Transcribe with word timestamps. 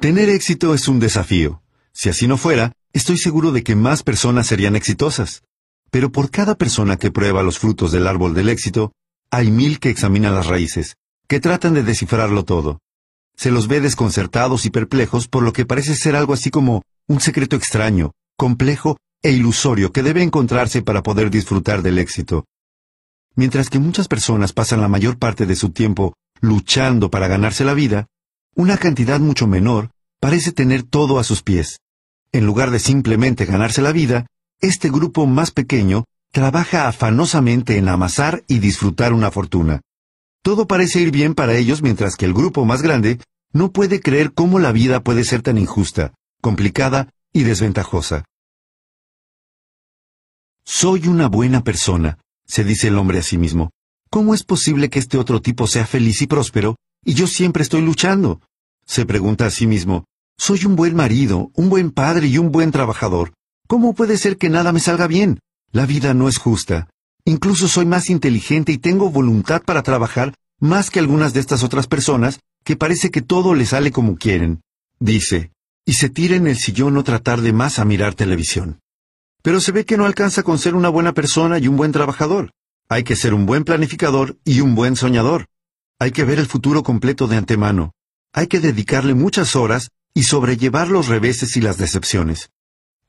Tener 0.00 0.30
éxito 0.30 0.72
es 0.72 0.88
un 0.88 0.98
desafío. 0.98 1.62
Si 1.92 2.08
así 2.08 2.26
no 2.26 2.38
fuera, 2.38 2.72
estoy 2.94 3.18
seguro 3.18 3.52
de 3.52 3.62
que 3.62 3.76
más 3.76 4.02
personas 4.02 4.46
serían 4.46 4.74
exitosas. 4.74 5.42
Pero 5.90 6.10
por 6.10 6.30
cada 6.30 6.54
persona 6.54 6.96
que 6.96 7.10
prueba 7.10 7.42
los 7.42 7.58
frutos 7.58 7.92
del 7.92 8.06
árbol 8.06 8.32
del 8.32 8.48
éxito, 8.48 8.92
hay 9.30 9.50
mil 9.50 9.78
que 9.78 9.90
examinan 9.90 10.34
las 10.34 10.46
raíces, 10.46 10.96
que 11.28 11.38
tratan 11.38 11.74
de 11.74 11.82
descifrarlo 11.82 12.46
todo. 12.46 12.78
Se 13.36 13.50
los 13.50 13.68
ve 13.68 13.82
desconcertados 13.82 14.64
y 14.64 14.70
perplejos 14.70 15.28
por 15.28 15.42
lo 15.42 15.52
que 15.52 15.66
parece 15.66 15.94
ser 15.94 16.16
algo 16.16 16.32
así 16.32 16.48
como 16.48 16.80
un 17.06 17.20
secreto 17.20 17.54
extraño, 17.56 18.12
complejo 18.38 18.96
e 19.22 19.32
ilusorio 19.32 19.92
que 19.92 20.02
debe 20.02 20.22
encontrarse 20.22 20.80
para 20.80 21.02
poder 21.02 21.28
disfrutar 21.28 21.82
del 21.82 21.98
éxito. 21.98 22.46
Mientras 23.34 23.68
que 23.68 23.78
muchas 23.78 24.08
personas 24.08 24.54
pasan 24.54 24.80
la 24.80 24.88
mayor 24.88 25.18
parte 25.18 25.44
de 25.44 25.56
su 25.56 25.72
tiempo 25.72 26.14
luchando 26.40 27.10
para 27.10 27.28
ganarse 27.28 27.66
la 27.66 27.74
vida, 27.74 28.06
una 28.54 28.76
cantidad 28.76 29.20
mucho 29.20 29.46
menor 29.46 29.90
parece 30.20 30.52
tener 30.52 30.82
todo 30.82 31.18
a 31.18 31.24
sus 31.24 31.42
pies. 31.42 31.80
En 32.32 32.46
lugar 32.46 32.70
de 32.70 32.78
simplemente 32.78 33.46
ganarse 33.46 33.82
la 33.82 33.92
vida, 33.92 34.26
este 34.60 34.90
grupo 34.90 35.26
más 35.26 35.50
pequeño 35.50 36.04
trabaja 36.32 36.86
afanosamente 36.86 37.76
en 37.76 37.88
amasar 37.88 38.44
y 38.46 38.58
disfrutar 38.58 39.12
una 39.12 39.30
fortuna. 39.30 39.80
Todo 40.42 40.66
parece 40.66 41.00
ir 41.00 41.10
bien 41.10 41.34
para 41.34 41.56
ellos 41.56 41.82
mientras 41.82 42.16
que 42.16 42.24
el 42.26 42.34
grupo 42.34 42.64
más 42.64 42.82
grande 42.82 43.18
no 43.52 43.72
puede 43.72 44.00
creer 44.00 44.32
cómo 44.32 44.58
la 44.58 44.72
vida 44.72 45.02
puede 45.02 45.24
ser 45.24 45.42
tan 45.42 45.58
injusta, 45.58 46.14
complicada 46.40 47.10
y 47.32 47.42
desventajosa. 47.42 48.24
Soy 50.64 51.08
una 51.08 51.28
buena 51.28 51.64
persona, 51.64 52.18
se 52.46 52.64
dice 52.64 52.88
el 52.88 52.98
hombre 52.98 53.18
a 53.18 53.22
sí 53.22 53.38
mismo. 53.38 53.70
¿Cómo 54.08 54.34
es 54.34 54.44
posible 54.44 54.88
que 54.88 54.98
este 54.98 55.18
otro 55.18 55.40
tipo 55.40 55.66
sea 55.66 55.86
feliz 55.86 56.22
y 56.22 56.26
próspero 56.26 56.76
y 57.04 57.14
yo 57.14 57.26
siempre 57.26 57.62
estoy 57.62 57.82
luchando? 57.82 58.40
Se 58.84 59.06
pregunta 59.06 59.46
a 59.46 59.50
sí 59.50 59.66
mismo. 59.66 60.04
Soy 60.38 60.64
un 60.64 60.76
buen 60.76 60.94
marido, 60.94 61.50
un 61.54 61.68
buen 61.68 61.90
padre 61.90 62.26
y 62.26 62.38
un 62.38 62.50
buen 62.50 62.70
trabajador. 62.72 63.32
¿Cómo 63.66 63.94
puede 63.94 64.16
ser 64.16 64.36
que 64.36 64.50
nada 64.50 64.72
me 64.72 64.80
salga 64.80 65.06
bien? 65.06 65.38
La 65.72 65.86
vida 65.86 66.14
no 66.14 66.28
es 66.28 66.38
justa. 66.38 66.88
Incluso 67.24 67.68
soy 67.68 67.86
más 67.86 68.10
inteligente 68.10 68.72
y 68.72 68.78
tengo 68.78 69.10
voluntad 69.10 69.62
para 69.62 69.82
trabajar 69.82 70.34
más 70.60 70.90
que 70.90 70.98
algunas 70.98 71.32
de 71.32 71.40
estas 71.40 71.62
otras 71.62 71.86
personas 71.86 72.40
que 72.64 72.76
parece 72.76 73.10
que 73.10 73.22
todo 73.22 73.54
les 73.54 73.70
sale 73.70 73.92
como 73.92 74.16
quieren. 74.16 74.60
Dice, 74.98 75.52
y 75.86 75.94
se 75.94 76.08
tira 76.10 76.36
en 76.36 76.46
el 76.46 76.56
sillón 76.56 76.96
o 76.96 77.04
tratar 77.04 77.40
de 77.40 77.52
más 77.52 77.78
a 77.78 77.84
mirar 77.84 78.14
televisión. 78.14 78.80
Pero 79.42 79.60
se 79.60 79.72
ve 79.72 79.84
que 79.84 79.96
no 79.96 80.04
alcanza 80.04 80.42
con 80.42 80.58
ser 80.58 80.74
una 80.74 80.88
buena 80.88 81.14
persona 81.14 81.58
y 81.58 81.68
un 81.68 81.76
buen 81.76 81.92
trabajador. 81.92 82.50
Hay 82.88 83.04
que 83.04 83.16
ser 83.16 83.32
un 83.32 83.46
buen 83.46 83.64
planificador 83.64 84.36
y 84.44 84.60
un 84.60 84.74
buen 84.74 84.96
soñador. 84.96 85.46
Hay 86.02 86.12
que 86.12 86.24
ver 86.24 86.38
el 86.38 86.46
futuro 86.46 86.82
completo 86.82 87.28
de 87.28 87.36
antemano. 87.36 87.92
Hay 88.32 88.46
que 88.46 88.58
dedicarle 88.58 89.12
muchas 89.12 89.54
horas 89.54 89.90
y 90.14 90.22
sobrellevar 90.22 90.88
los 90.88 91.08
reveses 91.08 91.58
y 91.58 91.60
las 91.60 91.76
decepciones. 91.76 92.48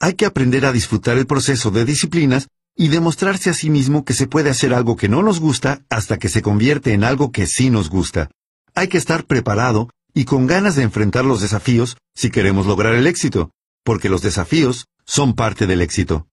Hay 0.01 0.15
que 0.15 0.25
aprender 0.25 0.65
a 0.65 0.73
disfrutar 0.73 1.17
el 1.17 1.25
proceso 1.25 1.71
de 1.71 1.85
disciplinas 1.85 2.49
y 2.75 2.89
demostrarse 2.89 3.49
a 3.49 3.53
sí 3.53 3.69
mismo 3.69 4.03
que 4.03 4.13
se 4.13 4.27
puede 4.27 4.49
hacer 4.49 4.73
algo 4.73 4.97
que 4.97 5.07
no 5.07 5.23
nos 5.23 5.39
gusta 5.39 5.85
hasta 5.89 6.19
que 6.19 6.27
se 6.27 6.41
convierte 6.41 6.91
en 6.91 7.05
algo 7.05 7.31
que 7.31 7.47
sí 7.47 7.69
nos 7.69 7.89
gusta. 7.89 8.29
Hay 8.75 8.89
que 8.89 8.97
estar 8.97 9.25
preparado 9.25 9.89
y 10.13 10.25
con 10.25 10.45
ganas 10.45 10.75
de 10.75 10.83
enfrentar 10.83 11.23
los 11.23 11.39
desafíos 11.39 11.95
si 12.13 12.29
queremos 12.29 12.67
lograr 12.67 12.93
el 12.93 13.07
éxito, 13.07 13.51
porque 13.85 14.09
los 14.09 14.21
desafíos 14.21 14.87
son 15.05 15.33
parte 15.33 15.65
del 15.65 15.81
éxito. 15.81 16.27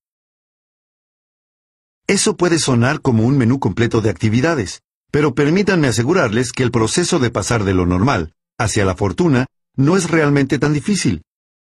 Eso 2.09 2.37
puede 2.37 2.59
sonar 2.59 3.00
como 3.00 3.25
un 3.25 3.38
menú 3.38 3.60
completo 3.60 4.00
de 4.00 4.10
actividades, 4.10 4.81
pero 5.11 5.35
permítanme 5.35 5.89
asegurarles 5.89 6.53
que 6.53 6.63
el 6.63 6.71
proceso 6.71 7.19
de 7.19 7.31
pasar 7.31 7.65
de 7.65 7.75
lo 7.75 7.87
normal 7.87 8.35
hacia 8.59 8.85
la 8.85 8.95
fortuna 8.95 9.47
no 9.77 9.97
es 9.97 10.11
realmente 10.11 10.59
tan 10.59 10.73
difícil. 10.73 11.23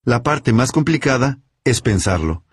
La 0.05 0.23
parte 0.23 0.53
más 0.53 0.73
complicada 0.73 1.39
es 1.65 1.81
pensarlo. 1.81 2.45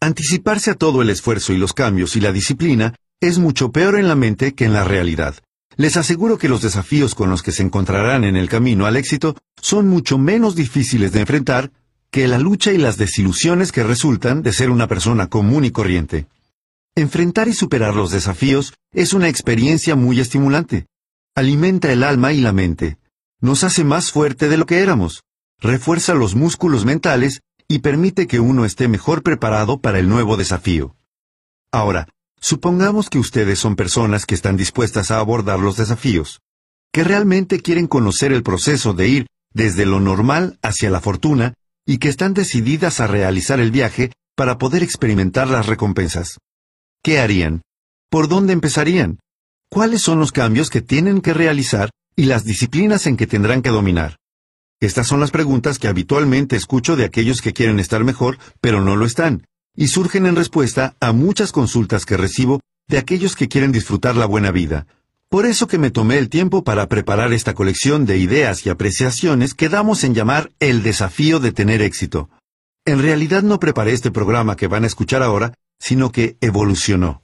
Anticiparse 0.00 0.72
a 0.72 0.74
todo 0.74 1.02
el 1.02 1.10
esfuerzo 1.10 1.52
y 1.52 1.56
los 1.56 1.72
cambios 1.72 2.16
y 2.16 2.20
la 2.20 2.32
disciplina 2.32 2.94
es 3.20 3.38
mucho 3.38 3.70
peor 3.70 3.96
en 3.96 4.08
la 4.08 4.14
mente 4.14 4.54
que 4.54 4.64
en 4.64 4.72
la 4.72 4.84
realidad. 4.84 5.36
Les 5.76 5.96
aseguro 5.96 6.38
que 6.38 6.48
los 6.48 6.62
desafíos 6.62 7.14
con 7.14 7.30
los 7.30 7.42
que 7.42 7.52
se 7.52 7.62
encontrarán 7.62 8.24
en 8.24 8.36
el 8.36 8.48
camino 8.48 8.86
al 8.86 8.96
éxito 8.96 9.36
son 9.60 9.88
mucho 9.88 10.18
menos 10.18 10.56
difíciles 10.56 11.12
de 11.12 11.20
enfrentar 11.20 11.70
que 12.10 12.28
la 12.28 12.38
lucha 12.38 12.72
y 12.72 12.78
las 12.78 12.96
desilusiones 12.96 13.72
que 13.72 13.84
resultan 13.84 14.42
de 14.42 14.52
ser 14.52 14.70
una 14.70 14.88
persona 14.88 15.28
común 15.28 15.64
y 15.64 15.70
corriente. 15.70 16.26
Enfrentar 16.98 17.46
y 17.46 17.52
superar 17.52 17.94
los 17.94 18.10
desafíos 18.10 18.72
es 18.90 19.12
una 19.12 19.28
experiencia 19.28 19.96
muy 19.96 20.18
estimulante. 20.18 20.86
Alimenta 21.34 21.92
el 21.92 22.02
alma 22.02 22.32
y 22.32 22.40
la 22.40 22.54
mente. 22.54 22.96
Nos 23.38 23.64
hace 23.64 23.84
más 23.84 24.12
fuerte 24.12 24.48
de 24.48 24.56
lo 24.56 24.64
que 24.64 24.78
éramos. 24.78 25.22
Refuerza 25.60 26.14
los 26.14 26.34
músculos 26.34 26.86
mentales 26.86 27.42
y 27.68 27.80
permite 27.80 28.26
que 28.26 28.40
uno 28.40 28.64
esté 28.64 28.88
mejor 28.88 29.22
preparado 29.22 29.78
para 29.78 29.98
el 29.98 30.08
nuevo 30.08 30.38
desafío. 30.38 30.96
Ahora, 31.70 32.08
supongamos 32.40 33.10
que 33.10 33.18
ustedes 33.18 33.58
son 33.58 33.76
personas 33.76 34.24
que 34.24 34.34
están 34.34 34.56
dispuestas 34.56 35.10
a 35.10 35.18
abordar 35.18 35.58
los 35.58 35.76
desafíos, 35.76 36.40
que 36.94 37.04
realmente 37.04 37.60
quieren 37.60 37.88
conocer 37.88 38.32
el 38.32 38.42
proceso 38.42 38.94
de 38.94 39.08
ir 39.08 39.26
desde 39.52 39.84
lo 39.84 40.00
normal 40.00 40.58
hacia 40.62 40.88
la 40.88 41.02
fortuna 41.02 41.52
y 41.84 41.98
que 41.98 42.08
están 42.08 42.32
decididas 42.32 43.00
a 43.00 43.06
realizar 43.06 43.60
el 43.60 43.70
viaje 43.70 44.12
para 44.34 44.56
poder 44.56 44.82
experimentar 44.82 45.46
las 45.48 45.66
recompensas. 45.66 46.38
¿Qué 47.06 47.20
harían? 47.20 47.62
¿Por 48.10 48.26
dónde 48.26 48.52
empezarían? 48.52 49.20
¿Cuáles 49.70 50.02
son 50.02 50.18
los 50.18 50.32
cambios 50.32 50.70
que 50.70 50.82
tienen 50.82 51.20
que 51.20 51.34
realizar 51.34 51.90
y 52.16 52.24
las 52.24 52.44
disciplinas 52.44 53.06
en 53.06 53.16
que 53.16 53.28
tendrán 53.28 53.62
que 53.62 53.68
dominar? 53.68 54.16
Estas 54.80 55.06
son 55.06 55.20
las 55.20 55.30
preguntas 55.30 55.78
que 55.78 55.86
habitualmente 55.86 56.56
escucho 56.56 56.96
de 56.96 57.04
aquellos 57.04 57.42
que 57.42 57.52
quieren 57.52 57.78
estar 57.78 58.02
mejor, 58.02 58.38
pero 58.60 58.80
no 58.80 58.96
lo 58.96 59.06
están, 59.06 59.46
y 59.76 59.86
surgen 59.86 60.26
en 60.26 60.34
respuesta 60.34 60.96
a 60.98 61.12
muchas 61.12 61.52
consultas 61.52 62.06
que 62.06 62.16
recibo 62.16 62.58
de 62.88 62.98
aquellos 62.98 63.36
que 63.36 63.46
quieren 63.46 63.70
disfrutar 63.70 64.16
la 64.16 64.26
buena 64.26 64.50
vida. 64.50 64.88
Por 65.28 65.46
eso 65.46 65.68
que 65.68 65.78
me 65.78 65.92
tomé 65.92 66.18
el 66.18 66.28
tiempo 66.28 66.64
para 66.64 66.88
preparar 66.88 67.32
esta 67.32 67.54
colección 67.54 68.04
de 68.04 68.18
ideas 68.18 68.66
y 68.66 68.70
apreciaciones 68.70 69.54
que 69.54 69.68
damos 69.68 70.02
en 70.02 70.12
llamar 70.12 70.50
el 70.58 70.82
desafío 70.82 71.38
de 71.38 71.52
tener 71.52 71.82
éxito. 71.82 72.30
En 72.84 73.00
realidad 73.00 73.44
no 73.44 73.60
preparé 73.60 73.92
este 73.92 74.10
programa 74.10 74.56
que 74.56 74.66
van 74.66 74.82
a 74.82 74.88
escuchar 74.88 75.22
ahora, 75.22 75.52
sino 75.78 76.12
que 76.12 76.36
evolucionó. 76.40 77.22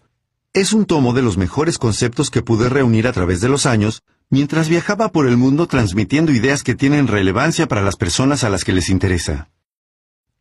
Es 0.53 0.73
un 0.73 0.85
tomo 0.85 1.13
de 1.15 1.23
los 1.23 1.39
mejores 1.39 1.79
conceptos 1.79 2.31
que 2.31 2.43
pude 2.43 2.69
reunir 2.69 3.07
a 3.07 3.13
través 3.13 3.41
de 3.41 3.49
los 3.49 3.65
años, 3.65 4.03
mientras 4.29 4.69
viajaba 4.69 5.11
por 5.11 5.27
el 5.27 5.37
mundo 5.37 5.67
transmitiendo 5.67 6.33
ideas 6.33 6.63
que 6.63 6.75
tienen 6.75 7.07
relevancia 7.07 7.69
para 7.69 7.83
las 7.83 7.97
personas 7.97 8.45
a 8.45 8.51
las 8.51 8.65
que 8.65 8.73
les 8.73 8.89
interesa. 8.91 9.51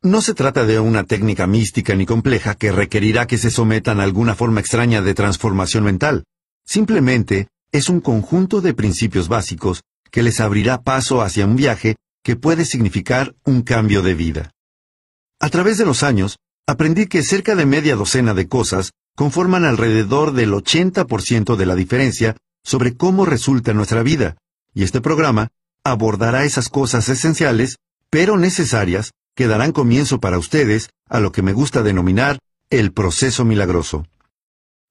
No 0.01 0.22
se 0.22 0.33
trata 0.33 0.66
de 0.66 0.79
una 0.79 1.03
técnica 1.03 1.45
mística 1.45 1.94
ni 1.95 2.05
compleja 2.05 2.55
que 2.55 2.72
requerirá 2.72 3.27
que 3.27 3.38
se 3.38 3.51
sometan 3.51 3.99
a 3.99 4.03
alguna 4.03 4.33
forma 4.33 4.59
extraña 4.59 5.01
de 5.01 5.13
transformación 5.13 5.83
mental. 5.83 6.23
Simplemente 6.66 7.49
es 7.72 7.87
un 7.87 8.02
conjunto 8.02 8.61
de 8.61 8.73
principios 8.73 9.28
básicos 9.28 9.84
que 10.09 10.23
les 10.23 10.40
abrirá 10.40 10.81
paso 10.81 11.22
hacia 11.22 11.46
un 11.46 11.55
viaje 11.55 11.96
que 12.23 12.35
puede 12.35 12.66
significar 12.66 13.35
un 13.46 13.61
cambio 13.61 14.02
de 14.02 14.14
vida. 14.14 14.52
A 15.40 15.49
través 15.49 15.78
de 15.78 15.85
los 15.85 16.03
años, 16.03 16.37
aprendí 16.67 17.08
que 17.08 17.23
cerca 17.23 17.55
de 17.55 17.66
media 17.66 17.96
docena 17.96 18.34
de 18.34 18.47
cosas 18.47 18.91
conforman 19.16 19.66
alrededor 19.66 20.34
del 20.34 20.52
80% 20.53 21.55
de 21.55 21.66
la 21.66 21.75
diferencia 21.75 22.37
sobre 22.63 22.96
cómo 22.96 23.25
resulta 23.25 23.73
nuestra 23.73 24.03
vida, 24.03 24.37
y 24.73 24.84
este 24.84 25.02
programa 25.02 25.49
abordará 25.84 26.46
esas 26.46 26.69
cosas 26.69 27.09
esenciales, 27.09 27.78
pero 28.09 28.37
necesarias, 28.37 29.11
que 29.35 29.47
darán 29.47 29.72
comienzo 29.72 30.19
para 30.19 30.37
ustedes 30.37 30.90
a 31.09 31.19
lo 31.19 31.31
que 31.31 31.41
me 31.41 31.53
gusta 31.53 31.84
denominar 31.84 32.40
el 32.69 32.91
proceso 32.91 33.46
milagroso. 33.46 34.05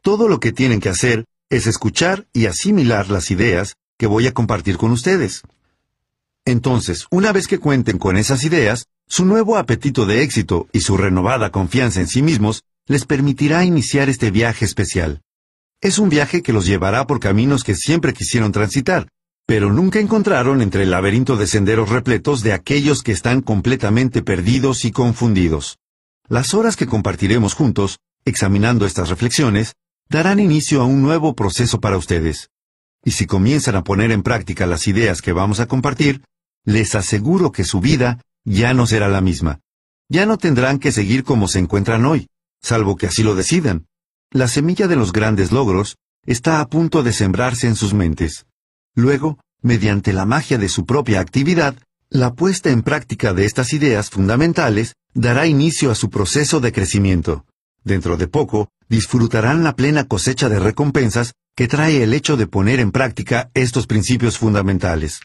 Todo 0.03 0.29
lo 0.29 0.41
que 0.41 0.53
tienen 0.53 0.81
que 0.81 0.89
hacer 0.89 1.25
es 1.51 1.67
escuchar 1.67 2.27
y 2.33 2.47
asimilar 2.47 3.11
las 3.11 3.31
ideas 3.31 3.75
que 3.99 4.07
voy 4.07 4.27
a 4.27 4.33
compartir 4.33 4.77
con 4.77 4.93
ustedes. 4.93 5.43
Entonces, 6.45 7.07
una 7.11 7.33
vez 7.33 7.47
que 7.47 7.59
cuenten 7.59 7.99
con 7.99 8.17
esas 8.17 8.45
ideas, 8.45 8.87
su 9.11 9.25
nuevo 9.25 9.57
apetito 9.57 10.07
de 10.07 10.23
éxito 10.23 10.69
y 10.73 10.81
su 10.81 10.97
renovada 10.97 11.51
confianza 11.51 12.01
en 12.01 12.07
sí 12.07 12.23
mismos 12.23 12.63
les 12.87 13.07
permitirá 13.07 13.65
iniciar 13.65 14.09
este 14.09 14.31
viaje 14.31 14.65
especial. 14.65 15.21
Es 15.81 15.99
un 15.99 16.09
viaje 16.09 16.43
que 16.43 16.53
los 16.53 16.65
llevará 16.65 17.09
por 17.09 17.19
caminos 17.19 17.65
que 17.65 17.75
siempre 17.75 18.13
quisieron 18.13 18.53
transitar, 18.53 19.09
pero 19.47 19.73
nunca 19.73 19.99
encontraron 19.99 20.63
entre 20.63 20.85
el 20.85 20.93
laberinto 20.93 21.37
de 21.37 21.49
senderos 21.49 21.89
repletos 21.89 22.45
de 22.45 22.53
aquellos 22.53 23.03
que 23.03 23.11
están 23.11 23.41
completamente 23.41 24.23
perdidos 24.23 24.85
y 24.85 24.93
confundidos. 24.93 25.79
Las 26.29 26.55
horas 26.55 26.77
que 26.77 26.87
compartiremos 26.87 27.55
juntos, 27.55 27.99
examinando 28.25 28.87
estas 28.87 29.09
reflexiones, 29.09 29.75
darán 30.09 30.39
inicio 30.39 30.83
a 30.83 30.85
un 30.85 31.03
nuevo 31.03 31.35
proceso 31.35 31.81
para 31.81 31.99
ustedes. 31.99 32.51
Y 33.05 33.11
si 33.11 33.27
comienzan 33.27 33.75
a 33.75 33.83
poner 33.83 34.13
en 34.13 34.23
práctica 34.23 34.67
las 34.67 34.87
ideas 34.87 35.21
que 35.21 35.33
vamos 35.33 35.59
a 35.59 35.67
compartir, 35.67 36.23
les 36.65 36.95
aseguro 36.95 37.51
que 37.51 37.65
su 37.65 37.81
vida 37.81 38.21
ya 38.51 38.75
no 38.75 38.87
será 38.87 39.09
la 39.09 39.21
misma. 39.21 39.61
Ya 40.09 40.27
no 40.27 40.37
tendrán 40.37 40.79
que 40.81 40.91
seguir 40.91 41.23
como 41.23 41.47
se 41.47 41.61
encuentran 41.61 42.05
hoy, 42.05 42.29
salvo 42.61 42.97
que 42.97 43.07
así 43.07 43.23
lo 43.23 43.37
decidan. 43.37 43.87
La 44.33 44.49
semilla 44.49 44.89
de 44.89 44.97
los 44.97 45.13
grandes 45.13 45.53
logros 45.53 45.97
está 46.27 46.61
a 46.61 46.69
punto 46.69 47.03
de 47.03 47.13
sembrarse 47.13 47.69
en 47.69 47.77
sus 47.77 47.95
mentes. 47.95 48.47
Luego, 48.95 49.39
mediante 49.63 50.13
la 50.13 50.27
magia 50.27 50.59
de 50.59 50.69
su 50.69 50.85
propia 50.85 51.21
actividad, 51.21 51.77
la 52.09 52.35
puesta 52.35 52.71
en 52.71 52.83
práctica 52.83 53.33
de 53.35 53.45
estas 53.45 53.73
ideas 53.73 54.11
fundamentales 54.11 54.95
dará 55.15 55.47
inicio 55.47 55.93
a 55.93 55.95
su 55.95 56.11
proceso 56.11 56.59
de 56.59 56.73
crecimiento. 56.73 57.45
Dentro 57.85 58.17
de 58.17 58.27
poco, 58.27 58.69
disfrutarán 58.89 59.63
la 59.63 59.77
plena 59.77 60.09
cosecha 60.09 60.49
de 60.49 60.59
recompensas 60.59 61.35
que 61.57 61.69
trae 61.69 62.03
el 62.03 62.15
hecho 62.15 62.37
de 62.37 62.49
poner 62.49 62.81
en 62.81 62.91
práctica 62.91 63.51
estos 63.55 63.87
principios 63.87 64.39
fundamentales. 64.39 65.21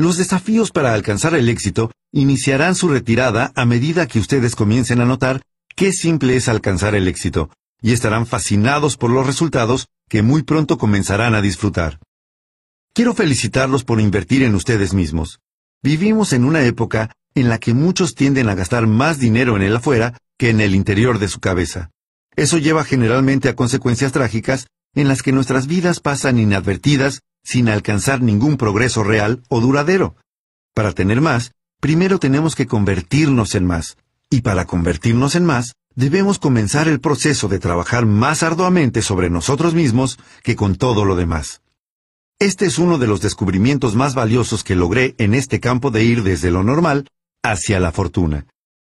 Los 0.00 0.16
desafíos 0.16 0.70
para 0.70 0.94
alcanzar 0.94 1.34
el 1.34 1.50
éxito 1.50 1.92
iniciarán 2.10 2.74
su 2.74 2.88
retirada 2.88 3.52
a 3.54 3.66
medida 3.66 4.06
que 4.06 4.18
ustedes 4.18 4.56
comiencen 4.56 5.02
a 5.02 5.04
notar 5.04 5.42
qué 5.76 5.92
simple 5.92 6.36
es 6.36 6.48
alcanzar 6.48 6.94
el 6.94 7.06
éxito, 7.06 7.50
y 7.82 7.92
estarán 7.92 8.24
fascinados 8.24 8.96
por 8.96 9.10
los 9.10 9.26
resultados 9.26 9.88
que 10.08 10.22
muy 10.22 10.42
pronto 10.42 10.78
comenzarán 10.78 11.34
a 11.34 11.42
disfrutar. 11.42 11.98
Quiero 12.94 13.12
felicitarlos 13.12 13.84
por 13.84 14.00
invertir 14.00 14.42
en 14.42 14.54
ustedes 14.54 14.94
mismos. 14.94 15.38
Vivimos 15.82 16.32
en 16.32 16.46
una 16.46 16.64
época 16.64 17.12
en 17.34 17.50
la 17.50 17.58
que 17.58 17.74
muchos 17.74 18.14
tienden 18.14 18.48
a 18.48 18.54
gastar 18.54 18.86
más 18.86 19.18
dinero 19.18 19.54
en 19.54 19.60
el 19.60 19.76
afuera 19.76 20.16
que 20.38 20.48
en 20.48 20.62
el 20.62 20.74
interior 20.74 21.18
de 21.18 21.28
su 21.28 21.40
cabeza. 21.40 21.90
Eso 22.36 22.56
lleva 22.56 22.84
generalmente 22.84 23.50
a 23.50 23.54
consecuencias 23.54 24.12
trágicas 24.12 24.66
en 24.94 25.08
las 25.08 25.22
que 25.22 25.32
nuestras 25.32 25.66
vidas 25.66 26.00
pasan 26.00 26.38
inadvertidas 26.38 27.20
sin 27.42 27.68
alcanzar 27.68 28.22
ningún 28.22 28.56
progreso 28.56 29.02
real 29.02 29.42
o 29.48 29.60
duradero. 29.60 30.16
Para 30.74 30.92
tener 30.92 31.20
más, 31.20 31.52
primero 31.80 32.18
tenemos 32.18 32.54
que 32.54 32.66
convertirnos 32.66 33.54
en 33.54 33.66
más. 33.66 33.96
Y 34.30 34.42
para 34.42 34.66
convertirnos 34.66 35.34
en 35.34 35.44
más, 35.44 35.74
debemos 35.94 36.38
comenzar 36.38 36.88
el 36.88 37.00
proceso 37.00 37.48
de 37.48 37.58
trabajar 37.58 38.06
más 38.06 38.42
arduamente 38.42 39.02
sobre 39.02 39.30
nosotros 39.30 39.74
mismos 39.74 40.18
que 40.42 40.56
con 40.56 40.76
todo 40.76 41.04
lo 41.04 41.16
demás. 41.16 41.62
Este 42.38 42.64
es 42.64 42.78
uno 42.78 42.96
de 42.96 43.06
los 43.06 43.20
descubrimientos 43.20 43.94
más 43.96 44.14
valiosos 44.14 44.64
que 44.64 44.74
logré 44.74 45.14
en 45.18 45.34
este 45.34 45.60
campo 45.60 45.90
de 45.90 46.04
ir 46.04 46.22
desde 46.22 46.50
lo 46.50 46.62
normal 46.62 47.06
hacia 47.42 47.80
la 47.80 47.92
fortuna. 47.92 48.46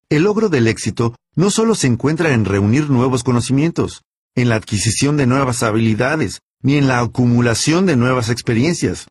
El 0.08 0.22
logro 0.22 0.48
del 0.48 0.68
éxito 0.68 1.16
no 1.34 1.50
solo 1.50 1.74
se 1.74 1.86
encuentra 1.86 2.32
en 2.32 2.44
reunir 2.44 2.88
nuevos 2.88 3.24
conocimientos, 3.24 4.04
en 4.34 4.48
la 4.48 4.54
adquisición 4.54 5.16
de 5.16 5.26
nuevas 5.26 5.62
habilidades, 5.62 6.40
ni 6.62 6.76
en 6.76 6.88
la 6.88 7.00
acumulación 7.00 7.86
de 7.86 7.96
nuevas 7.96 8.30
experiencias. 8.30 9.06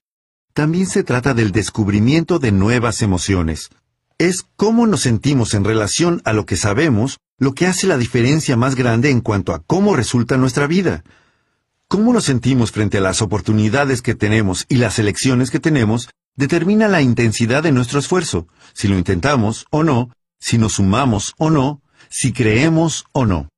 También 0.53 0.87
se 0.87 1.03
trata 1.03 1.33
del 1.33 1.51
descubrimiento 1.51 2.39
de 2.39 2.51
nuevas 2.51 3.01
emociones. 3.01 3.69
Es 4.17 4.43
cómo 4.55 4.87
nos 4.87 5.01
sentimos 5.01 5.53
en 5.53 5.63
relación 5.63 6.21
a 6.25 6.33
lo 6.33 6.45
que 6.45 6.57
sabemos 6.57 7.17
lo 7.41 7.55
que 7.55 7.65
hace 7.65 7.87
la 7.87 7.97
diferencia 7.97 8.55
más 8.55 8.75
grande 8.75 9.09
en 9.09 9.19
cuanto 9.19 9.53
a 9.53 9.63
cómo 9.63 9.95
resulta 9.95 10.37
nuestra 10.37 10.67
vida. 10.67 11.03
Cómo 11.87 12.13
nos 12.13 12.25
sentimos 12.25 12.71
frente 12.71 12.99
a 12.99 13.01
las 13.01 13.23
oportunidades 13.23 14.03
que 14.03 14.13
tenemos 14.13 14.65
y 14.69 14.75
las 14.75 14.99
elecciones 14.99 15.49
que 15.49 15.59
tenemos 15.59 16.09
determina 16.35 16.87
la 16.87 17.01
intensidad 17.01 17.63
de 17.63 17.71
nuestro 17.71 17.97
esfuerzo, 17.97 18.47
si 18.73 18.87
lo 18.87 18.95
intentamos 18.95 19.65
o 19.71 19.83
no, 19.83 20.11
si 20.39 20.59
nos 20.59 20.73
sumamos 20.73 21.33
o 21.39 21.49
no, 21.49 21.81
si 22.09 22.31
creemos 22.31 23.05
o 23.11 23.25
no. 23.25 23.50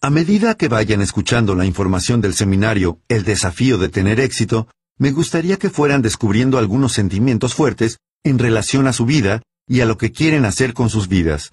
A 0.00 0.10
medida 0.10 0.54
que 0.54 0.68
vayan 0.68 1.02
escuchando 1.02 1.56
la 1.56 1.66
información 1.66 2.20
del 2.20 2.32
seminario 2.32 3.00
El 3.08 3.24
desafío 3.24 3.78
de 3.78 3.88
tener 3.88 4.20
éxito, 4.20 4.68
me 4.96 5.10
gustaría 5.10 5.56
que 5.56 5.70
fueran 5.70 6.02
descubriendo 6.02 6.56
algunos 6.58 6.92
sentimientos 6.92 7.54
fuertes 7.54 7.98
en 8.22 8.38
relación 8.38 8.86
a 8.86 8.92
su 8.92 9.06
vida 9.06 9.42
y 9.66 9.80
a 9.80 9.86
lo 9.86 9.98
que 9.98 10.12
quieren 10.12 10.44
hacer 10.44 10.72
con 10.72 10.88
sus 10.88 11.08
vidas. 11.08 11.50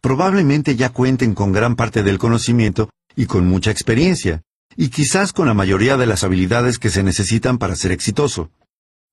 Probablemente 0.00 0.74
ya 0.74 0.88
cuenten 0.88 1.34
con 1.34 1.52
gran 1.52 1.76
parte 1.76 2.02
del 2.02 2.16
conocimiento 2.16 2.88
y 3.14 3.26
con 3.26 3.46
mucha 3.46 3.70
experiencia, 3.70 4.40
y 4.74 4.88
quizás 4.88 5.34
con 5.34 5.46
la 5.46 5.54
mayoría 5.54 5.98
de 5.98 6.06
las 6.06 6.24
habilidades 6.24 6.78
que 6.78 6.88
se 6.88 7.02
necesitan 7.02 7.58
para 7.58 7.76
ser 7.76 7.92
exitoso. 7.92 8.50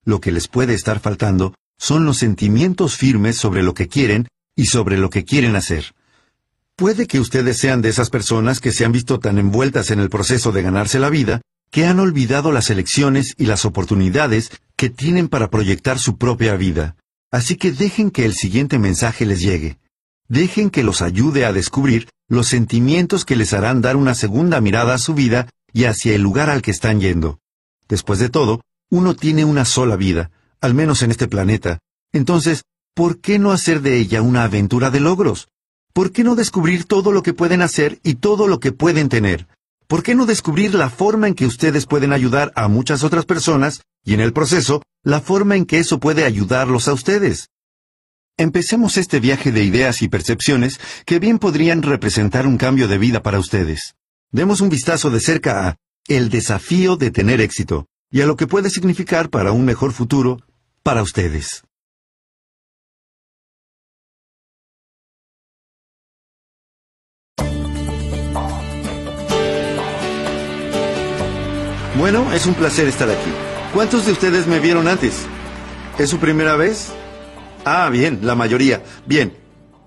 Lo 0.06 0.22
que 0.22 0.32
les 0.32 0.48
puede 0.48 0.72
estar 0.72 1.00
faltando 1.00 1.54
son 1.78 2.06
los 2.06 2.16
sentimientos 2.16 2.96
firmes 2.96 3.36
sobre 3.36 3.62
lo 3.62 3.74
que 3.74 3.88
quieren 3.88 4.28
y 4.56 4.66
sobre 4.66 4.96
lo 4.96 5.10
que 5.10 5.26
quieren 5.26 5.54
hacer. 5.54 5.94
Puede 6.80 7.06
que 7.06 7.20
ustedes 7.20 7.58
sean 7.58 7.82
de 7.82 7.90
esas 7.90 8.08
personas 8.08 8.58
que 8.58 8.72
se 8.72 8.86
han 8.86 8.92
visto 8.92 9.20
tan 9.20 9.36
envueltas 9.36 9.90
en 9.90 10.00
el 10.00 10.08
proceso 10.08 10.50
de 10.50 10.62
ganarse 10.62 10.98
la 10.98 11.10
vida, 11.10 11.42
que 11.70 11.84
han 11.84 12.00
olvidado 12.00 12.52
las 12.52 12.70
elecciones 12.70 13.34
y 13.36 13.44
las 13.44 13.66
oportunidades 13.66 14.50
que 14.76 14.88
tienen 14.88 15.28
para 15.28 15.50
proyectar 15.50 15.98
su 15.98 16.16
propia 16.16 16.56
vida. 16.56 16.96
Así 17.30 17.56
que 17.56 17.70
dejen 17.70 18.10
que 18.10 18.24
el 18.24 18.32
siguiente 18.32 18.78
mensaje 18.78 19.26
les 19.26 19.42
llegue. 19.42 19.78
Dejen 20.26 20.70
que 20.70 20.82
los 20.82 21.02
ayude 21.02 21.44
a 21.44 21.52
descubrir 21.52 22.08
los 22.30 22.48
sentimientos 22.48 23.26
que 23.26 23.36
les 23.36 23.52
harán 23.52 23.82
dar 23.82 23.96
una 23.96 24.14
segunda 24.14 24.62
mirada 24.62 24.94
a 24.94 24.98
su 24.98 25.12
vida 25.12 25.50
y 25.74 25.84
hacia 25.84 26.14
el 26.14 26.22
lugar 26.22 26.48
al 26.48 26.62
que 26.62 26.70
están 26.70 26.98
yendo. 26.98 27.40
Después 27.90 28.20
de 28.20 28.30
todo, 28.30 28.62
uno 28.88 29.14
tiene 29.14 29.44
una 29.44 29.66
sola 29.66 29.96
vida, 29.96 30.30
al 30.62 30.72
menos 30.72 31.02
en 31.02 31.10
este 31.10 31.28
planeta. 31.28 31.80
Entonces, 32.14 32.62
¿por 32.94 33.20
qué 33.20 33.38
no 33.38 33.52
hacer 33.52 33.82
de 33.82 33.98
ella 33.98 34.22
una 34.22 34.44
aventura 34.44 34.90
de 34.90 35.00
logros? 35.00 35.48
¿Por 35.92 36.12
qué 36.12 36.22
no 36.22 36.36
descubrir 36.36 36.84
todo 36.84 37.10
lo 37.10 37.22
que 37.22 37.34
pueden 37.34 37.62
hacer 37.62 37.98
y 38.04 38.14
todo 38.14 38.46
lo 38.46 38.60
que 38.60 38.70
pueden 38.70 39.08
tener? 39.08 39.48
¿Por 39.88 40.04
qué 40.04 40.14
no 40.14 40.24
descubrir 40.24 40.72
la 40.74 40.88
forma 40.88 41.26
en 41.26 41.34
que 41.34 41.46
ustedes 41.46 41.86
pueden 41.86 42.12
ayudar 42.12 42.52
a 42.54 42.68
muchas 42.68 43.02
otras 43.02 43.26
personas 43.26 43.82
y 44.04 44.14
en 44.14 44.20
el 44.20 44.32
proceso, 44.32 44.82
la 45.02 45.20
forma 45.20 45.56
en 45.56 45.66
que 45.66 45.78
eso 45.78 45.98
puede 45.98 46.24
ayudarlos 46.24 46.86
a 46.86 46.92
ustedes? 46.92 47.48
Empecemos 48.36 48.96
este 48.98 49.18
viaje 49.18 49.50
de 49.50 49.64
ideas 49.64 50.00
y 50.02 50.08
percepciones 50.08 50.80
que 51.06 51.18
bien 51.18 51.40
podrían 51.40 51.82
representar 51.82 52.46
un 52.46 52.56
cambio 52.56 52.86
de 52.86 52.98
vida 52.98 53.22
para 53.22 53.40
ustedes. 53.40 53.96
Demos 54.30 54.60
un 54.60 54.68
vistazo 54.68 55.10
de 55.10 55.18
cerca 55.18 55.68
a 55.68 55.76
el 56.06 56.30
desafío 56.30 56.96
de 56.96 57.10
tener 57.10 57.40
éxito 57.40 57.86
y 58.12 58.20
a 58.20 58.26
lo 58.26 58.36
que 58.36 58.46
puede 58.46 58.70
significar 58.70 59.28
para 59.28 59.50
un 59.50 59.64
mejor 59.64 59.92
futuro 59.92 60.38
para 60.84 61.02
ustedes. 61.02 61.64
Bueno, 72.00 72.32
es 72.32 72.46
un 72.46 72.54
placer 72.54 72.88
estar 72.88 73.10
aquí. 73.10 73.30
¿Cuántos 73.74 74.06
de 74.06 74.12
ustedes 74.12 74.46
me 74.46 74.58
vieron 74.58 74.88
antes? 74.88 75.26
¿Es 75.98 76.08
su 76.08 76.16
primera 76.16 76.56
vez? 76.56 76.88
Ah, 77.66 77.90
bien, 77.90 78.20
la 78.22 78.34
mayoría. 78.34 78.82
Bien. 79.04 79.36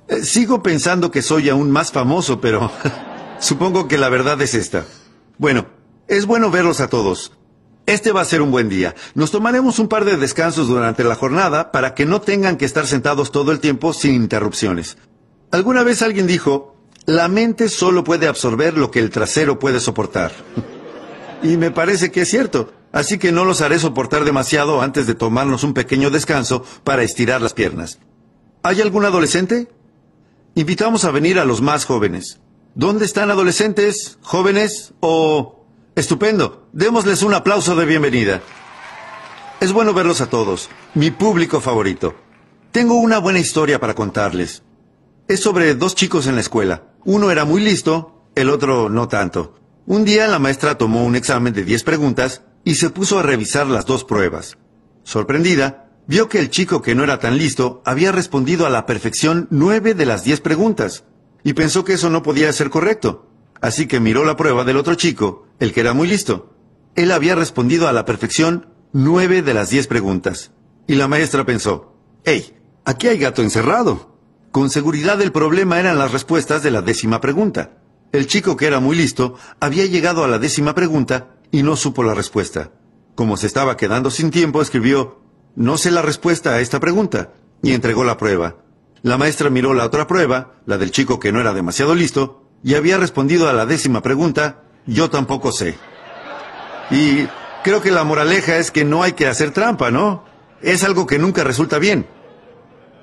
Eh, 0.08 0.22
sigo 0.22 0.62
pensando 0.62 1.10
que 1.10 1.24
soy 1.24 1.50
aún 1.50 1.72
más 1.72 1.92
famoso, 1.92 2.40
pero 2.40 2.72
supongo 3.40 3.88
que 3.88 3.98
la 3.98 4.10
verdad 4.10 4.40
es 4.44 4.54
esta. 4.54 4.86
Bueno, 5.40 5.66
es 6.08 6.28
bueno 6.28 6.52
verlos 6.52 6.82
a 6.82 6.88
todos. 6.88 7.32
Este 7.88 8.12
va 8.12 8.22
a 8.22 8.26
ser 8.26 8.44
un 8.44 8.52
buen 8.52 8.70
día. 8.70 8.94
Nos 9.16 9.32
tomaremos 9.32 9.80
un 9.80 9.88
par 9.88 10.06
de 10.06 10.16
descansos 10.16 10.68
durante 10.68 11.04
la 11.04 11.16
jornada 11.16 11.72
para 11.72 11.96
que 11.96 12.06
no 12.06 12.22
tengan 12.22 12.58
que 12.58 12.66
estar 12.66 12.86
sentados 12.86 13.32
todo 13.32 13.52
el 13.52 13.60
tiempo 13.60 13.92
sin 13.92 14.14
interrupciones. 14.14 14.98
Alguna 15.50 15.82
vez 15.82 16.04
alguien 16.04 16.28
dijo, 16.28 16.76
la 17.08 17.28
mente 17.28 17.70
solo 17.70 18.04
puede 18.04 18.28
absorber 18.28 18.78
lo 18.78 18.92
que 18.92 19.00
el 19.00 19.10
trasero 19.10 19.58
puede 19.58 19.80
soportar. 19.80 20.32
Y 21.44 21.58
me 21.58 21.72
parece 21.72 22.12
que 22.12 22.22
es 22.22 22.30
cierto. 22.30 22.74
Así 22.94 23.18
que 23.18 23.32
no 23.32 23.44
los 23.44 23.62
haré 23.62 23.80
soportar 23.80 24.24
demasiado 24.24 24.82
antes 24.82 25.08
de 25.08 25.16
tomarnos 25.16 25.64
un 25.64 25.74
pequeño 25.74 26.10
descanso 26.10 26.64
para 26.84 27.04
estirar 27.04 27.42
las 27.42 27.54
piernas. 27.54 28.00
¿Hay 28.62 28.82
algún 28.82 29.04
adolescente? 29.04 29.68
Invitamos 30.56 31.04
a 31.04 31.12
venir 31.12 31.40
a 31.40 31.46
los 31.46 31.62
más 31.62 31.86
jóvenes. 31.86 32.40
¿Dónde 32.76 33.06
están 33.06 33.30
adolescentes, 33.30 34.20
jóvenes 34.22 34.94
o... 35.00 35.66
Estupendo. 35.96 36.70
Démosles 36.72 37.22
un 37.22 37.34
aplauso 37.34 37.76
de 37.76 37.86
bienvenida. 37.86 38.42
Es 39.60 39.74
bueno 39.74 39.94
verlos 39.94 40.22
a 40.22 40.30
todos. 40.30 40.70
Mi 40.96 41.12
público 41.12 41.62
favorito. 41.62 42.16
Tengo 42.72 42.96
una 42.96 43.20
buena 43.20 43.40
historia 43.40 43.80
para 43.80 43.94
contarles. 43.94 44.64
Es 45.28 45.42
sobre 45.42 45.76
dos 45.76 45.94
chicos 45.96 46.26
en 46.26 46.36
la 46.36 46.42
escuela. 46.42 46.84
Uno 47.06 47.32
era 47.32 47.46
muy 47.46 47.62
listo, 47.62 48.24
el 48.36 48.50
otro 48.50 48.90
no 48.90 49.08
tanto. 49.08 49.56
Un 49.86 50.06
día 50.06 50.28
la 50.28 50.40
maestra 50.40 50.78
tomó 50.78 51.04
un 51.04 51.18
examen 51.18 51.54
de 51.54 51.66
10 51.66 51.84
preguntas 51.84 52.44
y 52.64 52.76
se 52.76 52.90
puso 52.90 53.20
a 53.20 53.24
revisar 53.24 53.68
las 53.68 53.86
dos 53.86 54.06
pruebas. 54.06 54.58
Sorprendida, 55.04 55.90
vio 56.08 56.30
que 56.30 56.40
el 56.40 56.50
chico 56.50 56.82
que 56.82 56.96
no 56.96 57.04
era 57.04 57.20
tan 57.20 57.38
listo 57.38 57.82
había 57.84 58.14
respondido 58.14 58.66
a 58.66 58.70
la 58.70 58.86
perfección 58.86 59.48
nueve 59.52 59.94
de 59.94 60.06
las 60.06 60.24
diez 60.24 60.40
preguntas, 60.40 61.04
y 61.44 61.52
pensó 61.52 61.84
que 61.84 61.94
eso 61.94 62.10
no 62.10 62.24
podía 62.24 62.54
ser 62.54 62.70
correcto. 62.70 63.30
Así 63.60 63.86
que 63.86 64.00
miró 64.00 64.24
la 64.24 64.38
prueba 64.38 64.64
del 64.64 64.78
otro 64.78 64.96
chico, 64.96 65.48
el 65.60 65.74
que 65.74 65.82
era 65.82 65.92
muy 65.92 66.08
listo. 66.08 66.56
Él 66.96 67.12
había 67.12 67.36
respondido 67.36 67.90
a 67.90 67.94
la 67.94 68.06
perfección 68.06 68.68
nueve 68.94 69.42
de 69.42 69.54
las 69.54 69.70
diez 69.70 69.88
preguntas. 69.88 70.52
Y 70.88 70.96
la 70.96 71.10
maestra 71.10 71.46
pensó, 71.46 71.98
hey, 72.24 72.56
aquí 72.86 73.10
hay 73.10 73.18
gato 73.18 73.42
encerrado. 73.42 74.18
Con 74.52 74.70
seguridad 74.70 75.22
el 75.22 75.34
problema 75.34 75.78
eran 75.80 75.98
las 75.98 76.14
respuestas 76.14 76.64
de 76.64 76.72
la 76.72 76.82
décima 76.82 77.20
pregunta. 77.20 77.83
El 78.14 78.28
chico 78.28 78.56
que 78.56 78.68
era 78.68 78.80
muy 78.80 78.96
listo 78.96 79.36
había 79.60 79.88
llegado 79.88 80.24
a 80.24 80.28
la 80.28 80.38
décima 80.38 80.76
pregunta 80.76 81.30
y 81.52 81.64
no 81.64 81.76
supo 81.76 82.04
la 82.04 82.14
respuesta. 82.14 82.70
Como 83.16 83.38
se 83.38 83.48
estaba 83.48 83.76
quedando 83.76 84.12
sin 84.12 84.30
tiempo, 84.30 84.62
escribió, 84.62 85.20
no 85.56 85.80
sé 85.80 85.90
la 85.90 86.04
respuesta 86.04 86.52
a 86.52 86.60
esta 86.60 86.80
pregunta, 86.80 87.34
y 87.64 87.74
entregó 87.74 88.04
la 88.04 88.18
prueba. 88.18 88.58
La 89.02 89.18
maestra 89.18 89.50
miró 89.50 89.74
la 89.74 89.86
otra 89.86 90.06
prueba, 90.06 90.60
la 90.68 90.78
del 90.78 90.92
chico 90.92 91.20
que 91.20 91.32
no 91.32 91.42
era 91.42 91.56
demasiado 91.56 91.96
listo, 91.96 92.44
y 92.64 92.76
había 92.76 92.98
respondido 92.98 93.50
a 93.50 93.54
la 93.54 93.66
décima 93.66 94.04
pregunta, 94.04 94.62
yo 94.86 95.10
tampoco 95.10 95.52
sé. 95.52 95.76
Y 96.92 97.28
creo 97.64 97.82
que 97.82 97.90
la 97.90 98.04
moraleja 98.04 98.58
es 98.58 98.70
que 98.70 98.86
no 98.86 99.02
hay 99.02 99.14
que 99.14 99.26
hacer 99.26 99.52
trampa, 99.52 99.90
¿no? 99.90 100.24
Es 100.62 100.84
algo 100.84 101.08
que 101.08 101.18
nunca 101.18 101.44
resulta 101.44 101.80
bien. 101.80 102.06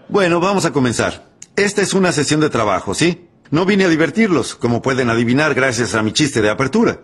Bueno, 0.08 0.38
vamos 0.38 0.66
a 0.66 0.72
comenzar. 0.72 1.30
Esta 1.56 1.82
es 1.82 1.94
una 1.94 2.12
sesión 2.12 2.38
de 2.40 2.48
trabajo, 2.48 2.94
¿sí? 2.94 3.29
No 3.50 3.66
vine 3.66 3.84
a 3.84 3.88
divertirlos, 3.88 4.54
como 4.54 4.80
pueden 4.80 5.10
adivinar 5.10 5.54
gracias 5.54 5.96
a 5.96 6.02
mi 6.04 6.12
chiste 6.12 6.40
de 6.40 6.50
apertura. 6.50 7.00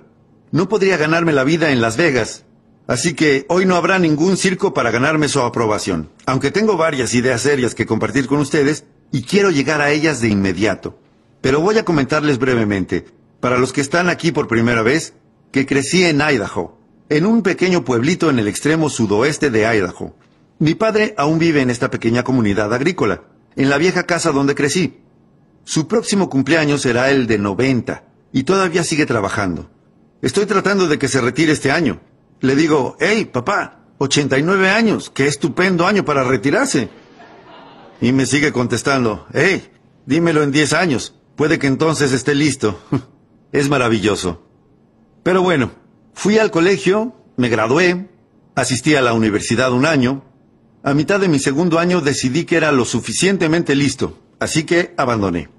No 0.53 0.69
podría 0.69 0.97
ganarme 0.97 1.33
la 1.33 1.43
vida 1.43 1.73
en 1.73 1.81
Las 1.81 1.97
Vegas, 1.97 2.45
así 2.87 3.15
que 3.15 3.47
hoy 3.49 3.67
no 3.67 3.75
habrá 3.75 3.99
ningún 3.99 4.37
circo 4.37 4.73
para 4.73 4.93
ganarme 4.93 5.29
su 5.29 5.41
aprobación, 5.41 6.09
aunque 6.25 6.53
tengo 6.53 6.77
varias 6.77 7.15
ideas 7.15 7.41
serias 7.41 7.75
que 7.75 7.85
compartir 7.85 8.29
con 8.29 8.39
ustedes 8.39 8.85
y 9.11 9.23
quiero 9.23 9.51
llegar 9.51 9.81
a 9.81 9.91
ellas 9.91 10.21
de 10.21 10.29
inmediato. 10.29 10.97
Pero 11.41 11.61
voy 11.61 11.79
a 11.79 11.85
comentarles 11.85 12.39
brevemente, 12.39 13.07
para 13.41 13.59
los 13.59 13.73
que 13.73 13.81
están 13.81 14.09
aquí 14.09 14.31
por 14.31 14.47
primera 14.47 14.83
vez, 14.83 15.15
que 15.51 15.67
crecí 15.67 16.05
en 16.05 16.21
Idaho, 16.21 16.79
en 17.09 17.27
un 17.27 17.43
pequeño 17.43 17.85
pueblito 17.85 18.31
en 18.31 18.39
el 18.39 18.47
extremo 18.47 18.89
sudoeste 18.89 19.51
de 19.51 19.67
Idaho. 19.67 20.15
Mi 20.61 20.77
padre 20.77 21.13
aún 21.19 21.41
vive 21.41 21.61
en 21.61 21.71
esta 21.71 21.91
pequeña 21.91 22.23
comunidad 22.23 22.73
agrícola, 22.73 23.25
en 23.57 23.69
la 23.69 23.79
vieja 23.79 24.05
casa 24.05 24.31
donde 24.31 24.55
crecí. 24.55 25.01
Su 25.69 25.89
próximo 25.89 26.31
cumpleaños 26.31 26.83
será 26.83 27.11
el 27.11 27.27
de 27.27 27.39
90 27.39 28.05
y 28.33 28.45
todavía 28.45 28.85
sigue 28.85 29.05
trabajando. 29.05 29.69
Estoy 30.23 30.47
tratando 30.47 30.87
de 30.87 30.97
que 30.97 31.09
se 31.09 31.21
retire 31.21 31.51
este 31.51 31.73
año. 31.73 32.01
Le 32.41 32.55
digo, 32.55 32.97
hey, 33.01 33.25
papá, 33.25 33.81
89 33.99 34.71
años, 34.71 35.11
qué 35.11 35.27
estupendo 35.27 35.85
año 35.85 36.05
para 36.05 36.23
retirarse. 36.23 36.89
Y 38.01 38.13
me 38.13 38.27
sigue 38.27 38.53
contestando, 38.53 39.27
hey, 39.35 39.73
dímelo 40.07 40.45
en 40.45 40.53
10 40.53 40.73
años, 40.73 41.17
puede 41.35 41.59
que 41.59 41.67
entonces 41.67 42.13
esté 42.13 42.37
listo. 42.37 42.81
es 43.51 43.69
maravilloso. 43.69 44.47
Pero 45.25 45.43
bueno, 45.43 45.73
fui 46.15 46.39
al 46.39 46.53
colegio, 46.53 47.17
me 47.37 47.49
gradué, 47.49 48.09
asistí 48.55 48.95
a 48.95 49.03
la 49.03 49.15
universidad 49.15 49.73
un 49.73 49.85
año, 49.85 50.23
a 50.85 50.95
mitad 50.95 51.19
de 51.19 51.27
mi 51.27 51.41
segundo 51.41 51.81
año 51.81 52.01
decidí 52.01 52.45
que 52.45 52.57
era 52.57 52.71
lo 52.71 52.85
suficientemente 52.85 53.75
listo, 53.75 54.17
así 54.39 54.63
que 54.63 54.95
abandoné. 54.97 55.56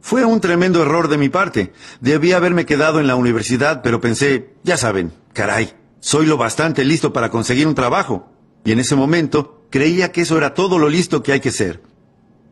Fue 0.00 0.24
un 0.24 0.40
tremendo 0.40 0.82
error 0.82 1.08
de 1.08 1.18
mi 1.18 1.28
parte. 1.28 1.72
Debí 2.00 2.32
haberme 2.32 2.66
quedado 2.66 3.00
en 3.00 3.06
la 3.06 3.16
universidad, 3.16 3.82
pero 3.82 4.00
pensé, 4.00 4.54
ya 4.64 4.76
saben, 4.76 5.12
caray, 5.32 5.74
soy 6.00 6.26
lo 6.26 6.36
bastante 6.36 6.84
listo 6.84 7.12
para 7.12 7.30
conseguir 7.30 7.66
un 7.66 7.74
trabajo. 7.74 8.32
Y 8.64 8.72
en 8.72 8.80
ese 8.80 8.96
momento 8.96 9.66
creía 9.70 10.12
que 10.12 10.22
eso 10.22 10.36
era 10.38 10.54
todo 10.54 10.78
lo 10.78 10.88
listo 10.88 11.22
que 11.22 11.32
hay 11.32 11.40
que 11.40 11.52
ser. 11.52 11.82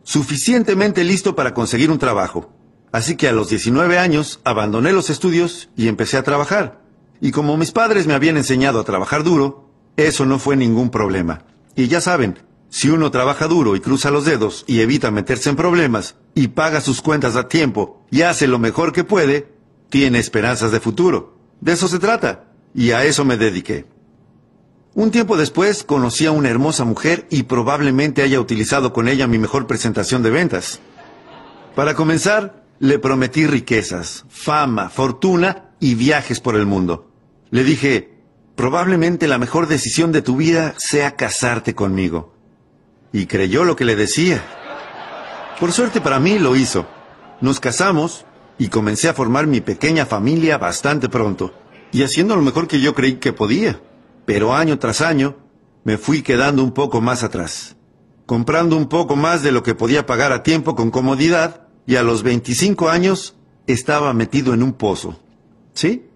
Suficientemente 0.03 1.05
listo 1.05 1.35
para 1.35 1.55
conseguir 1.55 1.91
un 1.91 1.99
trabajo. 1.99 2.53
Así 2.93 3.17
que 3.17 3.29
a 3.29 3.33
los 3.33 3.51
19 3.51 3.99
años 3.99 4.41
abandoné 4.45 4.93
los 4.93 5.11
estudios 5.11 5.69
y 5.77 5.89
empecé 5.89 6.17
a 6.17 6.23
trabajar. 6.23 6.83
Y 7.21 7.33
como 7.33 7.57
mis 7.57 7.73
padres 7.73 8.07
me 8.07 8.15
habían 8.15 8.37
enseñado 8.37 8.81
a 8.81 8.85
trabajar 8.85 9.25
duro, 9.25 9.71
eso 9.97 10.25
no 10.25 10.39
fue 10.39 10.57
ningún 10.57 10.91
problema. 10.91 11.45
Y 11.75 11.89
ya 11.89 12.01
saben, 12.01 12.39
si 12.71 12.91
uno 12.91 13.11
trabaja 13.11 13.47
duro 13.47 13.77
y 13.77 13.81
cruza 13.81 14.11
los 14.11 14.25
dedos 14.25 14.65
y 14.67 14.81
evita 14.81 15.11
meterse 15.11 15.51
en 15.51 15.57
problemas 15.57 16.17
y 16.35 16.49
paga 16.49 16.81
sus 16.81 17.01
cuentas 17.01 17.37
a 17.37 17.49
tiempo 17.49 18.05
y 18.11 18.23
hace 18.23 18.47
lo 18.47 18.59
mejor 18.59 18.93
que 18.93 19.05
puede, 19.05 19.53
tiene 19.89 20.19
esperanzas 20.19 20.71
de 20.71 20.81
futuro. 20.81 21.39
De 21.61 21.73
eso 21.73 21.89
se 21.89 21.99
trata. 21.99 22.45
Y 22.75 22.91
a 22.91 23.05
eso 23.05 23.25
me 23.25 23.37
dediqué. 23.37 23.87
Un 24.95 25.11
tiempo 25.11 25.37
después 25.37 25.85
conocí 25.85 26.27
a 26.27 26.33
una 26.33 26.51
hermosa 26.51 26.85
mujer 26.85 27.27
y 27.31 27.45
probablemente 27.45 28.23
haya 28.23 28.41
utilizado 28.41 28.93
con 28.93 29.09
ella 29.09 29.27
mi 29.27 29.39
mejor 29.39 29.67
presentación 29.67 30.23
de 30.23 30.31
ventas. 30.31 30.81
Para 31.75 31.95
comenzar, 31.95 32.65
le 32.79 32.99
prometí 32.99 33.47
riquezas, 33.47 34.25
fama, 34.29 34.91
fortuna 34.91 35.71
y 35.81 35.95
viajes 35.95 36.41
por 36.41 36.57
el 36.57 36.67
mundo. 36.67 37.11
Le 37.51 37.65
dije, 37.65 38.19
probablemente 38.57 39.29
la 39.29 39.39
mejor 39.39 39.69
decisión 39.69 40.13
de 40.13 40.23
tu 40.23 40.37
vida 40.37 40.75
sea 40.79 41.17
casarte 41.17 41.75
conmigo. 41.75 42.35
Y 43.13 43.27
creyó 43.27 43.65
lo 43.65 43.77
que 43.77 43.85
le 43.85 43.97
decía. 43.97 44.45
Por 45.59 45.73
suerte 45.73 46.01
para 46.01 46.21
mí 46.21 46.39
lo 46.39 46.57
hizo. 46.57 46.87
Nos 47.41 47.61
casamos 47.61 48.25
y 48.59 48.69
comencé 48.69 49.09
a 49.09 49.15
formar 49.15 49.47
mi 49.47 49.61
pequeña 49.61 50.05
familia 50.05 50.59
bastante 50.59 51.09
pronto, 51.09 51.53
y 51.93 52.03
haciendo 52.03 52.37
lo 52.37 52.43
mejor 52.43 52.67
que 52.67 52.81
yo 52.81 52.95
creí 52.95 53.15
que 53.15 53.33
podía. 53.33 53.81
Pero 54.27 54.55
año 54.55 54.79
tras 54.79 55.01
año 55.01 55.37
me 55.85 55.97
fui 55.97 56.23
quedando 56.23 56.63
un 56.63 56.73
poco 56.73 57.01
más 57.01 57.23
atrás, 57.23 57.77
comprando 58.27 58.77
un 58.77 58.89
poco 58.89 59.17
más 59.17 59.43
de 59.43 59.53
lo 59.53 59.63
que 59.63 59.75
podía 59.75 60.07
pagar 60.07 60.33
a 60.33 60.43
tiempo 60.43 60.75
con 60.75 60.91
comodidad, 60.91 61.69
y 61.87 61.97
a 61.97 62.03
los 62.03 62.23
25 62.23 62.91
años 62.91 63.35
estaba 63.67 64.13
metido 64.13 64.53
en 64.53 64.63
un 64.63 64.75
pozo. 64.75 65.19
¿Sí? 65.73 66.07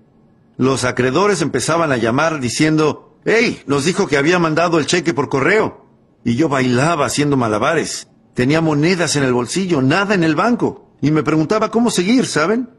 Los 0.59 0.85
acreedores 0.85 1.41
empezaban 1.41 1.93
a 1.93 1.97
llamar 1.97 2.41
diciendo, 2.41 3.17
¡Hey! 3.25 3.63
Nos 3.67 3.85
dijo 3.85 4.07
que 4.07 4.17
había 4.17 4.39
mandado 4.39 4.79
el 4.79 4.87
cheque 4.87 5.15
por 5.15 5.29
correo. 5.29 5.82
Y 6.25 6.37
yo 6.37 6.49
bailaba 6.49 7.07
haciendo 7.07 7.37
malabares. 7.37 8.09
Tenía 8.35 8.61
monedas 8.61 9.17
en 9.17 9.25
el 9.25 9.33
bolsillo, 9.33 9.83
nada 9.83 10.15
en 10.15 10.25
el 10.25 10.35
banco. 10.35 10.91
Y 11.01 11.11
me 11.11 11.23
preguntaba 11.23 11.71
cómo 11.71 11.91
seguir, 11.91 12.27
¿saben? 12.27 12.71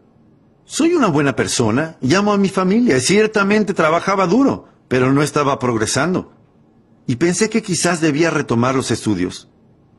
Soy 0.65 0.93
una 0.93 1.07
buena 1.07 1.35
persona, 1.35 1.97
llamo 2.01 2.31
a 2.31 2.37
mi 2.37 2.47
familia, 2.47 2.99
ciertamente 3.01 3.73
trabajaba 3.73 4.27
duro, 4.27 4.69
pero 4.87 5.11
no 5.11 5.21
estaba 5.21 5.59
progresando. 5.59 6.31
Y 7.05 7.17
pensé 7.17 7.49
que 7.49 7.61
quizás 7.61 7.99
debía 7.99 8.29
retomar 8.29 8.73
los 8.73 8.89
estudios. 8.89 9.49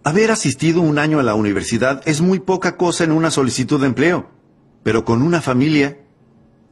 Haber 0.05 0.31
asistido 0.31 0.81
un 0.81 0.99
año 0.99 1.21
a 1.21 1.23
la 1.23 1.35
universidad 1.35 2.03
es 2.07 2.23
muy 2.23 2.41
poca 2.41 2.77
cosa 2.79 3.05
en 3.05 3.13
una 3.13 3.31
solicitud 3.31 3.79
de 3.79 3.87
empleo, 3.87 4.31
pero 4.83 5.05
con 5.05 5.21
una 5.21 5.43
familia 5.43 5.99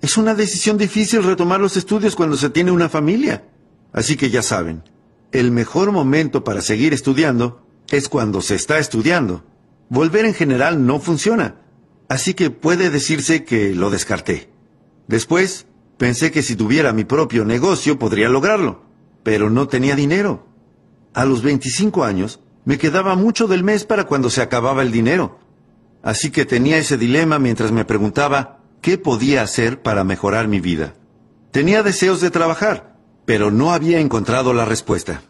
es 0.00 0.16
una 0.16 0.34
decisión 0.34 0.78
difícil 0.78 1.22
retomar 1.22 1.60
los 1.60 1.76
estudios 1.76 2.16
cuando 2.16 2.36
se 2.36 2.50
tiene 2.50 2.70
una 2.70 2.88
familia. 2.88 3.44
Así 3.92 4.16
que 4.16 4.30
ya 4.30 4.42
saben, 4.42 4.82
el 5.32 5.50
mejor 5.50 5.92
momento 5.92 6.44
para 6.44 6.60
seguir 6.60 6.92
estudiando 6.92 7.66
es 7.90 8.08
cuando 8.08 8.40
se 8.40 8.54
está 8.54 8.78
estudiando. 8.78 9.44
Volver 9.88 10.24
en 10.24 10.34
general 10.34 10.86
no 10.86 11.00
funciona. 11.00 11.56
Así 12.08 12.34
que 12.34 12.50
puede 12.50 12.90
decirse 12.90 13.44
que 13.44 13.74
lo 13.74 13.90
descarté. 13.90 14.50
Después, 15.08 15.66
pensé 15.96 16.30
que 16.30 16.42
si 16.42 16.56
tuviera 16.56 16.92
mi 16.92 17.04
propio 17.04 17.44
negocio 17.44 17.98
podría 17.98 18.28
lograrlo, 18.28 18.82
pero 19.22 19.50
no 19.50 19.68
tenía 19.68 19.96
dinero. 19.96 20.46
A 21.14 21.24
los 21.24 21.42
25 21.42 22.04
años, 22.04 22.40
me 22.64 22.78
quedaba 22.78 23.16
mucho 23.16 23.46
del 23.46 23.64
mes 23.64 23.84
para 23.84 24.04
cuando 24.04 24.30
se 24.30 24.42
acababa 24.42 24.82
el 24.82 24.92
dinero. 24.92 25.38
Así 26.02 26.30
que 26.30 26.44
tenía 26.44 26.78
ese 26.78 26.96
dilema 26.96 27.38
mientras 27.38 27.72
me 27.72 27.84
preguntaba 27.84 28.60
qué 28.80 28.98
podía 28.98 29.42
hacer 29.42 29.82
para 29.82 30.04
mejorar 30.04 30.48
mi 30.48 30.60
vida. 30.60 30.94
Tenía 31.50 31.82
deseos 31.82 32.20
de 32.20 32.30
trabajar, 32.30 32.91
pero 33.32 33.50
no 33.50 33.72
había 33.72 33.98
encontrado 33.98 34.52
la 34.52 34.66
respuesta. 34.66 35.22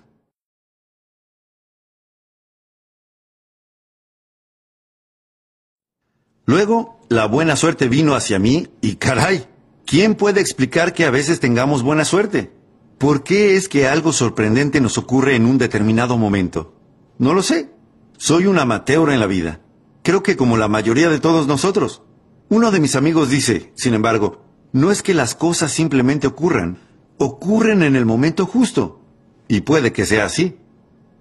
Luego, 6.47 6.99
la 7.09 7.27
buena 7.27 7.55
suerte 7.55 7.87
vino 7.87 8.17
hacia 8.17 8.41
mí 8.41 8.67
y 8.81 8.97
caray, 8.97 9.47
¿quién 9.87 10.17
puede 10.17 10.41
explicar 10.41 10.95
que 10.95 11.05
a 11.05 11.13
veces 11.13 11.39
tengamos 11.39 11.85
buena 11.85 12.05
suerte? 12.05 12.51
¿Por 12.99 13.23
qué 13.23 13.55
es 13.55 13.69
que 13.69 13.87
algo 13.87 14.13
sorprendente 14.13 14.81
nos 14.81 14.99
ocurre 14.99 15.37
en 15.37 15.47
un 15.47 15.59
determinado 15.59 16.19
momento? 16.19 16.75
No 17.19 17.35
lo 17.35 17.43
sé. 17.45 17.71
Soy 18.19 18.47
un 18.47 18.59
amateur 18.59 19.11
en 19.11 19.21
la 19.21 19.29
vida. 19.29 19.61
Creo 20.03 20.25
que 20.25 20.37
como 20.37 20.57
la 20.57 20.67
mayoría 20.67 21.09
de 21.09 21.21
todos 21.21 21.47
nosotros. 21.47 22.03
Uno 22.49 22.73
de 22.73 22.81
mis 22.81 22.97
amigos 22.97 23.31
dice, 23.31 23.71
sin 23.77 23.95
embargo, 23.95 24.43
no 24.73 24.91
es 24.91 25.05
que 25.05 25.15
las 25.15 25.37
cosas 25.37 25.71
simplemente 25.71 26.27
ocurran, 26.27 26.79
ocurren 27.25 27.83
en 27.83 27.97
el 27.97 28.07
momento 28.07 28.47
justo. 28.47 29.01
Y 29.49 29.63
puede 29.63 29.93
que 29.93 30.07
sea 30.07 30.25
así. 30.25 30.57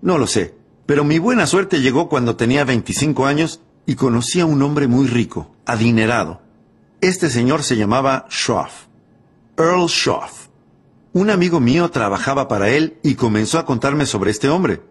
No 0.02 0.18
lo 0.18 0.28
sé, 0.28 0.56
pero 0.86 1.04
mi 1.04 1.20
buena 1.20 1.48
suerte 1.48 1.82
llegó 1.82 2.10
cuando 2.10 2.36
tenía 2.36 2.66
25 2.66 3.26
años 3.26 3.62
y 3.86 3.96
conocí 3.96 4.40
a 4.40 4.46
un 4.46 4.62
hombre 4.62 4.88
muy 4.88 5.08
rico, 5.08 5.56
adinerado. 5.66 6.42
Este 7.02 7.30
señor 7.30 7.64
se 7.64 7.78
llamaba 7.78 8.26
Schroff, 8.30 8.88
Earl 9.58 9.90
Schroff. 9.90 10.48
Un 11.14 11.30
amigo 11.30 11.60
mío 11.60 11.92
trabajaba 11.92 12.48
para 12.48 12.70
él 12.70 12.98
y 13.04 13.16
comenzó 13.16 13.60
a 13.60 13.66
contarme 13.66 14.06
sobre 14.06 14.32
este 14.32 14.50
hombre. 14.50 14.82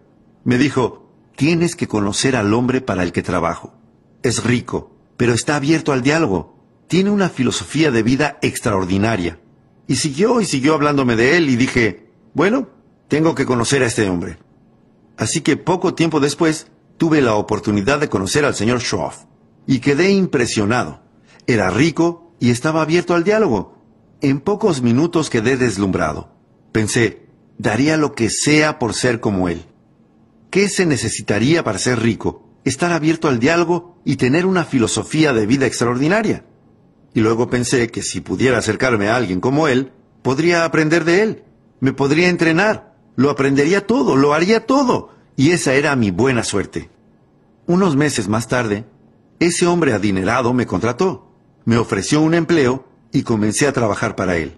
Me 0.43 0.57
dijo, 0.57 1.09
tienes 1.35 1.75
que 1.75 1.87
conocer 1.87 2.35
al 2.35 2.53
hombre 2.53 2.81
para 2.81 3.03
el 3.03 3.11
que 3.11 3.23
trabajo. 3.23 3.73
Es 4.23 4.43
rico, 4.43 4.95
pero 5.17 5.33
está 5.33 5.55
abierto 5.55 5.93
al 5.93 6.03
diálogo. 6.03 6.57
Tiene 6.87 7.09
una 7.09 7.29
filosofía 7.29 7.91
de 7.91 8.03
vida 8.03 8.37
extraordinaria. 8.41 9.39
Y 9.91 9.97
siguió 9.97 10.39
y 10.39 10.45
siguió 10.45 10.75
hablándome 10.75 11.17
de 11.17 11.35
él 11.35 11.49
y 11.49 11.57
dije, 11.57 12.07
bueno, 12.33 12.69
tengo 13.09 13.35
que 13.35 13.45
conocer 13.45 13.83
a 13.83 13.87
este 13.87 14.07
hombre. 14.07 14.37
Así 15.17 15.41
que 15.41 15.57
poco 15.57 15.95
tiempo 15.95 16.21
después 16.21 16.67
tuve 16.95 17.19
la 17.19 17.35
oportunidad 17.35 17.99
de 17.99 18.07
conocer 18.07 18.45
al 18.45 18.55
señor 18.55 18.79
Schroff 18.79 19.25
y 19.67 19.79
quedé 19.79 20.11
impresionado. 20.11 21.01
Era 21.45 21.69
rico 21.71 22.31
y 22.39 22.51
estaba 22.51 22.81
abierto 22.81 23.15
al 23.15 23.25
diálogo. 23.25 23.83
En 24.21 24.39
pocos 24.39 24.81
minutos 24.81 25.29
quedé 25.29 25.57
deslumbrado. 25.57 26.31
Pensé, 26.71 27.27
daría 27.57 27.97
lo 27.97 28.13
que 28.13 28.29
sea 28.29 28.79
por 28.79 28.93
ser 28.93 29.19
como 29.19 29.49
él. 29.49 29.65
¿Qué 30.51 30.69
se 30.69 30.85
necesitaría 30.85 31.65
para 31.65 31.79
ser 31.79 31.99
rico? 31.99 32.47
Estar 32.63 32.93
abierto 32.93 33.27
al 33.27 33.39
diálogo 33.39 33.99
y 34.05 34.15
tener 34.15 34.45
una 34.45 34.63
filosofía 34.63 35.33
de 35.33 35.45
vida 35.47 35.65
extraordinaria. 35.65 36.45
Y 37.13 37.19
luego 37.21 37.49
pensé 37.49 37.89
que 37.89 38.01
si 38.01 38.21
pudiera 38.21 38.57
acercarme 38.57 39.09
a 39.09 39.15
alguien 39.15 39.41
como 39.41 39.67
él, 39.67 39.91
podría 40.21 40.65
aprender 40.65 41.03
de 41.03 41.23
él, 41.23 41.43
me 41.79 41.93
podría 41.93 42.29
entrenar, 42.29 42.95
lo 43.15 43.29
aprendería 43.29 43.85
todo, 43.85 44.15
lo 44.15 44.33
haría 44.33 44.65
todo, 44.65 45.09
y 45.35 45.51
esa 45.51 45.73
era 45.73 45.95
mi 45.95 46.11
buena 46.11 46.43
suerte. 46.43 46.89
Unos 47.67 47.95
meses 47.95 48.27
más 48.27 48.47
tarde, 48.47 48.85
ese 49.39 49.65
hombre 49.65 49.93
adinerado 49.93 50.53
me 50.53 50.67
contrató, 50.67 51.33
me 51.65 51.77
ofreció 51.77 52.21
un 52.21 52.33
empleo 52.33 52.87
y 53.11 53.23
comencé 53.23 53.67
a 53.67 53.73
trabajar 53.73 54.15
para 54.15 54.37
él. 54.37 54.57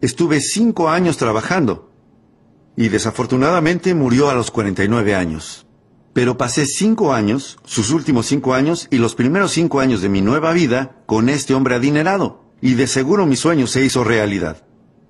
Estuve 0.00 0.40
cinco 0.40 0.90
años 0.90 1.16
trabajando 1.16 1.90
y 2.76 2.88
desafortunadamente 2.88 3.94
murió 3.94 4.30
a 4.30 4.34
los 4.34 4.50
49 4.50 5.14
años. 5.14 5.66
Pero 6.12 6.36
pasé 6.36 6.66
cinco 6.66 7.12
años, 7.12 7.58
sus 7.64 7.90
últimos 7.90 8.26
cinco 8.26 8.54
años 8.54 8.86
y 8.90 8.98
los 8.98 9.14
primeros 9.14 9.52
cinco 9.52 9.80
años 9.80 10.02
de 10.02 10.08
mi 10.08 10.20
nueva 10.20 10.52
vida 10.52 11.02
con 11.06 11.28
este 11.28 11.54
hombre 11.54 11.74
adinerado, 11.74 12.44
y 12.60 12.74
de 12.74 12.86
seguro 12.86 13.26
mi 13.26 13.36
sueño 13.36 13.66
se 13.66 13.84
hizo 13.84 14.04
realidad. 14.04 14.64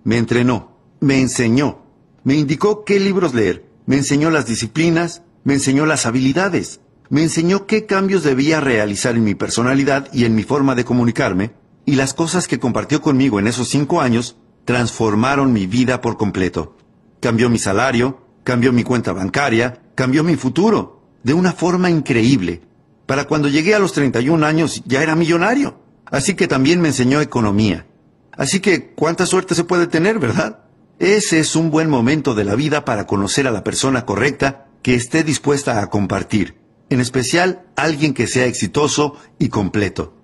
Me 0.05 0.17
entrenó, 0.17 0.79
me 1.01 1.21
enseñó, 1.21 1.83
me 2.25 2.35
indicó 2.35 2.85
qué 2.85 3.01
libros 3.01 3.35
leer, 3.35 3.67
me 3.87 3.97
enseñó 3.97 4.31
las 4.31 4.47
disciplinas, 4.47 5.23
me 5.45 5.55
enseñó 5.55 5.87
las 5.87 6.07
habilidades, 6.07 6.81
me 7.09 7.23
enseñó 7.23 7.67
qué 7.67 7.85
cambios 7.85 8.23
debía 8.23 8.61
realizar 8.61 9.17
en 9.17 9.25
mi 9.25 9.35
personalidad 9.35 10.09
y 10.13 10.25
en 10.25 10.35
mi 10.37 10.45
forma 10.45 10.75
de 10.77 10.85
comunicarme, 10.85 11.53
y 11.85 11.97
las 11.97 12.15
cosas 12.15 12.47
que 12.47 12.61
compartió 12.61 13.03
conmigo 13.03 13.41
en 13.41 13.49
esos 13.49 13.69
cinco 13.69 14.01
años 14.01 14.37
transformaron 14.65 15.53
mi 15.53 15.67
vida 15.67 16.01
por 16.01 16.17
completo. 16.17 16.77
Cambió 17.21 17.51
mi 17.51 17.59
salario, 17.59 18.25
cambió 18.45 18.73
mi 18.73 18.85
cuenta 18.85 19.13
bancaria, 19.13 19.82
cambió 19.95 20.25
mi 20.25 20.37
futuro, 20.37 21.03
de 21.23 21.35
una 21.35 21.53
forma 21.53 21.91
increíble. 21.91 22.63
Para 23.07 23.25
cuando 23.25 23.49
llegué 23.49 23.75
a 23.75 23.79
los 23.79 23.93
31 23.93 24.45
años 24.47 24.83
ya 24.87 25.03
era 25.03 25.15
millonario. 25.15 25.79
Así 26.07 26.35
que 26.35 26.49
también 26.49 26.81
me 26.81 26.89
enseñó 26.89 27.21
economía. 27.21 27.87
Así 28.33 28.61
que, 28.61 28.93
¿cuánta 28.95 29.27
suerte 29.27 29.55
se 29.55 29.65
puede 29.65 29.87
tener, 29.87 30.19
verdad? 30.19 30.61
Ese 30.99 31.41
es 31.41 31.57
un 31.57 31.71
buen 31.71 31.91
momento 31.91 32.35
de 32.35 32.45
la 32.45 32.55
vida 32.55 32.85
para 32.85 33.07
conocer 33.07 33.47
a 33.47 33.51
la 33.51 33.65
persona 33.65 34.07
correcta 34.07 34.67
que 34.83 34.95
esté 34.95 35.25
dispuesta 35.25 35.81
a 35.81 35.91
compartir, 35.91 36.57
en 36.91 37.01
especial 37.01 37.67
alguien 37.77 38.15
que 38.15 38.27
sea 38.27 38.47
exitoso 38.47 39.17
y 39.39 39.49
completo. 39.49 40.15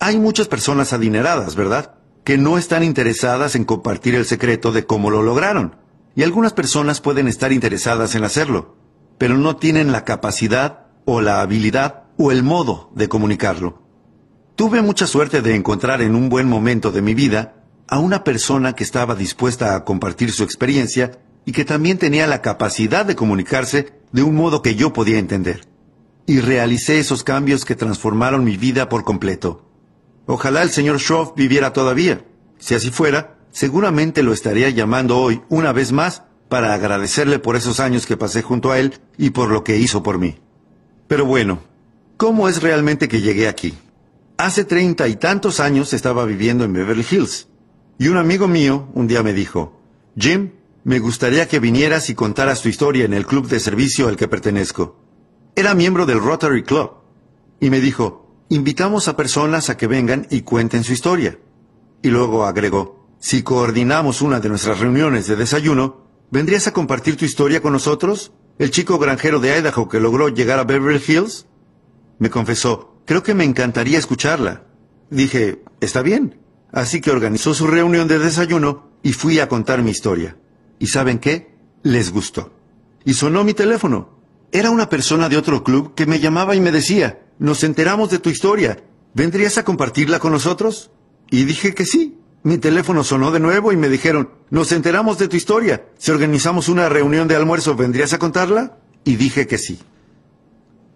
Hay 0.00 0.18
muchas 0.18 0.48
personas 0.48 0.92
adineradas, 0.92 1.54
¿verdad? 1.54 1.94
Que 2.24 2.38
no 2.38 2.58
están 2.58 2.82
interesadas 2.82 3.54
en 3.54 3.64
compartir 3.64 4.14
el 4.14 4.26
secreto 4.26 4.72
de 4.72 4.84
cómo 4.84 5.10
lo 5.10 5.22
lograron. 5.22 5.76
Y 6.16 6.22
algunas 6.22 6.52
personas 6.52 7.00
pueden 7.00 7.28
estar 7.28 7.52
interesadas 7.52 8.14
en 8.14 8.24
hacerlo, 8.24 8.76
pero 9.18 9.36
no 9.36 9.56
tienen 9.56 9.92
la 9.92 10.04
capacidad 10.04 10.86
o 11.04 11.20
la 11.20 11.40
habilidad 11.40 12.04
o 12.16 12.32
el 12.32 12.42
modo 12.42 12.90
de 12.94 13.08
comunicarlo. 13.08 13.82
Tuve 14.56 14.82
mucha 14.82 15.06
suerte 15.06 15.42
de 15.42 15.54
encontrar 15.54 16.00
en 16.00 16.14
un 16.14 16.28
buen 16.28 16.48
momento 16.48 16.92
de 16.92 17.02
mi 17.02 17.14
vida 17.14 17.64
a 17.88 17.98
una 17.98 18.24
persona 18.24 18.74
que 18.74 18.84
estaba 18.84 19.14
dispuesta 19.14 19.74
a 19.74 19.84
compartir 19.84 20.32
su 20.32 20.44
experiencia 20.44 21.18
y 21.44 21.52
que 21.52 21.64
también 21.64 21.98
tenía 21.98 22.26
la 22.26 22.40
capacidad 22.40 23.04
de 23.04 23.16
comunicarse 23.16 23.92
de 24.12 24.22
un 24.22 24.34
modo 24.34 24.62
que 24.62 24.74
yo 24.74 24.92
podía 24.92 25.18
entender. 25.18 25.66
Y 26.26 26.40
realicé 26.40 26.98
esos 26.98 27.24
cambios 27.24 27.64
que 27.64 27.74
transformaron 27.74 28.44
mi 28.44 28.56
vida 28.56 28.88
por 28.88 29.04
completo. 29.04 29.68
Ojalá 30.26 30.62
el 30.62 30.70
señor 30.70 31.00
Schroff 31.00 31.34
viviera 31.36 31.72
todavía. 31.72 32.24
Si 32.58 32.74
así 32.74 32.90
fuera, 32.90 33.36
seguramente 33.50 34.22
lo 34.22 34.32
estaría 34.32 34.70
llamando 34.70 35.18
hoy 35.18 35.42
una 35.50 35.72
vez 35.72 35.92
más 35.92 36.22
para 36.48 36.74
agradecerle 36.74 37.38
por 37.38 37.56
esos 37.56 37.80
años 37.80 38.06
que 38.06 38.16
pasé 38.16 38.42
junto 38.42 38.70
a 38.70 38.78
él 38.78 38.94
y 39.18 39.30
por 39.30 39.50
lo 39.50 39.64
que 39.64 39.78
hizo 39.78 40.02
por 40.02 40.18
mí. 40.18 40.38
Pero 41.08 41.24
bueno, 41.24 41.60
¿cómo 42.16 42.48
es 42.48 42.62
realmente 42.62 43.08
que 43.08 43.20
llegué 43.20 43.48
aquí? 43.48 43.74
Hace 44.36 44.64
treinta 44.64 45.08
y 45.08 45.16
tantos 45.16 45.60
años 45.60 45.92
estaba 45.92 46.24
viviendo 46.24 46.64
en 46.64 46.72
Beverly 46.72 47.06
Hills, 47.08 47.48
y 47.98 48.08
un 48.08 48.16
amigo 48.16 48.48
mío 48.48 48.88
un 48.94 49.06
día 49.06 49.22
me 49.22 49.32
dijo, 49.32 49.80
Jim, 50.18 50.50
me 50.82 50.98
gustaría 50.98 51.48
que 51.48 51.60
vinieras 51.60 52.10
y 52.10 52.14
contaras 52.14 52.60
tu 52.60 52.68
historia 52.68 53.04
en 53.04 53.14
el 53.14 53.26
club 53.26 53.48
de 53.48 53.60
servicio 53.60 54.08
al 54.08 54.16
que 54.16 54.28
pertenezco. 54.28 55.00
Era 55.56 55.74
miembro 55.74 56.04
del 56.04 56.20
Rotary 56.20 56.62
Club, 56.64 56.90
y 57.60 57.70
me 57.70 57.80
dijo, 57.80 58.28
invitamos 58.48 59.08
a 59.08 59.16
personas 59.16 59.70
a 59.70 59.76
que 59.76 59.86
vengan 59.86 60.26
y 60.30 60.42
cuenten 60.42 60.84
su 60.84 60.92
historia. 60.92 61.38
Y 62.02 62.08
luego 62.10 62.44
agregó, 62.44 63.06
si 63.18 63.42
coordinamos 63.42 64.20
una 64.20 64.40
de 64.40 64.48
nuestras 64.50 64.80
reuniones 64.80 65.26
de 65.26 65.36
desayuno, 65.36 66.03
¿vendrías 66.30 66.66
a 66.66 66.72
compartir 66.72 67.16
tu 67.16 67.24
historia 67.24 67.60
con 67.60 67.72
nosotros? 67.72 68.32
¿El 68.58 68.70
chico 68.70 68.98
granjero 68.98 69.40
de 69.40 69.58
Idaho 69.58 69.88
que 69.88 70.00
logró 70.00 70.28
llegar 70.28 70.58
a 70.58 70.64
Beverly 70.64 71.02
Hills? 71.06 71.46
Me 72.18 72.30
confesó, 72.30 72.94
Creo 73.04 73.22
que 73.22 73.34
me 73.34 73.44
encantaría 73.44 73.98
escucharla. 73.98 74.64
Dije, 75.10 75.62
está 75.80 76.00
bien. 76.02 76.40
Así 76.72 77.00
que 77.00 77.10
organizó 77.10 77.52
su 77.52 77.66
reunión 77.66 78.08
de 78.08 78.18
desayuno 78.18 78.90
y 79.02 79.12
fui 79.12 79.38
a 79.38 79.48
contar 79.48 79.82
mi 79.82 79.90
historia. 79.90 80.36
¿Y 80.78 80.86
saben 80.86 81.18
qué? 81.18 81.54
Les 81.82 82.10
gustó. 82.10 82.52
Y 83.04 83.14
sonó 83.14 83.44
mi 83.44 83.52
teléfono. 83.52 84.08
Era 84.52 84.70
una 84.70 84.88
persona 84.88 85.28
de 85.28 85.36
otro 85.36 85.62
club 85.62 85.94
que 85.94 86.06
me 86.06 86.18
llamaba 86.18 86.56
y 86.56 86.60
me 86.60 86.72
decía, 86.72 87.26
nos 87.38 87.62
enteramos 87.62 88.10
de 88.10 88.18
tu 88.18 88.30
historia. 88.30 88.82
¿Vendrías 89.12 89.58
a 89.58 89.64
compartirla 89.64 90.18
con 90.18 90.32
nosotros? 90.32 90.90
Y 91.30 91.44
dije 91.44 91.74
que 91.74 91.84
sí. 91.84 92.18
Mi 92.44 92.58
teléfono 92.58 93.02
sonó 93.04 93.30
de 93.30 93.40
nuevo 93.40 93.72
y 93.72 93.76
me 93.78 93.88
dijeron, 93.88 94.28
nos 94.50 94.70
enteramos 94.70 95.16
de 95.16 95.28
tu 95.28 95.36
historia. 95.36 95.86
Si 95.96 96.10
organizamos 96.10 96.68
una 96.68 96.90
reunión 96.90 97.26
de 97.26 97.36
almuerzo, 97.36 97.74
¿vendrías 97.74 98.12
a 98.12 98.18
contarla? 98.18 98.76
Y 99.02 99.16
dije 99.16 99.46
que 99.46 99.56
sí. 99.56 99.80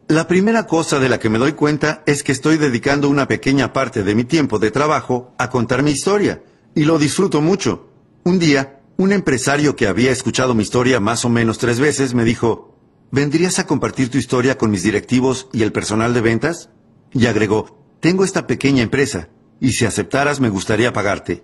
La 0.08 0.28
primera 0.28 0.66
cosa 0.66 0.98
de 0.98 1.08
la 1.08 1.18
que 1.18 1.30
me 1.30 1.38
doy 1.38 1.52
cuenta 1.52 2.02
es 2.04 2.22
que 2.22 2.32
estoy 2.32 2.58
dedicando 2.58 3.08
una 3.08 3.26
pequeña 3.26 3.72
parte 3.72 4.04
de 4.04 4.14
mi 4.14 4.24
tiempo 4.24 4.58
de 4.58 4.70
trabajo 4.70 5.34
a 5.38 5.48
contar 5.48 5.82
mi 5.82 5.90
historia, 5.90 6.42
y 6.74 6.84
lo 6.84 6.98
disfruto 6.98 7.40
mucho. 7.40 7.88
Un 8.24 8.38
día, 8.38 8.80
un 8.98 9.12
empresario 9.12 9.74
que 9.74 9.86
había 9.86 10.10
escuchado 10.10 10.54
mi 10.54 10.64
historia 10.64 11.00
más 11.00 11.24
o 11.24 11.30
menos 11.30 11.56
tres 11.56 11.80
veces 11.80 12.12
me 12.12 12.24
dijo, 12.24 12.76
¿vendrías 13.10 13.58
a 13.58 13.66
compartir 13.66 14.10
tu 14.10 14.18
historia 14.18 14.58
con 14.58 14.70
mis 14.70 14.82
directivos 14.82 15.48
y 15.54 15.62
el 15.62 15.72
personal 15.72 16.12
de 16.12 16.20
ventas? 16.20 16.68
Y 17.14 17.24
agregó, 17.24 17.86
tengo 18.00 18.22
esta 18.22 18.46
pequeña 18.46 18.82
empresa, 18.82 19.30
y 19.60 19.72
si 19.72 19.84
aceptaras 19.84 20.40
me 20.40 20.48
gustaría 20.48 20.92
pagarte. 20.92 21.42